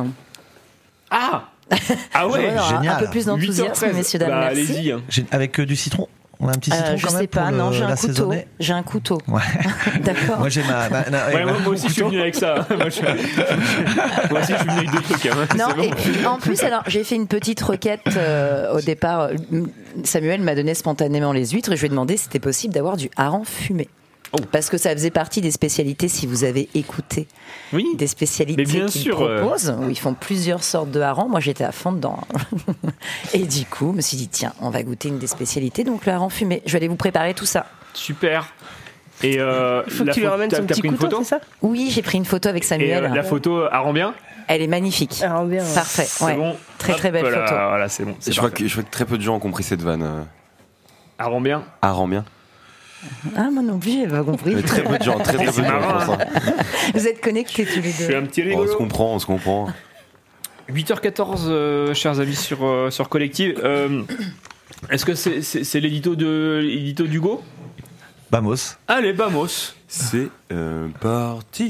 [1.11, 1.49] Ah
[2.13, 2.95] Ah ouais, génial.
[2.95, 3.93] Un peu plus d'enthousiasme, 8h13.
[3.95, 4.29] messieurs dames.
[4.29, 4.91] Bah, allez-y.
[4.91, 5.01] hein.
[5.09, 6.07] J'ai- Avec euh, du citron
[6.39, 7.95] On a un petit Euh, citron je quand sais même pas, pour non, j'ai un
[7.95, 8.33] couteau.
[8.59, 9.17] J'ai un couteau.
[9.27, 9.41] Ouais.
[10.03, 10.39] D'accord.
[10.39, 10.89] Moi j'ai ma.
[10.89, 12.55] ma- na- Ouais, ma- moi, moi aussi je suis venu avec ça.
[12.69, 15.25] moi, je- moi aussi je suis venu avec deux trucs.
[15.27, 15.35] hein.
[15.57, 15.83] Non, bon.
[15.83, 19.29] et puis en plus, alors j'ai fait une petite requête euh, au départ.
[20.03, 22.97] Samuel m'a donné spontanément les huîtres et je lui ai demandé si c'était possible d'avoir
[22.97, 23.87] du hareng fumé.
[24.35, 24.39] Oh.
[24.51, 27.27] Parce que ça faisait partie des spécialités, si vous avez écouté,
[27.71, 27.85] Oui.
[27.95, 29.39] des spécialités qu'ils sûr, euh.
[29.41, 31.27] proposent, où ils font plusieurs sortes de hareng.
[31.29, 32.19] Moi, j'étais à fond dedans.
[33.33, 36.05] et du coup, je me suis dit, tiens, on va goûter une des spécialités, donc
[36.07, 36.61] le hareng fumé.
[36.65, 37.67] Je vais aller vous préparer tout ça.
[37.93, 38.47] Super.
[39.21, 41.39] Et euh, Il faut que tu lui photo- ramènes son petit couteau, photo c'est ça?
[41.61, 43.05] Oui, j'ai pris une photo avec Et Samuel.
[43.05, 44.15] euh, la photo à rend bien?
[44.47, 45.21] Elle est magnifique.
[45.23, 45.73] Ah, bien, ouais.
[45.75, 46.05] Parfait.
[46.07, 46.35] C'est ouais.
[46.35, 46.55] bon.
[46.79, 47.53] Très très Hop belle là, photo.
[47.69, 48.15] Voilà, c'est bon.
[48.19, 50.01] c'est Je crois, que, je crois que très peu de gens ont compris cette vanne.
[50.01, 50.23] euh,
[51.93, 52.25] rend bien.
[53.35, 54.55] Ah, moi non plus, j'ai pas compris.
[54.55, 56.17] Mais très peu de gens, très très peu de gens ça.
[56.93, 58.15] Vous êtes connectés tous les Je suis deux.
[58.17, 59.67] un petit On se comprend, on se comprend.
[60.69, 63.59] 8h14, euh, chers amis sur, euh, sur Collective.
[63.63, 64.03] Euh,
[64.89, 67.41] Est-ce que c'est c'est- c'est l'édito de l'édito d'Hugo?
[68.31, 68.55] Vamos.
[68.87, 69.73] Allez, vamos.
[69.87, 71.69] C'est euh, parti.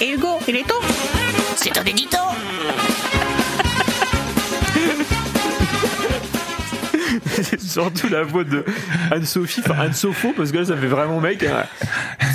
[0.00, 0.74] Et Hugo, il est temps
[1.56, 2.18] C'est un édito
[7.58, 8.64] surtout la voix de
[9.10, 11.42] Anne-Sophie, enfin Anne-Sopho, parce que là ça fait vraiment mec.
[11.42, 11.64] hein.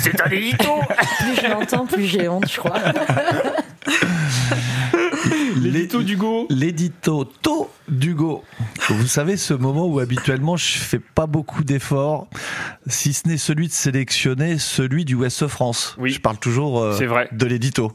[0.00, 0.80] C'est un édito
[1.18, 2.74] Plus je l'entends, plus j'ai honte, je crois.
[5.72, 6.46] L'édito d'Hugo.
[6.50, 8.44] L'édito To d'Hugo.
[8.90, 12.28] Vous savez, ce moment où habituellement je fais pas beaucoup d'efforts,
[12.86, 15.96] si ce n'est celui de sélectionner celui du Ouest France.
[15.98, 16.10] Oui.
[16.10, 17.28] Je parle toujours euh, C'est vrai.
[17.32, 17.90] de l'édito.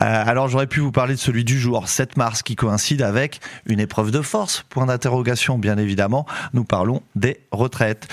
[0.00, 3.40] Euh, alors j'aurais pu vous parler de celui du jour, 7 mars, qui coïncide avec
[3.66, 6.26] une épreuve de force, point d'interrogation bien évidemment.
[6.54, 8.08] Nous parlons des retraites.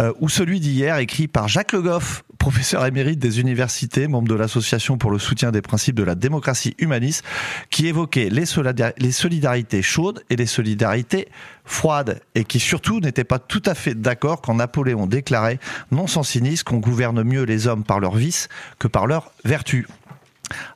[0.00, 4.34] Euh, ou celui d'hier, écrit par Jacques Le Goff, professeur émérite des universités, membre de
[4.34, 7.22] l'association pour le soutien des principes de la démocratie humaniste,
[7.70, 11.28] qui évoquait les, solidar- les solidarités chaudes et les solidarités
[11.64, 15.60] froides, et qui surtout n'était pas tout à fait d'accord quand Napoléon déclarait,
[15.92, 18.48] non sans cynisme, qu'on gouverne mieux les hommes par leurs vices
[18.80, 19.86] que par leurs vertus.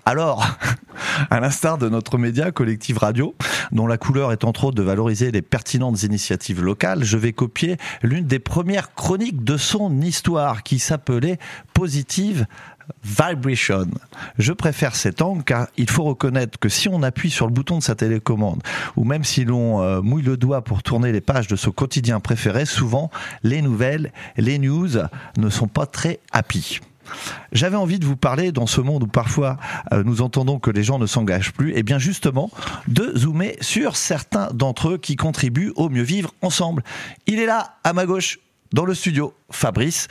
[0.04, 0.46] Alors,
[1.30, 3.34] à l'instar de notre média Collective Radio,
[3.72, 7.76] dont la couleur est entre autres de valoriser les pertinentes initiatives locales, je vais copier
[8.02, 11.38] l'une des premières chroniques de son histoire qui s'appelait
[11.74, 12.46] Positive
[13.04, 13.86] Vibration.
[14.38, 17.78] Je préfère cet angle car il faut reconnaître que si on appuie sur le bouton
[17.78, 18.62] de sa télécommande
[18.96, 22.20] ou même si l'on euh, mouille le doigt pour tourner les pages de ce quotidien
[22.20, 23.10] préféré, souvent
[23.42, 24.90] les nouvelles, les news
[25.36, 26.80] ne sont pas très happy.
[27.52, 29.58] J'avais envie de vous parler dans ce monde où parfois
[29.92, 32.50] euh, nous entendons que les gens ne s'engagent plus, et bien justement
[32.88, 36.82] de zoomer sur certains d'entre eux qui contribuent au mieux vivre ensemble.
[37.26, 38.38] Il est là, à ma gauche,
[38.72, 40.08] dans le studio, Fabrice,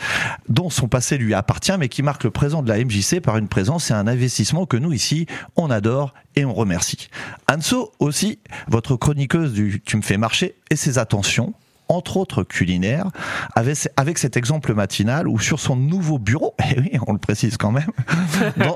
[0.47, 3.47] dont son passé lui appartient, mais qui marque le présent de la MJC par une
[3.47, 7.09] présence et un investissement que nous ici, on adore et on remercie.
[7.51, 11.53] Anso aussi, votre chroniqueuse du Tu me fais marcher et ses attentions
[11.87, 13.07] entre autres culinaires,
[13.55, 17.57] avec, avec cet exemple matinal où sur son nouveau bureau, et oui, on le précise
[17.57, 17.89] quand même,
[18.57, 18.75] dans,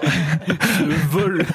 [0.77, 1.45] Ce vol.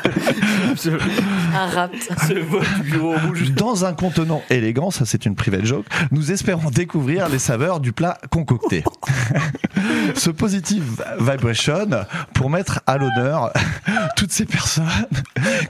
[0.76, 1.92] ce, Un rap.
[2.28, 3.52] ce vol du bureau rouge.
[3.52, 7.92] dans un contenant élégant, ça c'est une private joke, nous espérons découvrir les saveurs du
[7.92, 8.84] plat concocté.
[10.14, 11.88] Ce positive vibration
[12.32, 13.52] pour mettre à l'honneur
[14.16, 14.84] toutes ces personnes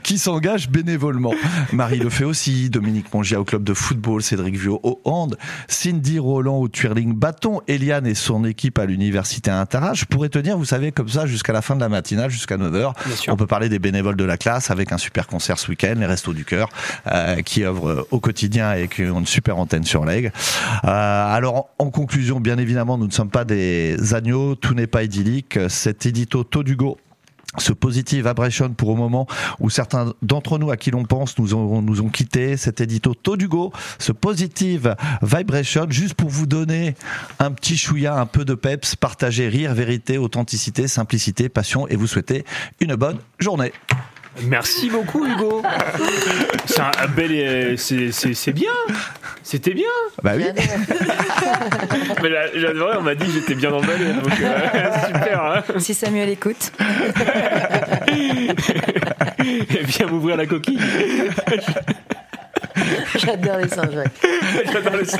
[0.03, 1.33] qui s'engagent bénévolement.
[1.73, 5.37] Marie le fait aussi, Dominique Mongia au club de football, Cédric Viau au hand,
[5.75, 9.99] Cindy Roland au twirling bâton, Eliane et son équipe à l'université Interage.
[9.99, 12.93] Je pourrais tenir, vous savez, comme ça jusqu'à la fin de la matinale, jusqu'à 9h.
[13.05, 13.33] Bien sûr.
[13.33, 16.05] On peut parler des bénévoles de la classe avec un super concert ce week-end, les
[16.05, 16.69] Restos du Cœur,
[17.07, 20.31] euh, qui œuvrent au quotidien et qui ont une super antenne sur l'aigle.
[20.85, 25.03] Euh, alors, en, conclusion, bien évidemment, nous ne sommes pas des agneaux, tout n'est pas
[25.03, 25.59] idyllique.
[25.67, 26.97] Cet édito Todugo
[27.57, 29.27] ce positive vibration pour au moment
[29.59, 33.13] où certains d'entre nous à qui l'on pense nous ont, nous ont quitté cet édito
[33.13, 36.95] Todugo, ce positive vibration, juste pour vous donner
[37.39, 42.07] un petit chouïa, un peu de peps, partager rire, vérité, authenticité, simplicité, passion et vous
[42.07, 42.45] souhaiter
[42.79, 43.71] une bonne journée.
[44.43, 45.63] Merci beaucoup Hugo.
[46.65, 48.71] C'est un bel et- c'est bien.
[49.43, 49.85] C'était bien.
[50.23, 50.45] Bah oui.
[52.23, 55.43] Mais là, j'adorais, on m'a dit que j'étais bien emballé donc euh, super.
[55.43, 55.63] hein.
[55.77, 56.71] Si Samuel écoute.
[58.09, 60.79] Et bien m'ouvrir la coquille.
[63.17, 64.21] J'adore les Saint-Jacques.
[64.71, 65.19] J'adore les Ça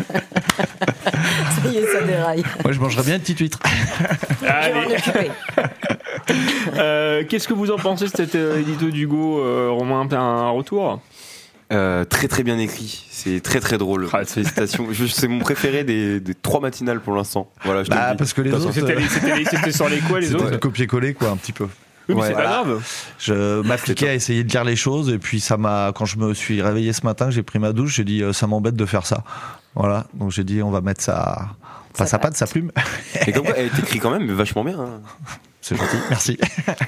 [1.72, 2.43] y est, ça déraille.
[2.63, 3.59] Moi, je mangerais bien une petite huître.
[4.47, 4.97] Allez.
[6.77, 11.01] Euh, Qu'est-ce que vous en pensez de cet euh, édito d'Hugo euh, Romain un retour?
[11.73, 14.07] Euh, très très bien écrit, c'est très très drôle.
[14.13, 17.49] Ah, Félicitations, c'est mon préféré des, des trois matinales pour l'instant.
[17.63, 18.17] Voilà, je te Bah, le dis.
[18.19, 18.85] parce que les autres, façon.
[19.49, 20.51] C'était sur les quoi, les autres?
[20.51, 21.67] le copier-coller, quoi, un petit peu.
[22.10, 22.82] Oui, mais c'est pas grave.
[23.19, 26.34] Je m'appliquais à essayer de lire les choses et puis ça m'a, quand je me
[26.34, 28.86] suis réveillé ce matin, que j'ai pris ma douche, j'ai dit euh, ça m'embête de
[28.86, 29.23] faire ça.
[29.76, 31.49] Voilà, donc j'ai dit on va mettre ça,
[31.94, 32.72] enfin sa patte, sa plume.
[33.27, 34.80] Et comme quoi, elle t'écrit quand même vachement bien.
[34.80, 35.02] hein.
[35.61, 36.38] C'est gentil, merci.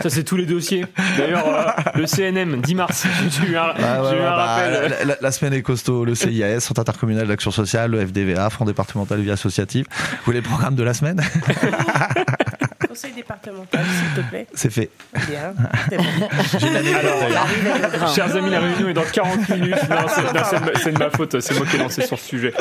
[0.03, 0.85] Ça, c'est tous les dossiers.
[1.18, 1.65] D'ailleurs, euh,
[1.95, 4.91] le CNM, 10 mars, j'ai eu un, Ah ouais, j'ai eu un bah, rappel.
[4.99, 8.65] la, la- la semaine est costaud, le CIAS, Centre intercommunal d'action sociale, le FDVA, Front
[8.65, 9.88] départemental de vie associative.
[9.89, 11.19] Vous voulez le programme de la semaine?
[12.98, 14.48] Conseil départemental, s'il te plaît.
[14.56, 14.90] C'est fait.
[15.30, 15.53] Bien.
[15.88, 16.03] C'est bon.
[16.60, 17.11] J'ai une anecdote,
[17.94, 19.76] Alors, chers amis, la réunion est dans 40 minutes.
[19.88, 20.41] Non, c'est non,
[20.82, 22.53] c'est de ma- faute, c'est moi qui ai lancé sur ce sujet.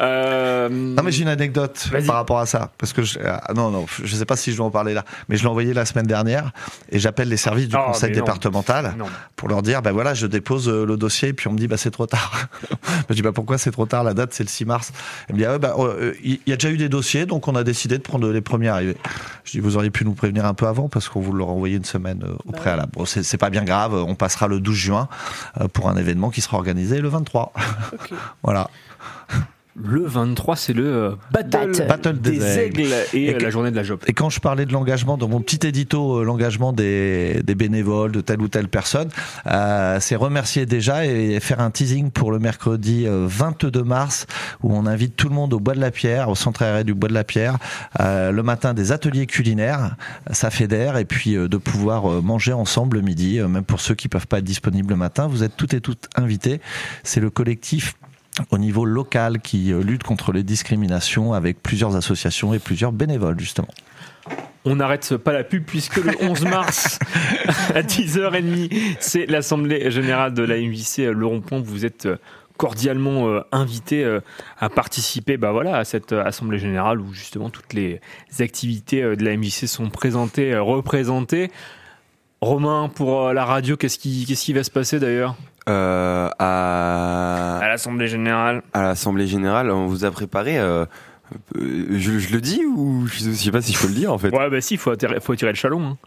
[0.00, 3.70] Euh, Non mais j'ai une anecdote par rapport à ça parce que je, ah, non
[3.70, 5.84] non je sais pas si je dois en parler là mais je l'ai envoyé la
[5.84, 6.52] semaine dernière
[6.90, 9.06] et j'appelle les services du Oh, conseil départemental Non.
[9.36, 11.68] pour leur dire ben voilà je dépose euh, le dossier et puis on me dit
[11.68, 12.48] bah c'est trop tard
[13.10, 14.92] je dis bah pourquoi c'est trop tard la date c'est le 6 mars?
[15.28, 17.54] Elle me dit ah bah, euh, il y a déjà eu des dossiers donc on
[17.56, 18.96] a décidé de prendre les premiers arrivés
[19.44, 21.76] je dis vous auriez pu nous prévenir un peu avant parce qu'on vous l'aurait envoyé
[21.76, 22.92] une semaine euh, au préalable.
[22.92, 25.08] Bon c'est c'est pas bien grave on passera le 12 juin
[25.60, 27.52] euh, pour un événement qui sera organisé le 23
[28.42, 28.70] voilà
[29.74, 32.80] Le 23, c'est le euh, Battle, Battle des des, aigles.
[32.82, 34.00] aigles et, Et euh, que- la journée de la job.
[34.06, 38.12] Et quand je parlais de l'engagement dans mon petit édito, euh, l'engagement des, des bénévoles
[38.12, 39.08] de telle ou telle personne,
[39.46, 44.26] euh, c'est remercier déjà et faire un teasing pour le mercredi euh, 22 mars
[44.62, 46.92] où on invite tout le monde au Bois de la Pierre, au centre aéré du
[46.92, 47.56] Bois de la Pierre,
[47.98, 49.96] euh, le matin des ateliers culinaires,
[50.32, 53.94] ça fédère et puis euh, de pouvoir manger ensemble le midi, euh, même pour ceux
[53.94, 56.60] qui peuvent pas être disponibles le matin, vous êtes toutes et toutes invités.
[57.04, 57.94] C'est le collectif
[58.50, 63.38] au niveau local qui euh, lutte contre les discriminations avec plusieurs associations et plusieurs bénévoles
[63.38, 63.68] justement.
[64.64, 66.98] On n'arrête pas la pub puisque le 11 mars
[67.74, 71.60] à 10h30, c'est l'Assemblée Générale de la MJC euh, Le Rond-Point.
[71.60, 72.16] Vous êtes euh,
[72.56, 74.20] cordialement euh, invité euh,
[74.58, 78.00] à participer bah voilà, à cette euh, Assemblée Générale où justement toutes les
[78.38, 81.50] activités de la MJC sont présentées, représentées.
[82.40, 85.36] Romain, pour la radio, qu'est-ce qui, qu'est-ce qui va se passer d'ailleurs?
[85.68, 88.62] Euh, à à l'Assemblée Générale.
[88.72, 90.58] à l'Assemblée Générale, on vous a préparé.
[90.58, 90.84] euh,
[91.56, 94.18] euh, je, je le dis ou je sais pas si je peux le dire en
[94.18, 94.30] fait.
[94.30, 95.86] Ouais, bah si, faut attirer, faut tirer le chalon.
[95.92, 95.98] hein.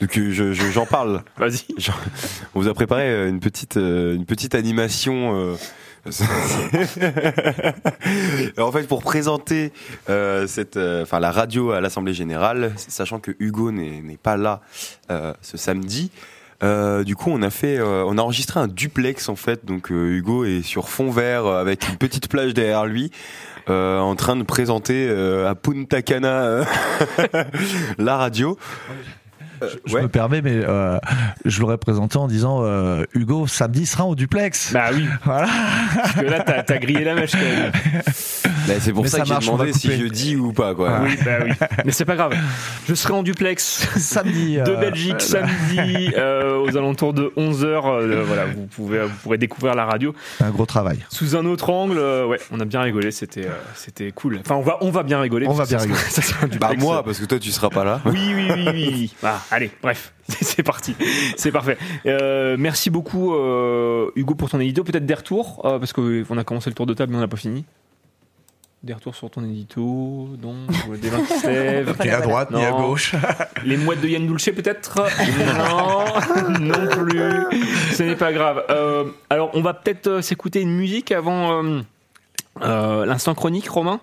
[0.00, 1.22] Donc euh, je- je- j'en parle.
[1.38, 1.64] Vas-y.
[2.54, 5.56] On vous a préparé euh, une petite une petite animation.
[8.58, 9.72] en fait, pour présenter
[10.08, 14.36] euh, cette, euh, enfin la radio à l'Assemblée générale, sachant que Hugo n'est n'est pas
[14.36, 14.60] là
[15.10, 16.10] euh, ce samedi.
[16.62, 19.64] Euh, du coup, on a fait, euh, on a enregistré un duplex en fait.
[19.64, 23.10] Donc euh, Hugo est sur fond vert avec une petite plage derrière lui,
[23.68, 25.08] en train de présenter
[25.46, 26.64] à Punta Cana
[27.98, 28.58] la radio.
[29.86, 30.98] Je me permets, mais euh,
[31.44, 34.72] je l'aurais présenté en disant euh, Hugo, samedi sera au duplex.
[34.72, 35.06] Bah oui.
[35.24, 35.48] Voilà.
[35.94, 37.72] Parce que là, t'as t'as grillé la mèche quand même.
[38.68, 40.74] Bah, c'est pour Mais ça, ça que j'ai marche, demandé si je dis ou pas
[40.74, 41.00] quoi.
[41.02, 41.50] Oui, bah oui.
[41.84, 42.34] Mais c'est pas grave.
[42.88, 48.22] Je serai en duplex samedi de euh, Belgique samedi euh, aux alentours de 11h.
[48.24, 50.98] voilà, vous pouvez vous pourrez découvrir la radio Un gros travail.
[51.10, 51.98] sous un autre angle.
[51.98, 54.38] euh, ouais, on a bien rigolé, c'était euh, c'était cool.
[54.44, 55.46] Enfin, on va on va bien rigoler.
[55.48, 56.00] On va bien ça rigoler.
[56.08, 56.82] ça Bah duplex.
[56.82, 58.00] moi, parce que toi tu seras pas là.
[58.04, 58.90] Oui, oui, oui, oui.
[58.94, 59.14] oui.
[59.24, 60.96] Ah, allez, bref, c'est parti,
[61.36, 61.78] c'est parfait.
[62.06, 64.82] Euh, merci beaucoup euh, Hugo pour ton édito.
[64.84, 67.28] Peut-être des retours euh, parce qu'on a commencé le tour de table mais on n'a
[67.28, 67.64] pas fini.
[68.82, 70.56] Des retours sur ton édito, donc
[71.00, 71.96] des qui lèvent.
[72.02, 73.14] Ni à droite, ni à gauche.
[73.64, 74.96] Les mouettes de Yann Dulce peut-être
[76.58, 77.60] Non, non plus.
[77.92, 78.64] Ce n'est pas grave.
[78.70, 81.82] Euh, alors on va peut-être s'écouter une musique avant euh,
[82.60, 84.00] euh, l'instant chronique, Romain?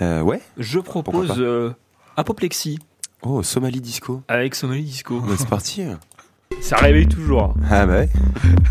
[0.00, 0.40] Euh, ouais.
[0.56, 1.74] Je propose euh,
[2.16, 2.78] Apoplexie
[3.22, 4.22] Oh, Somalie Disco.
[4.28, 5.20] avec Somali Disco.
[5.20, 5.82] Bah, c'est parti.
[6.60, 7.54] Ça réveille toujours.
[7.70, 8.08] Ah bah ouais.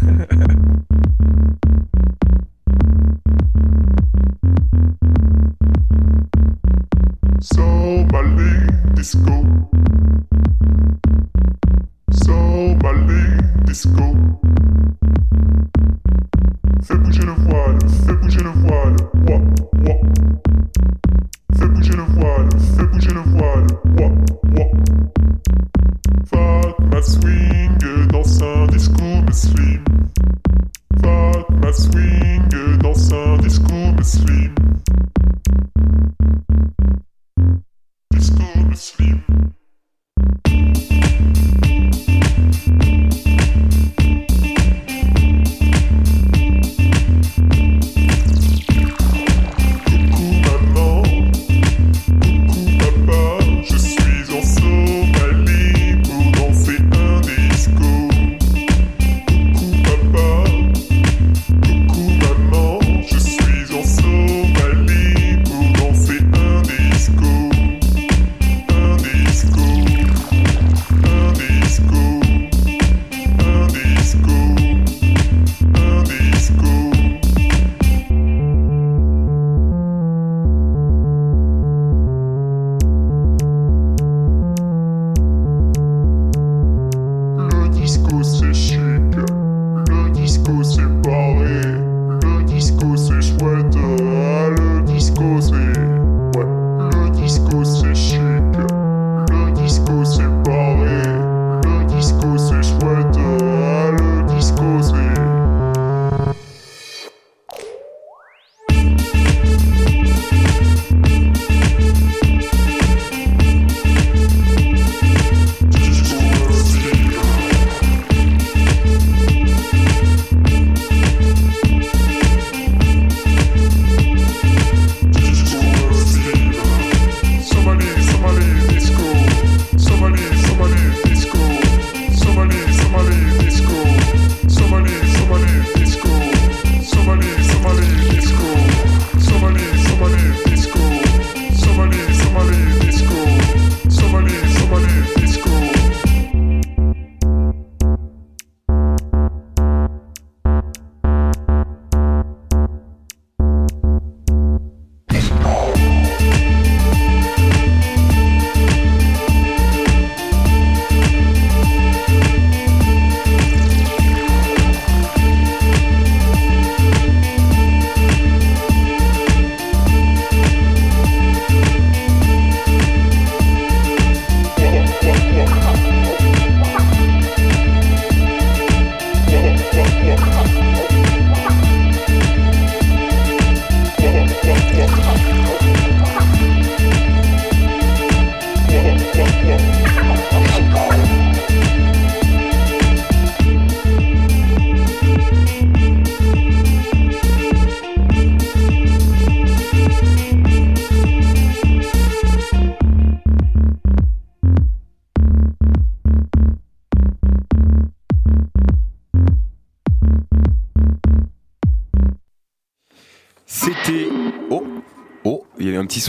[7.42, 9.46] Somali disco.
[13.66, 14.49] disco.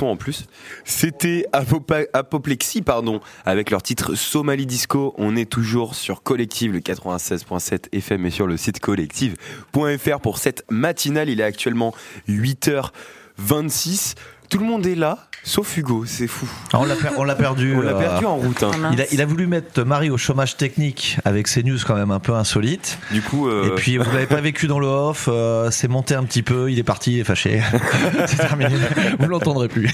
[0.08, 0.46] En plus.
[0.84, 5.14] C'était Apoplexie, pardon, avec leur titre Somali Disco.
[5.18, 10.64] On est toujours sur Collective, le 96.7 FM et sur le site collective.fr pour cette
[10.70, 11.28] matinale.
[11.28, 11.94] Il est actuellement
[12.28, 14.14] 8h26.
[14.48, 16.46] Tout le monde est là, sauf Hugo, c'est fou.
[16.72, 17.74] Ah, on l'a per- on l'a perdu.
[17.76, 18.62] On l'a euh, perdu en route.
[18.62, 18.70] hein.
[18.92, 22.10] Il a, il a voulu mettre Marie au chômage technique avec ses news quand même
[22.10, 22.98] un peu insolites.
[23.10, 26.14] Du coup, euh, Et puis vous l'avez pas vécu dans le off, euh, c'est monté
[26.14, 27.62] un petit peu, il est parti, il est fâché.
[28.26, 28.70] c'est terminé.
[29.18, 29.90] Vous l'entendrez plus.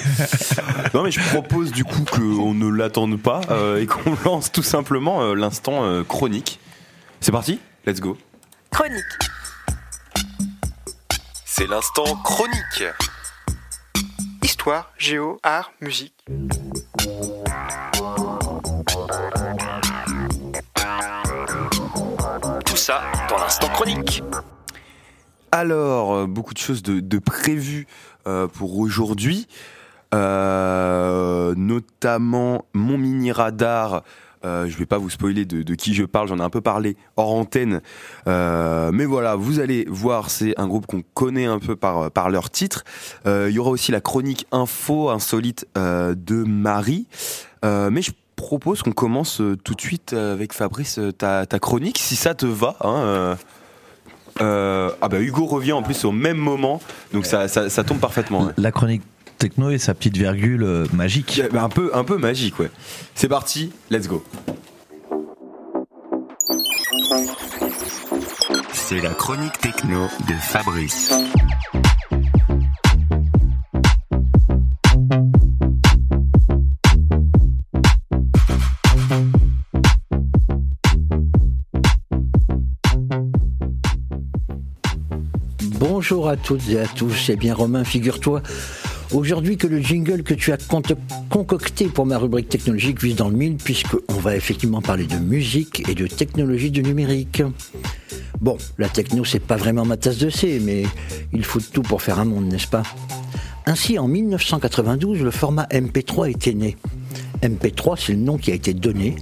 [0.94, 4.62] Non mais je propose du coup qu'on ne l'attende pas euh, et qu'on lance tout
[4.62, 6.58] simplement euh, l'instant euh, chronique.
[7.20, 7.60] C'est parti?
[7.86, 8.18] Let's go.
[8.70, 9.02] Chronique.
[11.44, 12.84] C'est l'instant chronique.
[14.66, 16.12] Histoire, géo, art, musique.
[22.64, 24.24] Tout ça dans l'instant chronique.
[25.52, 27.86] Alors, euh, beaucoup de choses de, de prévues
[28.26, 29.46] euh, pour aujourd'hui.
[30.12, 34.02] Euh, notamment mon mini radar.
[34.44, 36.96] Euh, je vais pas vous spoiler de, qui je parle, j'en ai un peu parlé
[37.16, 37.80] hors antenne.
[38.26, 42.30] Euh, mais voilà, vous allez voir, c'est un groupe qu'on connaît un peu par, par
[42.30, 42.84] leur titre.
[43.26, 47.06] Euh, Il y aura aussi la chronique info insolite de Marie.
[47.62, 52.34] Mais je propose qu'on commence tout de suite avec Fabrice ta, ta chronique, si ça
[52.34, 52.76] te va.
[52.80, 53.36] Hein,
[54.38, 56.80] ah bah Hugo revient en plus au même moment,
[57.12, 58.50] donc ça, ça, ça tombe parfaitement.
[58.56, 59.02] La chronique
[59.38, 61.42] techno et sa petite virgule euh, magique.
[61.52, 62.70] Bah, un peu, un peu magique, ouais.
[63.14, 64.24] C'est parti, let's go.
[68.72, 71.12] C'est la chronique techno de Fabrice.
[85.78, 88.42] Bonjour à toutes et à tous, c'est bien Romain, figure-toi.
[89.12, 90.82] Aujourd'hui que le jingle que tu as con-
[91.30, 95.88] concocté pour ma rubrique technologique vise dans le mille, puisqu'on va effectivement parler de musique
[95.88, 97.42] et de technologie du numérique.
[98.40, 100.84] Bon, la techno, c'est pas vraiment ma tasse de thé, mais
[101.32, 102.82] il faut tout pour faire un monde, n'est-ce pas?
[103.68, 106.76] Ainsi, en 1992, le format MP3 était né.
[107.42, 109.16] MP3, c'est le nom qui a été donné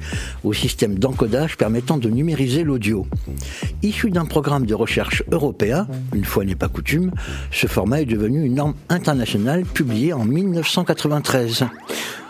[0.45, 3.07] au système d'encodage permettant de numériser l'audio.
[3.83, 7.11] Issu d'un programme de recherche européen, une fois n'est pas coutume,
[7.51, 11.67] ce format est devenu une norme internationale publiée en 1993.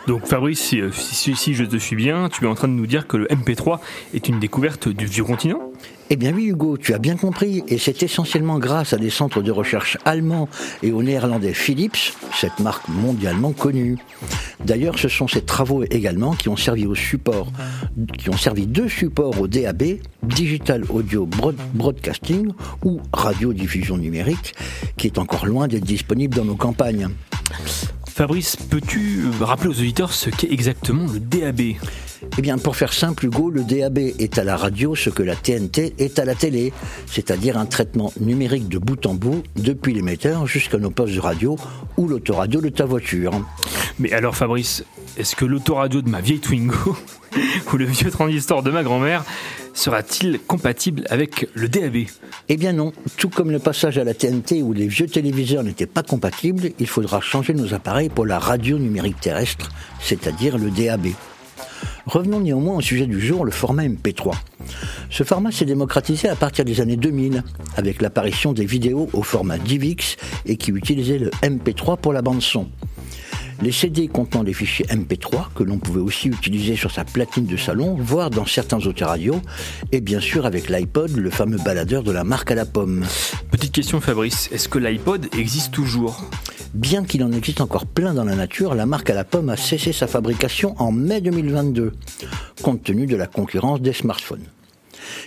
[0.06, 0.60] Donc Fabrice,
[0.92, 3.80] si, je te suis bien, tu es en train de nous dire que le MP3
[4.12, 5.60] est une découverte du vieux continent?
[6.10, 9.40] Eh bien oui Hugo, tu as bien compris, et c'est essentiellement grâce à des centres
[9.40, 10.48] de recherche allemands
[10.82, 13.96] et au néerlandais Philips, cette marque mondialement connue.
[14.64, 17.50] D'ailleurs, ce sont ces travaux également qui ont servi au support,
[18.18, 19.82] qui ont servi de support au DAB,
[20.22, 22.52] Digital Audio Broad- Broadcasting
[22.84, 24.54] ou radiodiffusion numérique,
[24.98, 27.08] qui est encore loin d'être disponible dans nos campagnes.
[28.08, 31.60] Fabrice, peux-tu rappeler aux auditeurs ce qu'est exactement le DAB
[32.36, 35.36] Eh bien, pour faire simple, Hugo, le DAB est à la radio ce que la
[35.36, 36.72] TNT est à la télé,
[37.06, 41.56] c'est-à-dire un traitement numérique de bout en bout, depuis l'émetteur jusqu'à nos postes de radio
[41.96, 43.32] ou l'autoradio de ta voiture.
[44.00, 44.84] Mais alors Fabrice,
[45.16, 46.96] est-ce que l'autoradio de ma vieille Twingo
[47.72, 49.24] ou le vieux transistor de ma grand-mère
[49.72, 51.96] sera-t-il compatible avec le DAB
[52.48, 55.86] Eh bien non, tout comme le passage à la TNT où les vieux téléviseurs n'étaient
[55.86, 59.70] pas compatibles, il faudra changer nos appareils pour la radio numérique terrestre,
[60.00, 61.08] c'est-à-dire le DAB.
[62.06, 64.32] Revenons néanmoins au sujet du jour, le format MP3.
[65.10, 67.42] Ce format s'est démocratisé à partir des années 2000,
[67.76, 70.16] avec l'apparition des vidéos au format DivX
[70.46, 72.68] et qui utilisaient le MP3 pour la bande son.
[73.62, 77.56] Les CD contenant des fichiers MP3 que l'on pouvait aussi utiliser sur sa platine de
[77.56, 79.40] salon, voire dans certains autoradios,
[79.92, 83.04] et bien sûr avec l'iPod, le fameux baladeur de la marque à la pomme.
[83.50, 86.28] Petite question Fabrice, est-ce que l'iPod existe toujours?
[86.74, 89.56] Bien qu'il en existe encore plein dans la nature, la marque à la pomme a
[89.56, 91.92] cessé sa fabrication en mai 2022,
[92.64, 94.42] compte tenu de la concurrence des smartphones.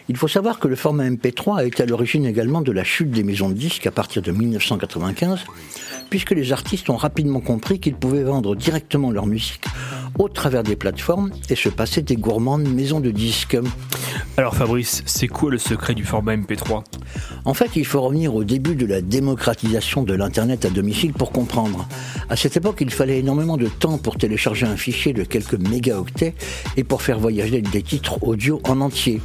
[0.10, 3.12] Il faut savoir que le format MP3 a été à l'origine également de la chute
[3.12, 5.46] des maisons de disques à partir de 1995,
[6.10, 9.64] puisque les artistes ont rapidement compris qu'ils pouvaient vendre directement leur musique
[10.20, 13.58] au travers des plateformes et se passer des gourmandes maisons de disques.
[14.38, 16.84] Alors Fabrice, c'est quoi le secret du format MP3
[17.46, 21.32] En fait, il faut revenir au début de la démocratisation de l'Internet à domicile pour
[21.32, 21.88] comprendre.
[22.30, 26.36] À cette époque, il fallait énormément de temps pour télécharger un fichier de quelques mégaoctets
[26.76, 29.22] et pour faire voyager des titres audio en entier.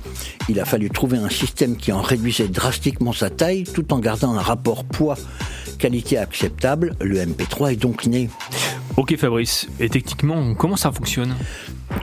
[0.48, 4.34] Il a fallu trouver un système qui en réduisait drastiquement sa taille tout en gardant
[4.34, 4.84] un rapport
[5.72, 6.94] poids-qualité acceptable.
[7.00, 8.28] Le MP3 est donc né.
[8.96, 11.34] Ok Fabrice, et techniquement, comment ça fonctionne?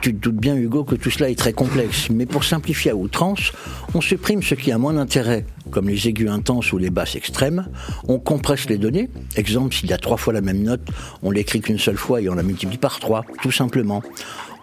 [0.02, 2.96] Tu te doutes bien, Hugo, que tout cela est très complexe, mais pour simplifier à
[2.96, 3.52] outrance,
[3.94, 7.68] on supprime ce qui a moins d'intérêt, comme les aigus intenses ou les basses extrêmes,
[8.08, 10.80] on compresse les données, exemple, s'il y a trois fois la même note,
[11.22, 14.02] on l'écrit qu'une seule fois et on la multiplie par trois, tout simplement.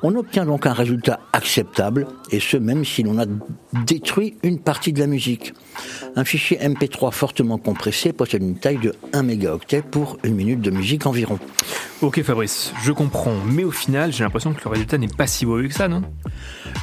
[0.03, 3.26] On obtient donc un résultat acceptable, et ce même si l'on a
[3.86, 5.53] détruit une partie de la musique.
[6.15, 10.69] Un fichier MP3 fortement compressé possède une taille de 1 mégaoctet pour une minute de
[10.69, 11.40] musique environ.
[12.02, 15.45] Ok Fabrice, je comprends, mais au final, j'ai l'impression que le résultat n'est pas si
[15.48, 16.03] mauvais que ça, non?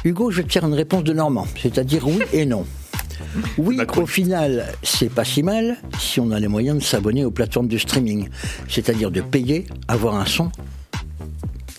[0.03, 2.65] Hugo, je faire une réponse de Normand, c'est-à-dire oui et non.
[3.57, 7.31] Oui, au final, c'est pas si mal si on a les moyens de s'abonner aux
[7.31, 8.29] plateformes de streaming,
[8.67, 10.51] c'est-à-dire de payer, avoir un son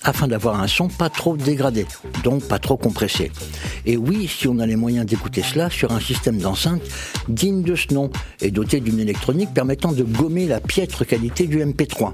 [0.07, 1.87] afin d'avoir un son pas trop dégradé,
[2.23, 3.33] donc pas trop compressé.
[3.85, 6.83] Et oui, si on a les moyens d'écouter cela sur un système d'enceinte
[7.29, 8.11] digne de ce nom
[8.41, 12.13] et doté d'une électronique permettant de gommer la piètre qualité du MP3.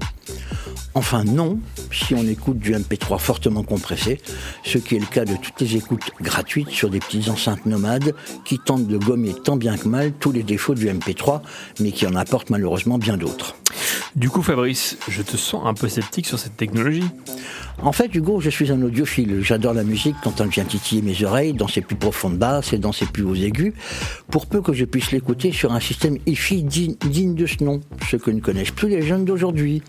[0.95, 1.59] Enfin non,
[1.91, 4.19] si on écoute du MP3 fortement compressé,
[4.63, 8.13] ce qui est le cas de toutes les écoutes gratuites sur des petites enceintes nomades
[8.45, 11.41] qui tentent de gommer tant bien que mal tous les défauts du MP3,
[11.79, 13.55] mais qui en apportent malheureusement bien d'autres.
[14.15, 17.05] Du coup Fabrice, je te sens un peu sceptique sur cette technologie.
[17.81, 19.41] En fait, Hugo, je suis un audiophile.
[19.41, 22.77] J'adore la musique quand elle vient titiller mes oreilles dans ses plus profondes basses et
[22.77, 23.73] dans ses plus hauts aigus,
[24.29, 28.15] pour peu que je puisse l'écouter sur un système hi-fi digne, de ce nom, ce
[28.15, 29.81] que ne connaissent plus les jeunes d'aujourd'hui.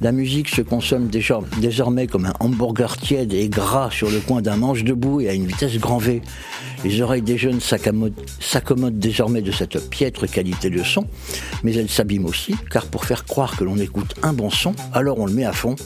[0.00, 4.56] La musique se consomme désormais comme un hamburger tiède et gras sur le coin d'un
[4.56, 6.20] manche debout et à une vitesse grand V.
[6.84, 11.06] Les oreilles des jeunes s'accommodent désormais de cette piètre qualité de son,
[11.62, 15.18] mais elles s'abîment aussi, car pour faire croire que l'on écoute un bon son, alors
[15.18, 15.76] on le met à fond,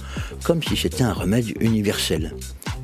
[0.43, 1.28] comme si c'était un remède
[1.61, 2.35] universel.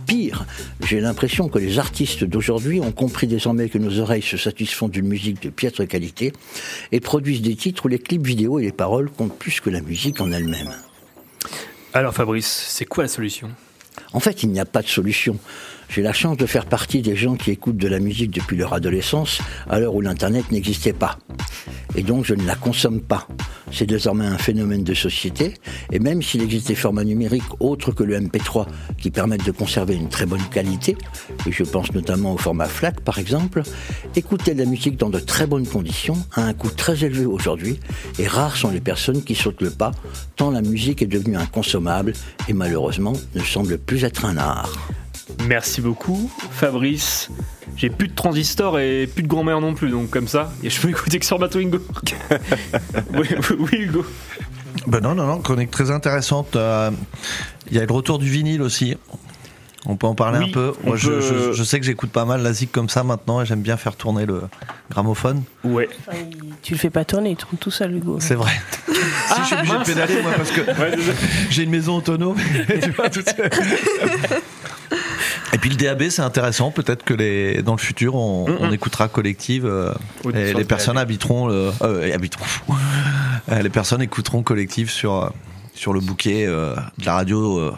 [0.06, 0.46] Pire,
[0.86, 5.08] j'ai l'impression que les artistes d'aujourd'hui ont compris désormais que nos oreilles se satisfont d'une
[5.08, 6.32] musique de piètre qualité
[6.92, 9.80] et produisent des titres où les clips vidéo et les paroles comptent plus que la
[9.80, 10.74] musique en elle-même.
[11.94, 13.50] Alors Fabrice, c'est quoi la solution?
[14.12, 15.38] En fait, il n'y a pas de solution.
[15.88, 18.72] J'ai la chance de faire partie des gens qui écoutent de la musique depuis leur
[18.72, 21.18] adolescence, à l'heure où l'Internet n'existait pas.
[21.96, 23.28] Et donc je ne la consomme pas.
[23.70, 25.54] C'est désormais un phénomène de société,
[25.92, 28.66] et même s'il existe des formats numériques autres que le MP3
[28.98, 30.96] qui permettent de conserver une très bonne qualité,
[31.46, 33.62] et je pense notamment au format FLAC par exemple,
[34.16, 37.80] écouter de la musique dans de très bonnes conditions a un coût très élevé aujourd'hui,
[38.18, 39.92] et rares sont les personnes qui sautent le pas,
[40.36, 42.12] tant la musique est devenue inconsommable,
[42.48, 44.88] et malheureusement ne semble plus être un art.
[45.46, 47.30] Merci beaucoup, Fabrice.
[47.76, 50.80] J'ai plus de transistors et plus de grand-mère non plus, donc comme ça, et je
[50.80, 51.78] peux écouter que sur ma Twingo.
[53.14, 53.28] oui,
[53.58, 54.04] oui, Hugo.
[54.86, 56.56] Ben non, non, non, chronique très intéressante.
[56.56, 56.90] Euh,
[57.70, 58.96] Il y a le retour du vinyle aussi.
[59.86, 60.72] On peut en parler Oui, un peu.
[60.84, 63.42] Moi, je, peut- je- je sais que j'écoute pas mal la zik comme ça maintenant
[63.42, 64.42] et j'aime bien faire tourner le
[64.90, 65.42] gramophone.
[65.62, 65.88] Ouais.
[66.06, 66.16] Enfin,
[66.62, 68.16] tu le fais pas tourner, il tourne tout seul, Hugo.
[68.20, 68.52] C'est vrai.
[68.88, 69.86] si je suis obligé de mince.
[69.88, 70.60] pédaler, moi, parce que
[71.50, 72.36] j'ai une maison autonome.
[72.82, 73.32] tu vois, tout ça.
[75.54, 76.70] Et puis le DAB, c'est intéressant.
[76.70, 79.64] Peut-être que les, dans le futur, on, on écoutera collective.
[79.66, 79.92] euh,
[80.34, 81.02] et les le personnes DAB.
[81.04, 82.44] habiteront, le- euh, habiteront.
[83.52, 85.32] Euh, les personnes écouteront collective sur
[85.74, 87.72] sur le bouquet euh, de la radio euh,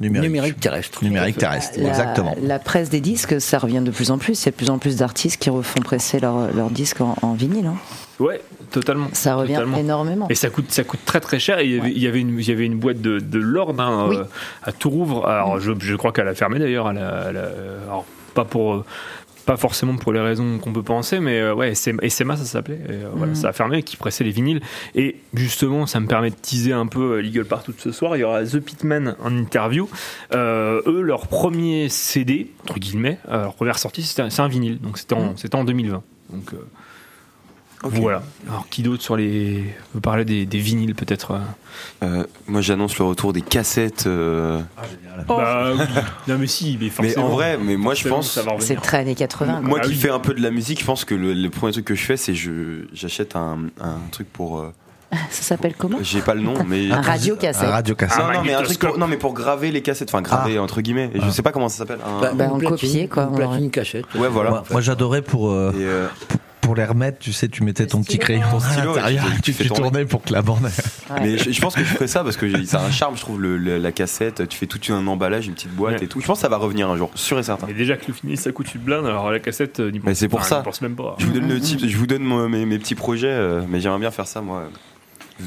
[0.00, 0.28] numérique.
[0.30, 1.02] Numérique terrestre.
[1.04, 2.34] Numérique terrestre, La- exactement.
[2.42, 4.42] La presse des disques, ça revient de plus en plus.
[4.42, 7.16] Il y a de plus en plus d'artistes qui refont presser leurs leurs disques en,
[7.22, 7.66] en vinyle.
[7.66, 7.76] hein.
[8.18, 8.40] Ouais,
[8.70, 9.08] totalement.
[9.12, 9.76] Ça revient Totalement.
[9.78, 10.26] énormément.
[10.28, 11.60] Et ça coûte, ça coûte très très cher.
[11.60, 13.40] Il y avait, il y avait une, il y avait une boîte de, de
[13.80, 14.16] hein, Oui.
[14.16, 14.24] euh,
[14.64, 15.26] à Tourouvre.
[15.26, 16.90] Alors je, je crois qu'elle a fermé d'ailleurs.
[16.90, 17.50] Elle a- elle a-
[17.86, 18.04] alors,
[18.34, 18.84] pas pour, euh,
[19.46, 22.80] pas forcément pour les raisons qu'on peut penser, mais euh, ouais, SMA, ça s'appelait.
[22.90, 23.34] Euh, voilà, Mhm.
[23.36, 24.60] ça a fermé, qui pressait les vinyles.
[24.96, 28.16] Et justement, ça me permet de teaser un peu euh, l'Eagle Partout de ce soir.
[28.16, 29.88] Il y aura The Pitman en interview.
[30.34, 34.80] Euh, eux, leur premier CD, entre guillemets, euh, leur première sortie, un- c'est un vinyle.
[34.80, 36.02] Donc c'était en, c'était en 2020.
[36.30, 36.52] Donc
[37.82, 38.22] voilà.
[38.48, 39.64] Alors qui d'autre sur les.
[39.94, 41.38] veut parler des, des vinyles peut-être euh
[42.02, 44.06] Euh, moi, j'annonce le retour des cassettes.
[44.06, 44.60] euh,
[45.26, 45.80] Bah oui.
[46.26, 47.26] Non mais si, mais Mais forcément.
[47.26, 48.32] en vrai, mais moi je pense.
[48.32, 48.66] ça va revenir.
[48.66, 49.52] C'est très années 80.
[49.52, 49.60] quoi.
[49.62, 49.96] Moi Ah qui oui.
[49.96, 52.04] fais un peu de la musique, je pense que le, le premier truc que je
[52.04, 54.58] fais, c'est je j'achète un, un truc pour.
[54.58, 54.72] euh,
[55.30, 55.98] Ça s'appelle comment?
[56.02, 57.64] J'ai pas le nom, mais Un radiocassette.
[57.66, 58.18] Un radiocassette.
[58.18, 58.96] Non, Un non, mais un truc pour, magnétoscope.
[58.98, 61.10] non, mais pour graver les cassettes, enfin graver entre guillemets.
[61.14, 62.00] Je sais pas comment ça s'appelle.
[62.04, 63.68] un- Bah, Bah, une en platine, copier, quoi, Une on platine aurait.
[63.70, 64.04] cassette.
[64.16, 64.50] Ouais, voilà.
[64.50, 66.38] Moi, moi, j'adorais pour euh, Et, euh, pour
[66.76, 67.18] les remettre.
[67.18, 69.42] Tu sais, tu mettais ton petit crayon Ton à stylo, et l'intérieur tu- et tu
[69.42, 69.82] tu fais fais tourner.
[69.90, 70.62] tourner pour que la bande.
[71.10, 71.20] Ouais.
[71.20, 73.20] mais je, je pense que je ferais ça parce que ça a un charme, je
[73.20, 74.48] trouve, le, le- la cassette.
[74.48, 76.04] Tu fais tout un emballage, une petite boîte Ouais.
[76.04, 76.20] et tout.
[76.20, 77.66] Je pense que ça va revenir un jour, sûr et certain.
[77.68, 80.10] Et déjà que le vinyle ça coûte une blinde, alors la cassette, euh, n'y Mais
[80.10, 80.62] pense- c'est pour enfin, ça.
[80.62, 81.16] pense même pas.
[81.18, 84.10] Je vous donne le type, je vous donne mes petits projets, euh, mais j'aimerais bien
[84.10, 84.64] faire ça moi.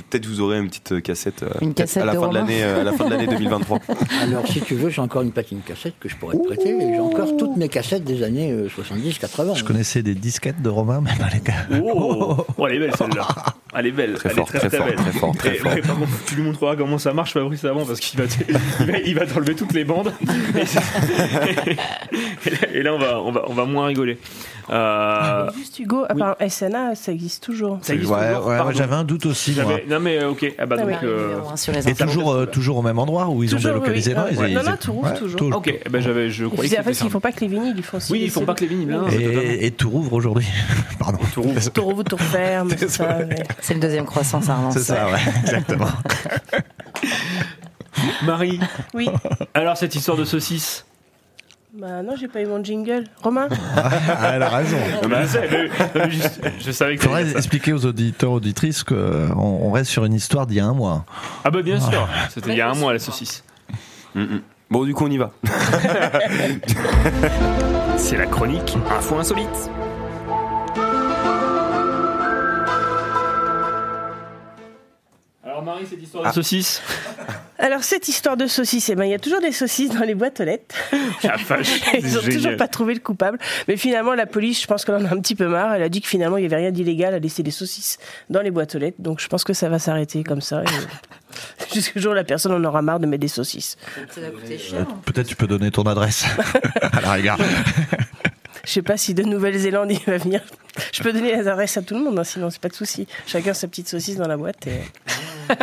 [0.09, 2.33] Peut-être vous aurez une petite euh, cassette, euh, Une cassette à la de fin de
[2.33, 3.79] l'année, euh, à la fin de l'année 2023.
[4.23, 6.75] Alors, si tu veux, j'ai encore une platine cassette que je pourrais te prêter.
[6.79, 9.57] J'ai encore toutes mes cassettes des années euh, 70-80.
[9.57, 11.81] Je connaissais des disquettes de Romain, mais pas les gars.
[11.83, 13.27] Oh, Oh, elle est belle celle-là.
[13.75, 14.13] Elle est belle.
[14.13, 14.95] Très elle fort, est très, très fort, belle.
[14.95, 15.73] très fort, très Et- fort.
[15.73, 18.43] ouais, par contre, tu lui montreras comment ça marche, Fabrice, avant, parce qu'il va, te-
[18.81, 20.13] il va, il va t'enlever toutes les bandes.
[22.45, 24.17] Et là, et là, on va, on va, on va moins rigoler.
[24.71, 27.79] Euh, Juste Hugo, à part SNA, ça existe toujours.
[27.81, 29.53] ça existe Ouais, toujours, ouais, j'avais un doute aussi.
[29.61, 29.73] moi.
[29.89, 30.91] Non mais euh, ok, ah bah Ah donc.
[30.91, 30.95] oui.
[31.03, 31.39] euh,
[31.87, 34.31] Et toujours, euh, toujours au même endroit où ils ont Toujours, délocalisé oui, là oui.
[34.33, 35.55] ils- Ouais, ils- non, non, Tourouvre, toujours.
[35.57, 37.11] Ok, eh ben j'avais, je Ils croyais faisaient- que en fait, c'était ils ça.
[37.13, 38.11] font pas que les vinyles, ils font aussi.
[38.13, 38.93] Oui, ils font pas que les vinyles.
[38.93, 40.47] hein, Et, et tout rouvre aujourd'hui.
[40.99, 41.19] Pardon.
[41.73, 43.19] Tourouvre, Tour ferme, c'est ça.
[43.27, 44.73] mais- C'est le deuxième croissant, ça relance.
[44.75, 45.87] C'est ça, ouais, exactement.
[48.23, 48.59] Marie,
[48.93, 49.09] Oui.
[49.53, 50.85] alors cette histoire de saucisse.
[51.73, 53.05] Bah non, j'ai pas eu mon jingle.
[53.23, 54.77] Romain Ah, elle a raison.
[55.01, 55.23] Non, mais
[56.59, 57.03] je savais que.
[57.03, 60.73] Faudrait expliquer aux auditeurs, auditrices qu'on on reste sur une histoire d'il y a un
[60.73, 61.05] mois.
[61.45, 63.45] Ah bah bien sûr, c'était il y a un mois la saucisse.
[64.15, 64.41] Mm, mm.
[64.69, 65.31] Bon, du coup, on y va.
[67.97, 69.69] C'est la chronique Info Insolite.
[75.61, 76.81] Alors Marie, cette histoire de saucisse
[77.59, 80.15] Alors, cette histoire de saucisses, eh ben, il y a toujours des saucisses dans les
[80.15, 80.73] boîtes aux lettres.
[81.23, 83.37] La vache, Ils c'est ont toujours pas trouvé le coupable.
[83.67, 85.73] Mais finalement, la police, je pense qu'elle en a un petit peu marre.
[85.75, 87.99] Elle a dit que finalement, il n'y avait rien d'illégal à laisser des saucisses
[88.31, 88.97] dans les boîtes aux lettres.
[88.99, 90.63] Donc, je pense que ça va s'arrêter comme ça.
[90.63, 93.77] et- Jusqu'au jour où la personne en aura marre de mettre des saucisses.
[94.09, 94.79] Ça va coûter cher.
[94.79, 96.25] Euh, Peut-être tu peux donner ton adresse
[96.81, 97.37] à la rigueur.
[98.65, 100.41] Je sais pas si de Nouvelle-Zélande il va venir.
[100.93, 103.05] Je peux donner les adresses à tout le monde, hein, sinon c'est pas de souci.
[103.27, 104.67] Chacun sa petite saucisse dans la boîte.
[104.67, 104.81] Et...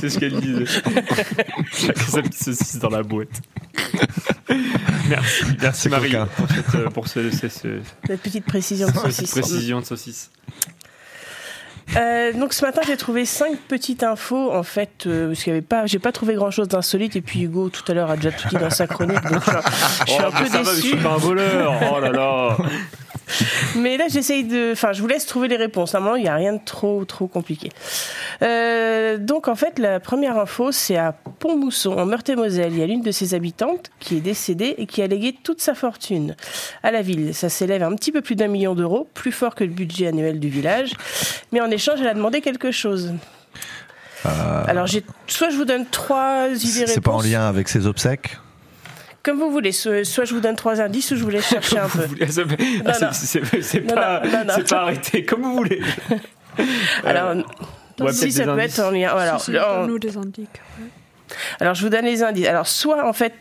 [0.00, 0.66] C'est ce qu'elle disait.
[0.66, 3.28] Chacun sa petite saucisse dans la boîte.
[5.08, 9.02] Merci, merci Marie pour, cette, euh, pour ce, ce- ce- Cette petite précision de cette
[9.12, 9.30] saucisse.
[9.30, 10.30] précision de saucisse.
[11.96, 15.56] Euh, donc ce matin j'ai trouvé cinq petites infos en fait euh, parce qu'il y
[15.56, 18.16] avait pas j'ai pas trouvé grand chose d'insolite et puis Hugo tout à l'heure a
[18.16, 19.52] déjà tout dit dans sa chronique donc je,
[20.06, 20.88] je suis Oh, un peu ça va, je déçu.
[20.88, 21.74] suis pas un voleur.
[21.94, 22.56] Oh là là.
[23.76, 24.72] Mais là, j'essaye de.
[24.72, 25.94] Enfin, je vous laisse trouver les réponses.
[25.94, 27.70] Normalement, il n'y a rien de trop, trop compliqué.
[28.42, 32.72] Euh, donc, en fait, la première info, c'est à Pont-Mousson, en Meurthe-et-Moselle.
[32.72, 35.60] Il y a l'une de ses habitantes qui est décédée et qui a légué toute
[35.60, 36.36] sa fortune
[36.82, 37.34] à la ville.
[37.34, 40.08] Ça s'élève à un petit peu plus d'un million d'euros, plus fort que le budget
[40.08, 40.92] annuel du village.
[41.52, 43.12] Mais en échange, elle a demandé quelque chose.
[44.66, 47.68] Alors, j'ai soit je vous donne trois idées Euh, C'est pas en réponses, lien avec
[47.68, 48.38] ses obsèques?
[49.26, 49.72] Comme vous voulez.
[49.72, 52.06] Soit je vous donne trois indices, ou je vous laisse chercher un peu.
[52.06, 52.14] Non,
[52.86, 53.80] ah, c'est-
[54.70, 55.80] pas, arrêté, comme vous voulez.
[57.04, 57.30] Alors,
[58.00, 58.78] Euh, si ça peut indices.
[58.78, 59.10] être en lien.
[59.14, 60.46] Alors, Si, si, en- donne-nous des indices.
[61.60, 62.46] alors, je vous donne les indices.
[62.46, 63.34] Alors, soit en fait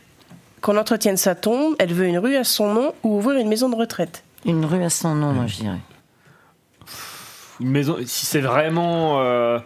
[0.61, 3.69] qu'on entretienne sa tombe, elle veut une rue à son nom ou ouvrir une maison
[3.69, 4.23] de retraite.
[4.45, 5.77] Une rue à son nom, moi je dirais.
[7.59, 9.59] Une maison, si c'est vraiment euh,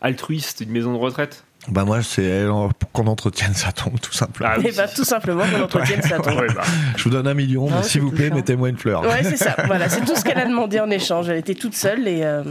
[0.00, 1.44] altruiste, une maison de retraite.
[1.68, 2.44] Bah moi c'est
[2.78, 4.50] pour qu'on entretienne sa tombe tout simplement.
[4.52, 6.40] Ah oui, Et bah, tout simplement qu'on entretienne sa tombe.
[6.40, 6.62] Ouais, bah.
[6.96, 9.02] Je vous donne un million, Non, mais c'est s'il vous plaît, mettez-moi une fleur.
[9.02, 9.54] Ouais, c'est ça.
[9.66, 11.28] Voilà, c'est tout ce qu'elle a demandé en échange.
[11.28, 12.42] Elle était toute seule et, euh,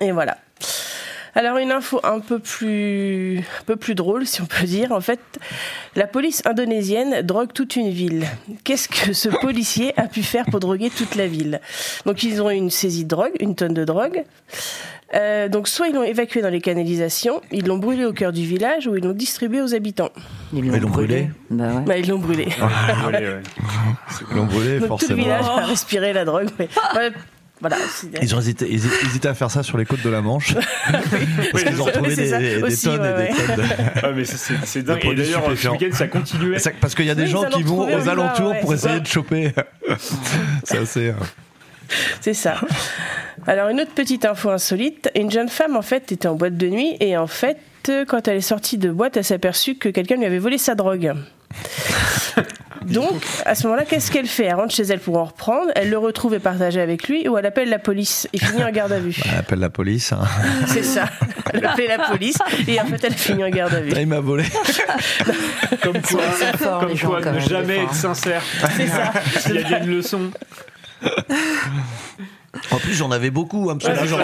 [0.00, 0.38] et voilà.
[1.38, 4.90] Alors une info un peu plus un peu plus drôle si on peut dire.
[4.90, 5.20] En fait,
[5.94, 8.26] la police indonésienne drogue toute une ville.
[8.64, 11.60] Qu'est-ce que ce policier a pu faire pour droguer toute la ville?
[12.06, 14.24] Donc ils ont eu une saisie de drogue, une tonne de drogue.
[15.14, 18.44] Euh, donc soit ils l'ont évacué dans les canalisations, ils l'ont brûlé au cœur du
[18.44, 20.10] village ou ils l'ont distribué aux habitants.
[20.52, 21.30] Ils l'ont brûlé.
[21.50, 21.80] Bah ouais.
[21.86, 22.48] Bah, ils l'ont brûlé.
[23.06, 23.42] Allez, ouais.
[24.32, 25.22] Ils l'ont brûlé Donc tout le forcément.
[25.22, 26.48] village a respiré la drogue.
[26.58, 26.68] mais-
[27.60, 27.76] voilà.
[27.90, 30.54] c'est- Ils ont hésité, à faire ça sur les côtes de la Manche.
[31.52, 33.62] Parce qu'ils ont retrouvé des, des tonnes ouais, et des tonnes de,
[34.02, 35.04] Ah, mais c'est- dingue.
[35.04, 36.58] Et d'ailleurs, ce week-end, ça continuait.
[36.58, 38.74] Ça- Parce qu'il y a des Oui, gens qui ont vont aux alentours ouais, pour
[38.74, 39.00] essayer ça.
[39.00, 39.52] de choper.
[40.64, 41.08] C'est assez.
[41.08, 41.12] euh,
[42.20, 42.60] C'est ça.
[43.46, 46.66] Alors une autre petite info insolite, une jeune femme en fait était en boîte de
[46.68, 47.56] nuit et en fait
[48.06, 50.74] quand elle est sortie de boîte, elle s'est aperçue que quelqu'un lui avait volé sa
[50.74, 51.14] drogue.
[52.86, 55.90] Donc à ce moment-là, qu'est-ce qu'elle fait Elle rentre chez elle pour en reprendre, elle
[55.90, 58.92] le retrouve et partage avec lui ou elle appelle la police et finit en garde
[58.92, 59.16] à vue.
[59.32, 60.12] Elle appelle la police.
[60.12, 60.20] hein.
[60.66, 61.04] C'est ça.
[61.52, 63.92] Elle appelle la police et en fait elle finit en garde à vue.
[63.96, 64.44] Ah, il m'a volé.
[65.82, 66.22] Comme quoi,
[66.58, 68.14] forts, comme quoi ne même, jamais être fois.
[68.14, 68.42] sincère.
[68.76, 69.12] C'est ça.
[69.48, 70.20] Il y a bien une leçon.
[72.70, 73.70] En plus, j'en avais beaucoup.
[73.70, 74.20] hein, parce que Ouais, genre-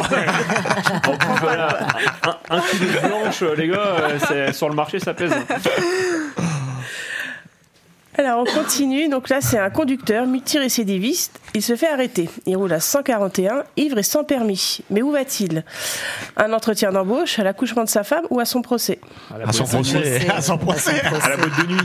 [1.07, 1.79] En plus, voilà,
[2.25, 3.97] un, un de blanche, les gars,
[4.33, 5.33] euh, sur le marché, ça pèse.
[8.17, 12.73] Alors on continue, donc là c'est un conducteur multirécidiviste, il se fait arrêter, il roule
[12.73, 14.79] à 141, ivre et sans permis.
[14.91, 15.65] Mais où va-t-il?
[16.37, 19.01] Un entretien d'embauche, à l'accouchement de sa femme ou à son procès?
[19.45, 20.29] À son procès.
[20.31, 21.01] À son procès.
[21.01, 21.81] À la boîte de nuit.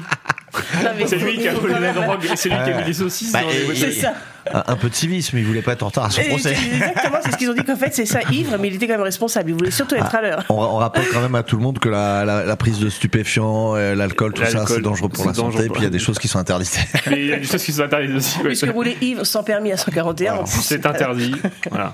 [1.07, 3.41] C'est lui qui a volé la drogue, c'est lui qui a mis les saucisses Bah,
[3.41, 4.13] dans les C'est ça.
[4.53, 6.51] Un, un peu de civisme, il voulait pas être en retard à son Et procès.
[6.53, 8.93] Exactement, c'est ce qu'ils ont dit qu'en fait c'est ça, ivre, mais il était quand
[8.93, 10.43] même responsable, il voulait surtout être à l'heure.
[10.49, 12.89] On, on rappelle quand même à tout le monde que la, la- la prise de
[12.89, 15.41] stupéfiants, euh, l'alcool, tout ça, c'est dangereux pour la santé.
[15.47, 16.79] dangereux Et pour puis il y a des choses qui sont interdites.
[17.09, 18.37] Mais il y a des choses qui sont interdites aussi.
[18.39, 18.43] ouais.
[18.47, 21.35] Puisque rouler ivre sans permis à 141, en plus, C'est interdit.
[21.69, 21.93] Voilà.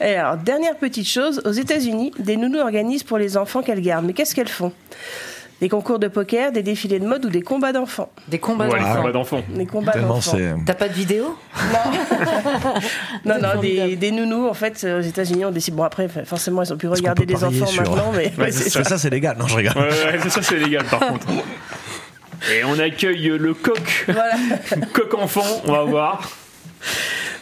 [0.00, 4.06] Et alors, dernière petite chose, aux États-Unis, des nounous organisent pour les enfants qu'elles gardent.
[4.06, 4.72] Mais qu'est-ce qu'elles font?
[5.60, 8.78] Des concours de poker, des défilés de mode ou des combats d'enfants Des combats Ouais,
[8.80, 8.96] d'enfants.
[8.96, 9.42] combats d'enfants.
[9.50, 10.36] Des combats Tellement d'enfants.
[10.36, 10.54] c'est.
[10.64, 11.36] T'as pas de vidéo?
[13.24, 15.74] Non, non, des, des nounous, en fait, euh, aux États-Unis, on décide.
[15.74, 18.32] Bon, après, forcément, ils ont pu regarder des enfants sur- maintenant, mais.
[18.38, 19.36] Ouais, ça, c'est légal.
[19.38, 19.74] Non, je rigole.
[19.76, 21.26] Ouais, ouais, ouais, ça c'est légal par contre.
[22.50, 24.32] Et on accueille le coq, Voilà.
[24.94, 26.30] coq enfant, on va voir.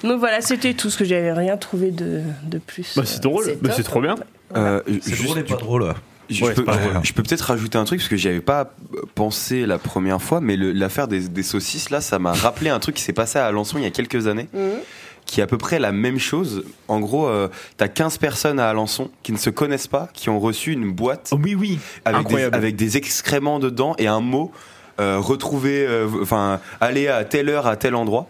[0.03, 2.95] Donc voilà, c'était tout ce que j'avais rien trouvé de, de plus.
[2.97, 4.17] Bah c'est drôle, C'est bah, trop bien.
[4.57, 5.95] Euh, C'est juste- drôle et pas drôle.
[6.31, 8.73] Je, Ouais, peux, peut-être rajouter un truc parce que j'y avais pas
[9.15, 12.97] pensé la première fois, mais l'affaire des, des saucisses là, ça m'a rappelé un truc
[12.97, 14.81] qui s'est passé à Alençon il y a quelques années, Mhm.
[15.27, 16.65] qui est à peu près la même chose.
[16.89, 20.39] En gros, euh, t'as 15 personnes à Alençon qui ne se connaissent pas, qui ont
[20.41, 22.57] reçu une boîte Oh, oui, oui, avec des, incroyable.
[22.57, 24.53] avec des excréments dedans et un mot
[25.01, 28.27] euh, retrouvé, euh, enfin aller à telle heure à tel endroit.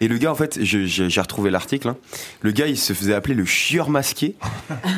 [0.00, 1.88] Et le gars, en fait, j'ai retrouvé l'article.
[1.88, 1.96] hein.
[2.42, 4.36] Le gars, il se faisait appeler le chieur masqué.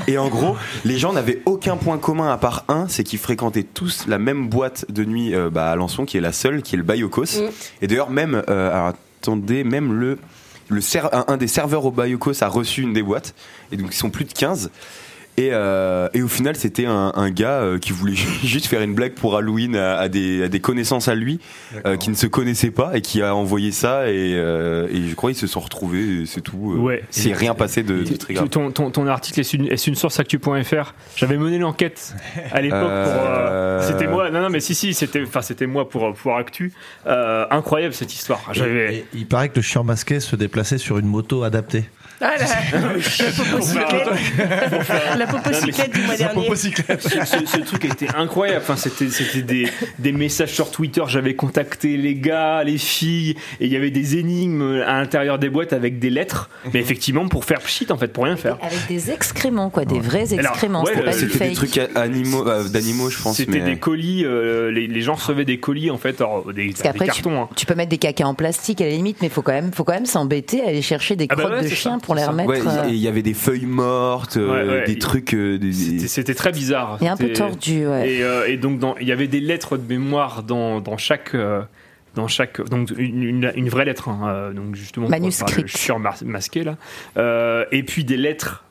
[0.06, 3.62] Et en gros, les gens n'avaient aucun point commun à part un, c'est qu'ils fréquentaient
[3.62, 6.74] tous la même boîte de nuit euh, bah, à Alençon, qui est la seule, qui
[6.74, 7.22] est le Bayokos.
[7.40, 7.50] Mm.
[7.82, 10.18] Et d'ailleurs, même, euh, attendez, même le,
[10.68, 10.80] le
[11.28, 13.34] un des serveurs au Bayokos a reçu une des boîtes.
[13.72, 14.70] Et donc, ils sont plus de 15.
[15.40, 18.14] Et, euh, et au final, c'était un, un gars euh, qui voulait
[18.44, 21.40] juste faire une blague pour Halloween à, à des, à des connaissances à lui
[21.86, 24.10] euh, qui ne se connaissaient pas et qui a envoyé ça.
[24.10, 26.74] Et, euh, et je crois qu'ils se sont retrouvés, et c'est tout.
[26.74, 27.02] euh, Ouais.
[27.10, 28.48] C'est rien passé de, de très grave.
[28.50, 30.94] Ton, ton, ton article est une, est une source actu.fr.
[31.16, 32.14] J'avais mené l'enquête
[32.52, 33.82] à l'époque pour.
[33.86, 34.30] C'était moi.
[34.30, 36.72] Non, non, mais si, si, c'était, enfin, c'était moi pour pour actu.
[37.06, 38.40] Euh, incroyable cette histoire.
[38.52, 38.94] J'avais.
[38.96, 41.84] Et il paraît que le chien masqué se déplaçait sur une moto adaptée.
[42.22, 42.46] Ah, la,
[42.82, 44.08] la popocyclette.
[45.18, 46.48] La popocyclette du mois dernier.
[46.56, 48.60] Ce, ce- ce truc était incroyable.
[48.62, 49.68] Enfin, c'était c'était des,
[49.98, 51.02] des messages sur Twitter.
[51.06, 55.48] J'avais contacté les gars, les filles, et il y avait des énigmes à l'intérieur des
[55.48, 56.50] boîtes avec des lettres.
[56.72, 58.58] Mais effectivement, pour faire shit, en fait, pour rien faire.
[58.62, 60.84] Avec des excréments, quoi, des vrais Alors, excréments.
[60.84, 63.36] ouais, C'était du C'était des trucs animaux, euh, d'animaux, je pense.
[63.36, 64.24] C'était mais- des colis.
[64.24, 67.22] euh, les, les gens recevaient des colis en fait, alors, des, Parce des qu'après, tu,
[67.22, 67.42] cartons.
[67.42, 67.48] hein.
[67.56, 69.84] tu peux mettre des caca en plastique à la limite, mais faut quand même, faut
[69.84, 72.16] quand même s'embêter à aller chercher des Ah bah crottes ouais, de chien ça, pour
[72.16, 72.48] les remettre.
[72.50, 75.32] Ouais, euh, et il y avait des feuilles mortes, euh, Ouais, des trucs.
[75.34, 75.72] euh, des-
[76.08, 76.98] C'était- très bizarre.
[77.00, 78.10] Et un peu tordu, ouais.
[78.14, 81.34] Et, euh, et donc, dans- il y avait des lettres de mémoire dans, dans chaque.
[81.34, 81.62] euh,
[82.16, 85.30] dans chaque donc une, une- une vraie lettre hein, donc justement je
[85.68, 86.76] suis surmasqué là
[87.16, 88.64] Euh, et puis des lettres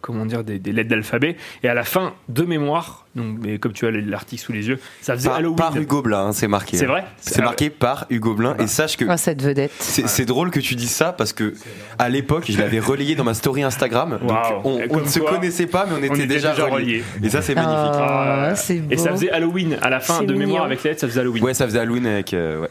[0.00, 3.72] comment dire des, des lettres d'alphabet et à la fin de mémoire donc mais comme
[3.72, 6.46] tu as l'article sous les yeux ça faisait Par, Halloween par Hugo Blin, hein, c'est
[6.48, 6.76] marqué.
[6.76, 6.88] C'est hein.
[6.88, 8.56] vrai C'est Ah marqué par Hugo Blin.
[8.58, 9.72] Et sache que Ah, cette vedette.
[9.78, 11.54] c'est drôle que tu dises ça parce que
[11.98, 14.18] à l'époque, je l'avais relayé dans ma story Instagram.
[14.20, 16.74] Donc on, ne se connaissait pas, mais on était, on était déjà, déjà reliés.
[16.74, 17.04] reliés.
[17.22, 18.00] Et ça, c'est magnifique.
[18.00, 21.08] Ah, c'est et ça faisait Halloween à la fin de mémoire avec les lettres ça
[21.08, 22.34] faisait Halloween Ouais, ça faisait Halloween avec.
[22.34, 22.68] euh, ouais.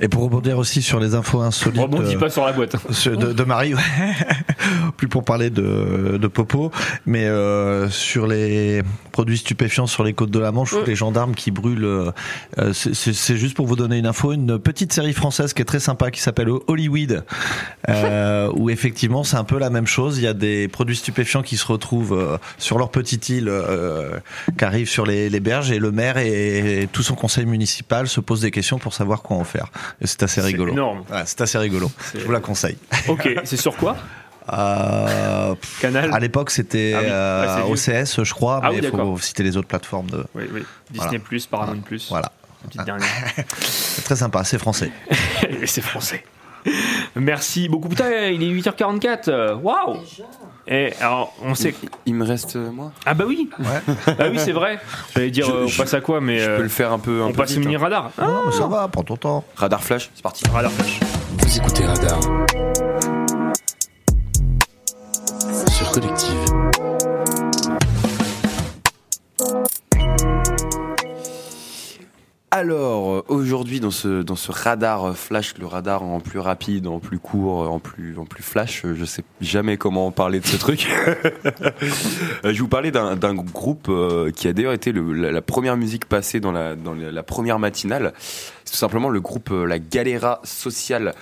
[0.00, 2.76] Et pour rebondir aussi sur les infos insolites rebondis euh, pas sur la boîte
[3.06, 3.80] de, de Marie, ouais.
[4.96, 6.70] plus pour parler de, de Popo,
[7.06, 8.82] mais euh, sur les
[9.12, 11.84] produits stupéfiants sur les côtes de la Manche, ou les gendarmes qui brûlent.
[11.84, 12.10] euh,
[12.58, 15.62] euh, c'est- c'est c'est juste pour vous donner une info, une petite série française qui
[15.62, 17.24] est très sympa, qui s'appelle Hollywood,
[17.88, 20.18] euh, où effectivement c'est un peu la même chose.
[20.18, 24.18] Il y a des produits stupéfiants qui se retrouvent euh, sur leur petite île, euh,
[24.58, 28.20] qui arrivent sur les, les berges, et le maire et, tout son conseil municipal se
[28.20, 29.66] posent des questions pour savoir quoi en faire.
[30.00, 30.72] Et c'est assez rigolo.
[30.72, 30.98] énorme.
[31.10, 31.90] Ouais, c'est assez rigolo.
[32.14, 32.76] Je vous la conseille.
[33.08, 33.96] ok c'est sur quoi?
[34.52, 37.70] Euh, pff, Canal à l'époque, c'était Ah oui, euh, ouais.
[38.02, 39.22] OCS, je crois, Ah mais oui, il faut d'accord.
[39.22, 40.24] citer les autres plateformes de.
[40.34, 41.18] oui oui Disney Voilà.
[41.24, 42.32] Plus Paramount Plus Voilà.
[42.66, 43.06] petite dernière
[43.60, 44.90] C'est très sympa, c'est français.
[45.66, 46.24] C'est français.
[47.16, 47.88] Merci beaucoup.
[47.88, 49.28] Putain, il est 8h44.
[49.30, 49.96] euh, Waouh
[50.68, 51.74] Et alors, on sait.
[52.04, 52.92] Il me reste euh, moi.
[53.06, 53.94] Ah bah oui Ouais.
[54.18, 54.78] Ah oui, c'est vrai.
[55.14, 56.38] J'allais dire, Je- euh, on je- passe à quoi, mais.
[56.38, 57.22] Je euh, peux le faire un peu.
[57.22, 57.80] Un on peu passe vite, au mini hein.
[57.80, 58.10] radar.
[58.18, 59.44] Ah, Non, mais ça va, prends ton temps.
[59.56, 60.44] Radar flash, c'est parti.
[60.52, 61.00] radar flash.
[61.38, 62.20] Vous écoutez Radar
[65.92, 66.36] Collective.
[72.52, 77.78] Alors, aujourd'hui, dans ce, radar flash, le radar en plus rapide, en plus court, en
[77.78, 80.88] plus, en plus flash, je sais jamais comment parler de ce truc.
[82.44, 86.40] Euh, je vous parler d'un groupe euh, qui a d'ailleurs été la, première musique passée
[86.40, 88.12] dans la, dans la, première matinale.
[88.64, 91.14] C'est tout simplement le groupe euh, La Galera Social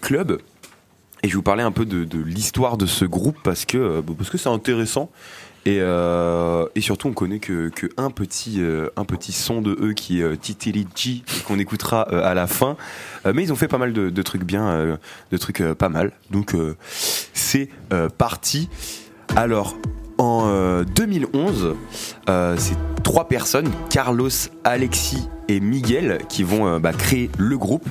[0.00, 0.40] Club.
[1.22, 3.76] Et je vais vous parler un peu de, de l'histoire de ce groupe parce que
[3.76, 5.10] euh, parce que c'est intéressant.
[5.66, 9.76] Et, euh, et surtout, on connaît que, que un petit euh, un petit son de
[9.82, 12.76] eux qui est Titiri G qu'on écoutera à la fin.
[13.26, 14.98] Mais ils ont fait pas mal de, trucs bien,
[15.30, 16.12] de trucs pas mal.
[16.30, 16.56] Donc
[17.34, 17.68] c'est
[18.16, 18.70] parti.
[19.36, 19.76] Alors
[20.20, 21.76] en euh, 2011,
[22.28, 24.28] euh, c'est trois personnes, Carlos,
[24.64, 27.88] Alexis et Miguel, qui vont bah, créer le groupe.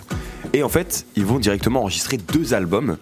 [0.54, 2.98] Et en fait, ils vont directement enregistrer deux albums.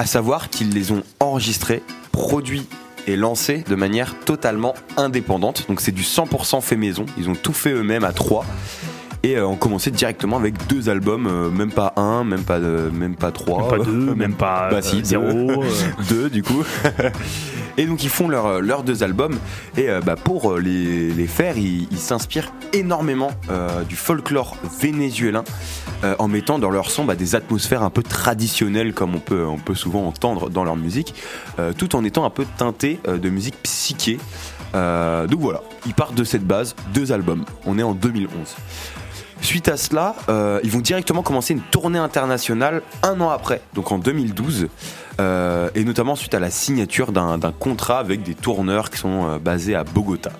[0.00, 2.66] À savoir qu'ils les ont enregistrés, produits
[3.06, 5.66] et lancés de manière totalement indépendante.
[5.68, 7.04] Donc c'est du 100% fait maison.
[7.18, 8.46] Ils ont tout fait eux-mêmes à trois.
[9.22, 12.90] Et euh, on commençait directement avec deux albums, euh, même pas un, même pas euh,
[12.90, 15.62] même pas trois, Même pas deux, même pas, bah si, zéro,
[16.08, 16.64] deux du coup.
[17.76, 19.38] et donc ils font leurs leurs deux albums
[19.76, 25.44] et euh, bah, pour les, les faire, ils s'inspirent énormément euh, du folklore vénézuélin
[26.04, 29.44] euh, en mettant dans leur son bah, des atmosphères un peu traditionnelles comme on peut
[29.46, 31.14] on peut souvent entendre dans leur musique,
[31.78, 34.18] tout en étant un peu teinté de musique psyché.
[34.72, 37.44] Donc voilà, ils partent de cette base, deux albums.
[37.66, 38.30] On est en 2011.
[39.42, 43.90] Suite à cela, euh, ils vont directement commencer une tournée internationale un an après, donc
[43.90, 44.68] en 2012,
[45.18, 49.38] euh, et notamment suite à la signature d'un contrat avec des tourneurs qui sont euh,
[49.38, 50.30] basés à Bogota.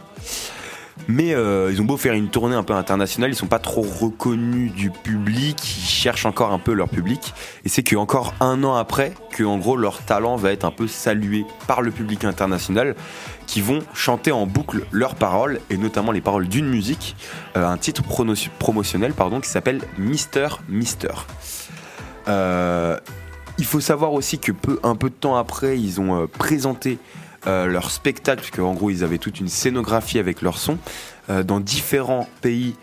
[1.09, 3.83] Mais euh, ils ont beau faire une tournée un peu internationale, ils sont pas trop
[3.83, 7.35] reconnus du public, ils cherchent encore un peu leur public.
[7.65, 10.87] Et c'est qu'encore un an après, que en gros leur talent va être un peu
[10.87, 12.95] salué par le public international,
[13.51, 17.17] qui vont chanter en boucle leurs paroles, et notamment les paroles d'une musique,
[17.57, 18.05] euh, un titre
[18.61, 21.15] promotionnel pardon, qui s'appelle Mister Mister.
[22.29, 22.97] Euh,
[23.59, 26.99] il faut savoir aussi que peu, un peu de temps après, ils ont euh, présenté
[27.45, 30.77] leur spectacle, puisque en gros ils avaient toute une scénographie avec leur son,
[31.29, 32.77] dans différents pays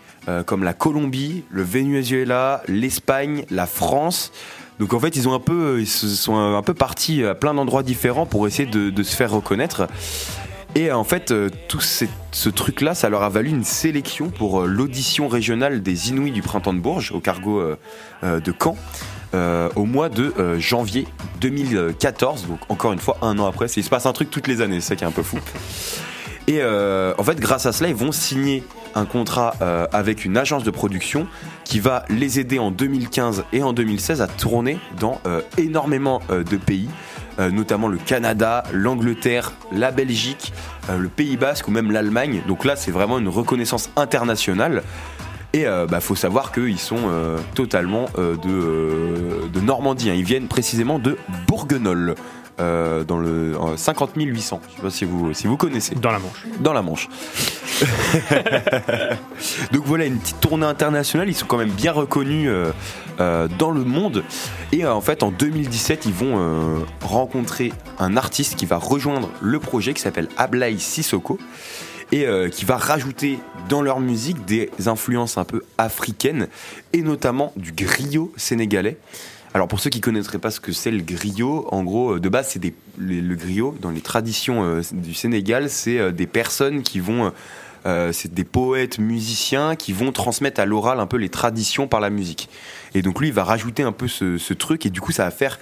[0.46, 4.32] comme la Colombie, le Venezuela, l'Espagne, la France.
[4.80, 7.84] Donc en fait ils ont un peu, ils sont un peu partis à plein d'endroits
[7.84, 9.86] différents pour essayer de se faire reconnaître.
[10.74, 14.60] Et en fait, euh, tout ces- ce truc-là, ça leur a valu une sélection pour
[14.62, 17.76] euh, l'audition régionale des Inouïs du Printemps de Bourges, au cargo euh,
[18.22, 18.76] euh, de Caen.
[19.34, 21.06] euh, au mois de euh, janvier
[21.42, 22.46] 2014.
[22.46, 24.80] Donc encore une fois, un an après, il se passe un truc toutes les années,
[24.80, 25.38] c'est ça qui est un peu fou.
[26.46, 28.62] Et euh, en fait, grâce à cela, ils vont signer
[28.94, 31.26] un contrat euh, avec une agence de production
[31.64, 36.42] qui va les aider en 2015 et en 2016 à tourner dans euh, énormément euh,
[36.42, 36.88] de pays,
[37.38, 40.52] euh, notamment le Canada, l'Angleterre, la Belgique,
[40.90, 42.42] euh, le Pays Basque ou même l'Allemagne.
[42.46, 44.82] Donc là, c'est vraiment une reconnaissance internationale.
[45.54, 50.10] Et euh, bah, faut savoir qu'ils sont euh, totalement de, de Normandie.
[50.10, 50.14] hein.
[50.14, 51.16] Ils viennent précisément de
[51.46, 52.14] Bourguenol.
[52.60, 54.60] Euh, dans le en 50 800.
[54.68, 55.94] Je sais pas si vous, si vous connaissez.
[55.94, 56.46] Dans la Manche.
[56.60, 57.08] Dans la Manche.
[59.72, 61.28] Donc voilà une petite tournée internationale.
[61.28, 62.72] Ils sont quand même bien reconnus euh,
[63.20, 64.24] euh, dans le monde.
[64.72, 69.30] Et euh, en fait, en 2017, ils vont euh, rencontrer un artiste qui va rejoindre
[69.40, 71.38] le projet qui s'appelle Ablai Sissoko
[72.12, 76.48] et euh, qui va rajouter dans leur musique des influences un peu africaines
[76.92, 78.96] et notamment du griot sénégalais.
[79.54, 82.28] Alors pour ceux qui connaîtraient pas ce que c'est le griot, en gros euh, de
[82.28, 87.00] base c'est le griot dans les traditions euh, du Sénégal, c'est euh, des personnes qui
[87.00, 87.32] vont
[88.12, 92.10] c'est des poètes, musiciens qui vont transmettre à l'oral un peu les traditions par la
[92.10, 92.50] musique.
[92.94, 95.24] Et donc lui il va rajouter un peu ce, ce truc et du coup ça
[95.24, 95.58] va faire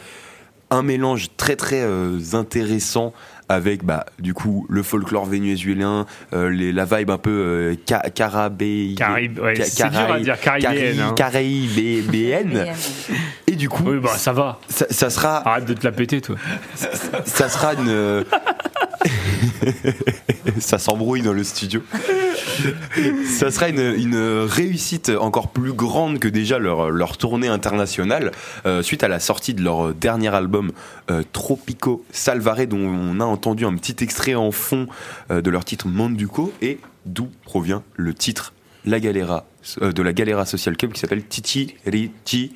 [0.70, 1.86] un mélange très très
[2.34, 3.12] intéressant
[3.48, 8.10] avec bah du coup le folklore vénézuélien, euh, les, la vibe un peu euh, ca-
[8.14, 11.14] carabé, Caraïbe, ouais, ca- c'est dur à dire, caribéenne, hein.
[13.46, 14.58] Et du coup, Oui, bah ça va.
[14.68, 16.36] ça, ça sera, Arrête de te la péter, toi.
[17.24, 17.88] ça sera une.
[17.88, 18.24] euh,
[20.58, 21.82] ça s'embrouille dans le studio.
[23.24, 28.32] Ça sera une, réussite encore plus grande que déjà leur, tournée internationale
[28.66, 30.72] euh, suite à la sortie de leur dernier album
[31.10, 34.86] euh, Tropico Salvare dont on a entendu un petit extrait en fond
[35.30, 36.52] euh, de leur titre Manduco.
[36.62, 38.52] Et d'où provient le titre
[38.84, 39.46] La Galera
[39.80, 42.52] de la Galera Social Club qui s'appelle Titi Riti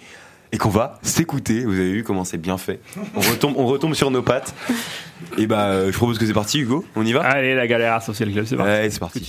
[0.53, 1.65] et qu'on va s'écouter.
[1.65, 2.81] Vous avez vu comment c'est bien fait.
[3.15, 4.55] On retombe, on retombe sur nos pattes.
[5.39, 6.85] Et bah, euh, je propose que c'est parti, Hugo.
[6.97, 7.23] On y va?
[7.23, 8.71] Allez, la Galera Social Club, c'est parti.
[8.71, 9.27] Ouais, c'est parti.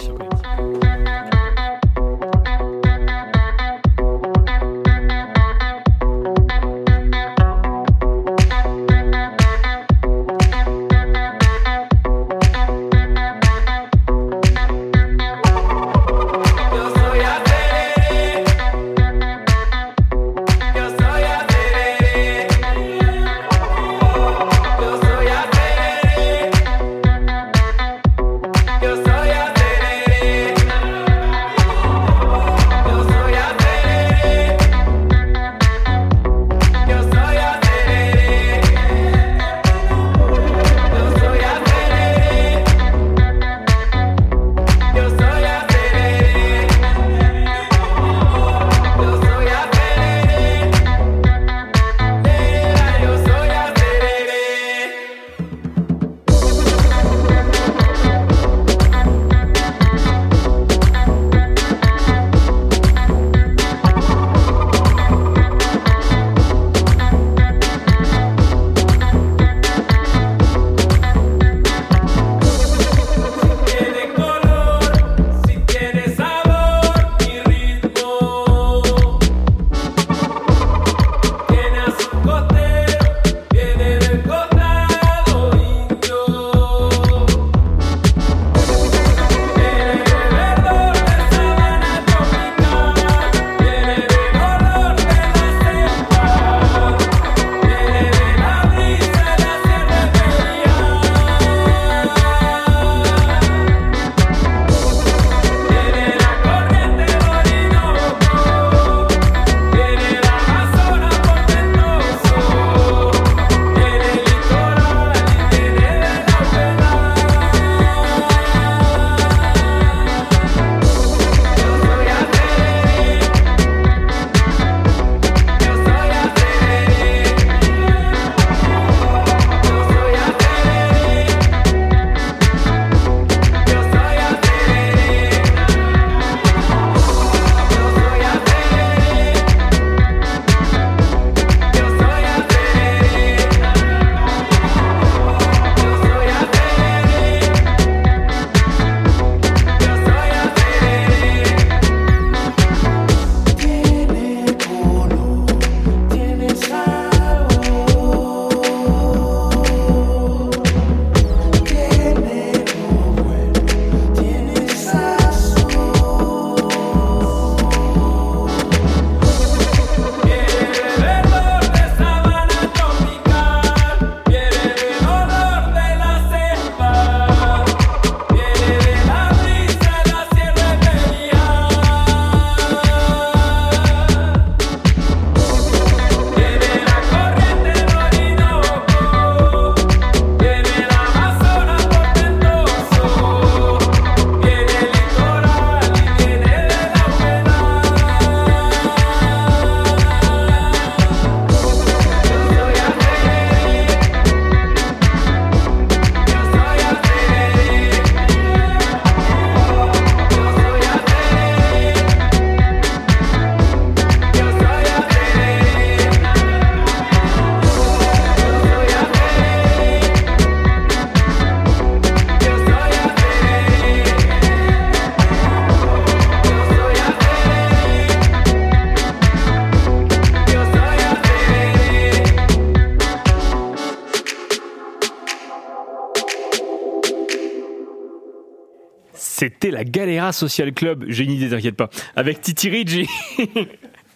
[240.31, 241.05] Social Club.
[241.07, 241.89] J'ai une idée, t'inquiète pas.
[242.15, 243.07] Avec Titi Ricci.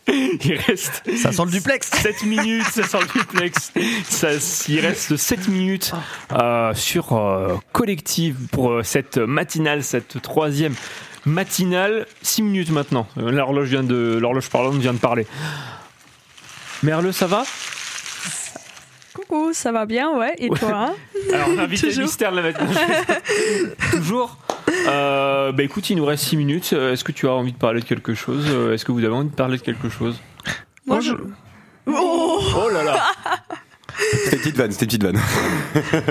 [0.07, 1.03] Il reste.
[1.17, 1.89] Ça sent le duplex.
[1.89, 3.71] 7 minutes, ça sent le duplex.
[4.03, 4.29] Ça,
[4.67, 5.93] il reste 7 minutes
[6.31, 10.75] euh, sur euh, Collective pour euh, cette matinale, cette troisième
[11.25, 12.05] matinale.
[12.21, 13.07] 6 minutes maintenant.
[13.17, 15.25] L'horloge vient de, l'horloge parlante vient de parler.
[16.83, 17.43] Merle, ça va?
[19.13, 20.35] Coucou, ça va bien, ouais.
[20.37, 20.71] Et toi?
[20.71, 20.93] Hein
[21.33, 22.03] Alors, on a invité le Toujours.
[22.05, 23.21] mystère de la matinale.
[23.91, 24.37] Toujours.
[24.87, 26.71] Euh, bah écoute, il nous reste 6 minutes.
[26.73, 29.03] Euh, Est-ce que tu as envie de parler de quelque chose Euh, Est-ce que vous
[29.03, 30.15] avez envie de parler de quelque chose
[30.85, 31.13] Moi, je.
[31.87, 32.99] Oh, Oh là là
[34.25, 35.19] C'était une petite vanne, c'était petite vanne.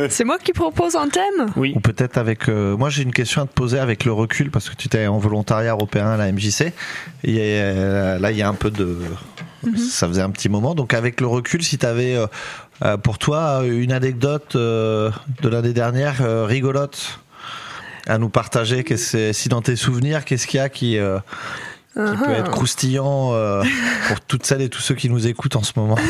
[0.09, 1.74] C'est moi qui propose un thème Oui.
[1.76, 2.48] Ou peut-être avec.
[2.48, 5.06] euh, moi, j'ai une question à te poser avec le recul parce que tu étais
[5.06, 6.72] en volontariat européen à la MJC.
[7.24, 8.96] Et euh, là, il y a un peu de.
[9.76, 10.74] Ça faisait un petit moment.
[10.74, 12.16] Donc, avec le recul, si tu avais
[13.02, 15.10] pour toi une anecdote euh,
[15.42, 17.20] de l'année dernière euh, rigolote
[18.06, 22.01] à nous partager, qu'est-ce- si dans tes souvenirs, qu'est-ce qu'il y a qui, euh, qui
[22.01, 22.39] peut Uh-huh.
[22.40, 23.62] être croustillant euh,
[24.09, 25.97] pour toutes celles et tous ceux qui nous écoutent en ce moment?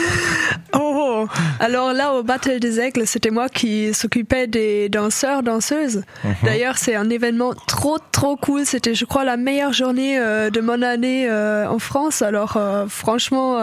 [0.76, 1.26] Oh,
[1.60, 6.02] alors là au Battle des Aigles, c'était moi qui s'occupais des danseurs, danseuses.
[6.24, 6.34] Mhm.
[6.42, 8.66] D'ailleurs, c'est un événement trop trop cool.
[8.66, 12.20] C'était, je crois, la meilleure journée euh, de mon année euh, en France.
[12.22, 12.58] Alors
[12.88, 13.58] franchement,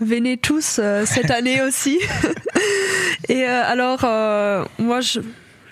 [0.00, 1.98] venez tous cette année aussi.
[3.28, 4.00] Et alors,
[4.78, 5.20] moi, je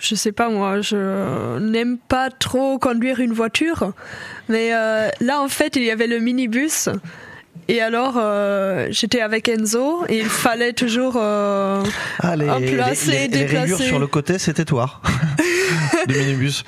[0.08, 3.92] je sais pas moi, je n'aime pas trop conduire une voiture,
[4.48, 6.88] mais euh, là en fait il y avait le minibus.
[7.68, 11.82] Et alors, euh, j'étais avec Enzo et il fallait toujours euh,
[12.20, 13.58] Ah, les, emplacer, les- les- les déplacer.
[13.62, 15.00] rayures sur le côté, c'était toi
[16.06, 16.62] du minibus.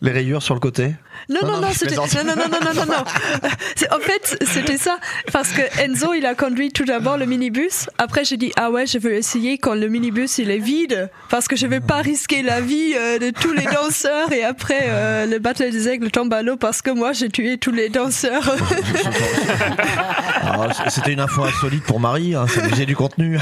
[0.00, 0.94] Les rayures sur le côté
[1.28, 1.96] Non, non, non, je c'était.
[1.96, 3.04] Non, non, non, non, non, non, non.
[3.96, 4.98] En fait, c'était ça.
[5.32, 7.88] Parce que Enzo, il a conduit tout d'abord le minibus.
[7.98, 11.10] Après, j'ai dit, ah ouais, je veux essayer quand le minibus, il est vide.
[11.28, 14.32] Parce que je vais pas risquer la vie euh, de tous les danseurs.
[14.32, 17.58] Et après, euh, le Battle des Aigles tombe à l'eau parce que moi, j'ai tué
[17.58, 18.44] tous les danseurs.
[20.72, 23.38] C- C'était une info insolite pour Marie, hein, ça faisait du contenu.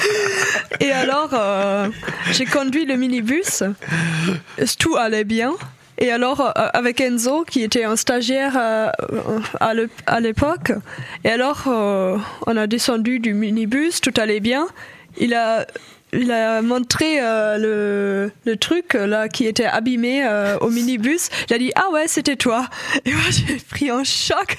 [0.80, 1.88] Et alors, euh,
[2.32, 3.62] j'ai conduit le minibus.
[4.78, 5.52] Tout allait bien.
[6.00, 8.88] Et alors, euh, avec Enzo, qui était un stagiaire euh,
[9.60, 10.72] à l'é- à l'époque,
[11.24, 12.16] et alors, euh,
[12.46, 14.66] on a descendu du minibus, tout allait bien.
[15.18, 15.66] Il a,
[16.12, 21.28] il a montré euh, le, le truc là qui était abîmé euh, au minibus.
[21.50, 22.66] Il a dit Ah ouais, c'était toi.
[23.04, 24.56] Et moi, j'ai pris un choc.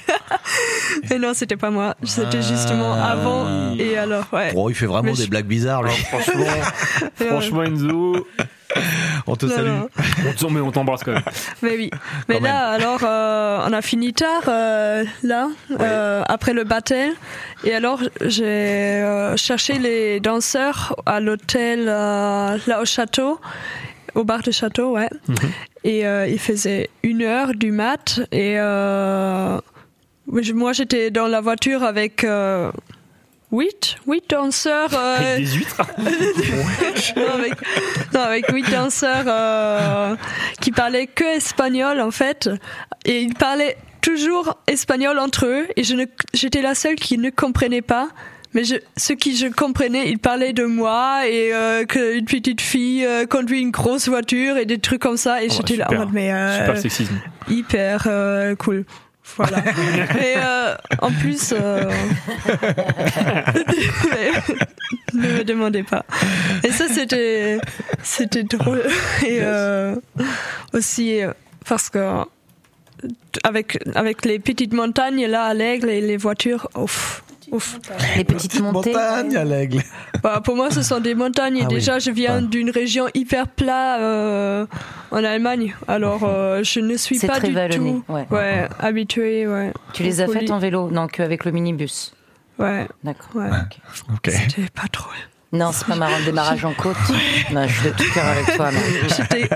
[1.10, 1.96] Mais non, c'était pas moi.
[2.04, 3.74] C'était justement avant.
[3.78, 4.52] Et alors, ouais.
[4.54, 5.82] Oh, il fait vraiment Mais des je- blagues bizarres.
[5.88, 6.46] Franchement,
[7.16, 8.26] franchement, Enzo,
[9.26, 9.66] On te Non, salue.
[9.68, 9.88] non.
[10.28, 11.22] on t'en- mais on t'embrasse quand même.
[11.62, 11.90] Mais oui.
[12.28, 15.48] Mais Quand là, alors, euh, on a fini tard, euh, là,
[15.80, 17.12] euh, après le battle.
[17.64, 23.38] Et alors, j'ai euh, cherché les danseurs à l'hôtel, euh, là, au château,
[24.14, 25.08] au bar de château, ouais.
[25.84, 28.20] Et euh, il faisait une heure du mat.
[28.32, 29.58] Et euh,
[30.26, 32.24] moi, j'étais dans la voiture avec.
[33.52, 34.88] Huit, huit danseurs.
[34.94, 35.82] euh, Avec des huîtres
[37.16, 37.52] non, avec,
[38.14, 38.46] non, avec
[39.26, 40.16] euh,
[40.60, 42.48] qui parlaient que espagnol en fait,
[43.04, 47.30] et ils parlaient toujours espagnol entre eux, et je ne, j'étais la seule qui ne
[47.30, 48.08] comprenait pas.
[48.54, 53.02] Mais je, ceux qui je comprenais, ils parlaient de moi et euh, qu'une petite fille
[53.02, 55.42] euh, conduit une grosse voiture et des trucs comme ça.
[55.42, 56.00] Et Oh, j'étais là en super.
[56.04, 57.14] mode, mais euh, Super sexisme.
[57.48, 58.06] hyper
[58.58, 58.84] cool.
[59.36, 59.58] Voilà.
[60.20, 61.84] et euh, en plus, euh,
[65.14, 66.04] ne me demandez pas.
[66.64, 67.58] Et ça, c'était,
[68.02, 68.82] c'était drôle.
[69.26, 69.96] Et euh,
[70.72, 71.32] aussi euh,
[71.66, 72.24] parce que
[73.42, 77.22] avec avec les petites montagnes là à l'aigle et les voitures, ouf.
[77.52, 77.78] Ouf.
[78.16, 78.92] Les petites montées.
[78.92, 79.82] Montagne à l'aigle.
[80.22, 81.58] Bah, pour moi, ce sont des montagnes.
[81.62, 81.74] Ah oui.
[81.74, 82.48] déjà, je viens Ouais.
[82.48, 84.66] d'une région hyper plat euh,
[85.10, 85.74] en Allemagne.
[85.86, 88.68] Alors, euh, je ne suis C'est pas très du vallonné, tout ouais.
[88.80, 89.46] habituée.
[89.46, 89.72] Ouais.
[89.92, 92.14] Tu les as faites en vélo Non, qu'avec le minibus.
[92.58, 92.88] Ouais.
[93.04, 93.28] D'accord.
[93.34, 93.50] Ouais.
[94.14, 94.30] Ok.
[94.32, 95.10] C'était pas trop.
[95.52, 96.96] Non, c'est pas marrant le démarrage en côte.
[97.52, 98.70] Non, je suis de tout cœur avec toi,
[99.14, 99.50] J'étais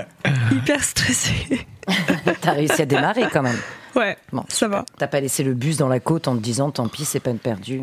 [0.51, 1.65] hyper stressée.
[2.41, 3.57] t'as réussi à démarrer quand même.
[3.97, 4.85] Ouais, Bon, ça va.
[4.97, 7.39] T'as pas laissé le bus dans la côte en te disant tant pis, c'est peine
[7.39, 7.81] perdue.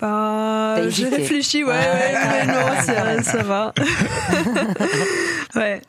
[0.00, 3.74] Bah, j'ai réfléchi, ouais, ouais, mais non, ça, ça va.
[5.56, 5.82] ouais.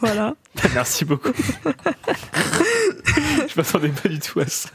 [0.00, 0.34] Voilà.
[0.74, 1.32] Merci beaucoup.
[1.64, 4.68] Je m'attendais pas du tout à ça.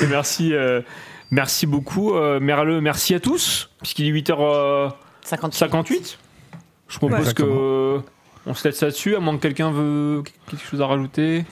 [0.00, 0.82] Mais merci, euh,
[1.30, 2.80] merci beaucoup, euh, Merle.
[2.80, 6.16] Merci à tous, puisqu'il est 8h58.
[6.88, 7.34] Je propose Ouais.
[7.34, 8.00] que
[8.46, 11.44] on se laisse là-dessus, à moins que quelqu'un veut quelque chose à rajouter.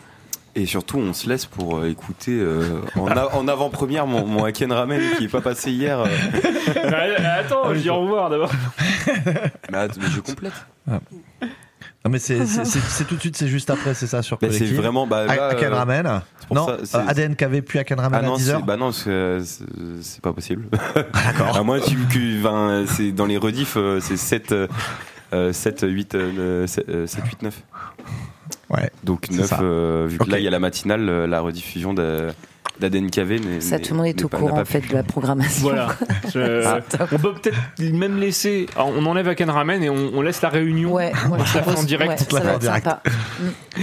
[0.56, 5.00] Et surtout, on se laisse pour euh, écouter euh, en, avant-première mon, mon Haken Ramen
[5.16, 6.00] qui est pas passé hier.
[6.00, 6.06] euh.
[6.74, 8.50] Mais attends, je dis au revoir d'abord.
[9.70, 10.52] Mais, je complète.
[12.02, 12.38] Ah, mais c'est
[13.06, 16.22] tout de suite, c'est juste après, c'est ça sur Bah, c'est vraiment, bah, Ramen.
[16.50, 18.62] Non, ça, ADN KV puis à Ken Ramen Ah non, à 10 c'est- heures.
[18.62, 20.64] bah non, c'est pas possible.
[21.14, 21.56] D'accord.
[21.56, 24.52] À moins tu, que, ben, c'est dans les rediffs, euh, c'est 7,
[25.32, 27.62] euh, 7, 8, euh, 7, euh, 7, 8, 9.
[28.70, 28.90] Ouais.
[29.04, 29.58] Donc c'est 9, ça.
[29.62, 32.28] euh, vu que là il y a la matinale, euh, la rediffusion de-
[32.78, 33.60] d'ADN KV.
[33.60, 35.62] Ça, tout le monde est au pas- courant en fait de la programmation.
[35.68, 35.88] Voilà.
[36.32, 36.78] Je- Ah.
[37.12, 37.58] on peut peut-être
[37.92, 38.66] même laisser.
[38.76, 40.94] on enlève Aken Ramen et on, on laisse la réunion.
[40.94, 42.32] Ouais, moi, je la en direct.
[42.32, 43.02] ouais, ça va être sympa.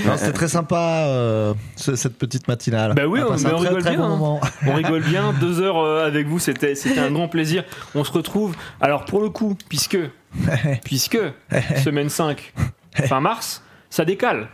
[0.06, 2.94] Non, c'était très sympa euh, ce- cette petite matinale.
[2.96, 4.00] Bah oui, on très, rigole très bien.
[4.00, 4.10] bon hein.
[4.10, 4.42] moment.
[4.66, 5.32] On rigole bien.
[5.40, 7.66] Deux heures euh, avec vous, c'était c'était un grand plaisir.
[7.94, 8.56] On se retrouve.
[8.82, 9.98] Alors pour le coup, puisque
[10.84, 11.20] puisque
[11.84, 12.54] semaine 5
[13.06, 13.62] fin mars,
[13.92, 14.48] ça décale.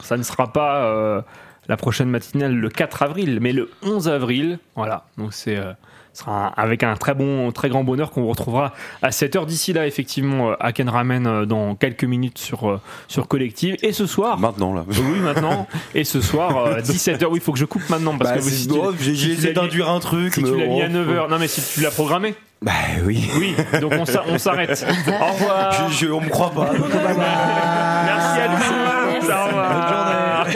[0.00, 1.22] Ça ne sera pas euh,
[1.68, 4.58] la prochaine matinale le 4 avril, mais le 11 avril.
[4.74, 5.04] Voilà.
[5.18, 5.72] Donc c'est euh,
[6.18, 8.72] sera un- avec un très bon, très grand bonheur qu'on vous retrouvera
[9.02, 12.80] à 7h d'ici là, effectivement, euh, à Ken Ramen euh, dans quelques minutes sur, euh,
[13.08, 13.76] sur Collective.
[13.82, 14.38] Et ce soir.
[14.38, 14.84] Maintenant, là.
[14.88, 15.66] Oui, maintenant.
[15.94, 17.24] Et ce soir, 17h.
[17.26, 18.16] Oui, il faut que je coupe maintenant.
[18.18, 20.00] Parce Bah, que vous- c'est- si tu- oh, j'ai- si j'ai tu essayé d'induire un
[20.00, 20.92] truc, Si tu mais l'as mis à oh.
[20.92, 21.28] 9h.
[21.30, 22.34] Non, mais si tu l'as programmé.
[22.62, 22.72] Bah
[23.04, 23.28] oui.
[23.38, 24.86] Oui, donc on s'a- on s'arrête.
[25.20, 25.90] Au revoir.
[25.90, 26.70] Je, je- on me croit pas.
[26.72, 29.30] Merci à tous.
[29.30, 30.46] Au revoir.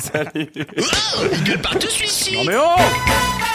[0.00, 0.48] Salut.
[1.32, 3.49] Il gueule partout celui-ci Non mais oh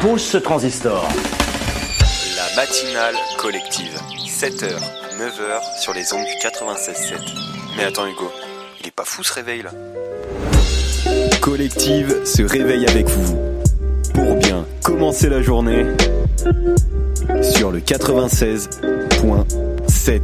[0.00, 1.06] Pose ce transistor.
[2.36, 4.00] La matinale collective.
[4.26, 4.78] 7h,
[5.18, 7.18] 9h sur les ondes du 96.7.
[7.76, 8.30] Mais attends Hugo,
[8.80, 9.72] il est pas fou ce réveil là?
[11.42, 13.36] Collective se réveille avec vous
[14.14, 15.84] pour bien commencer la journée
[17.42, 20.20] sur le 96.7.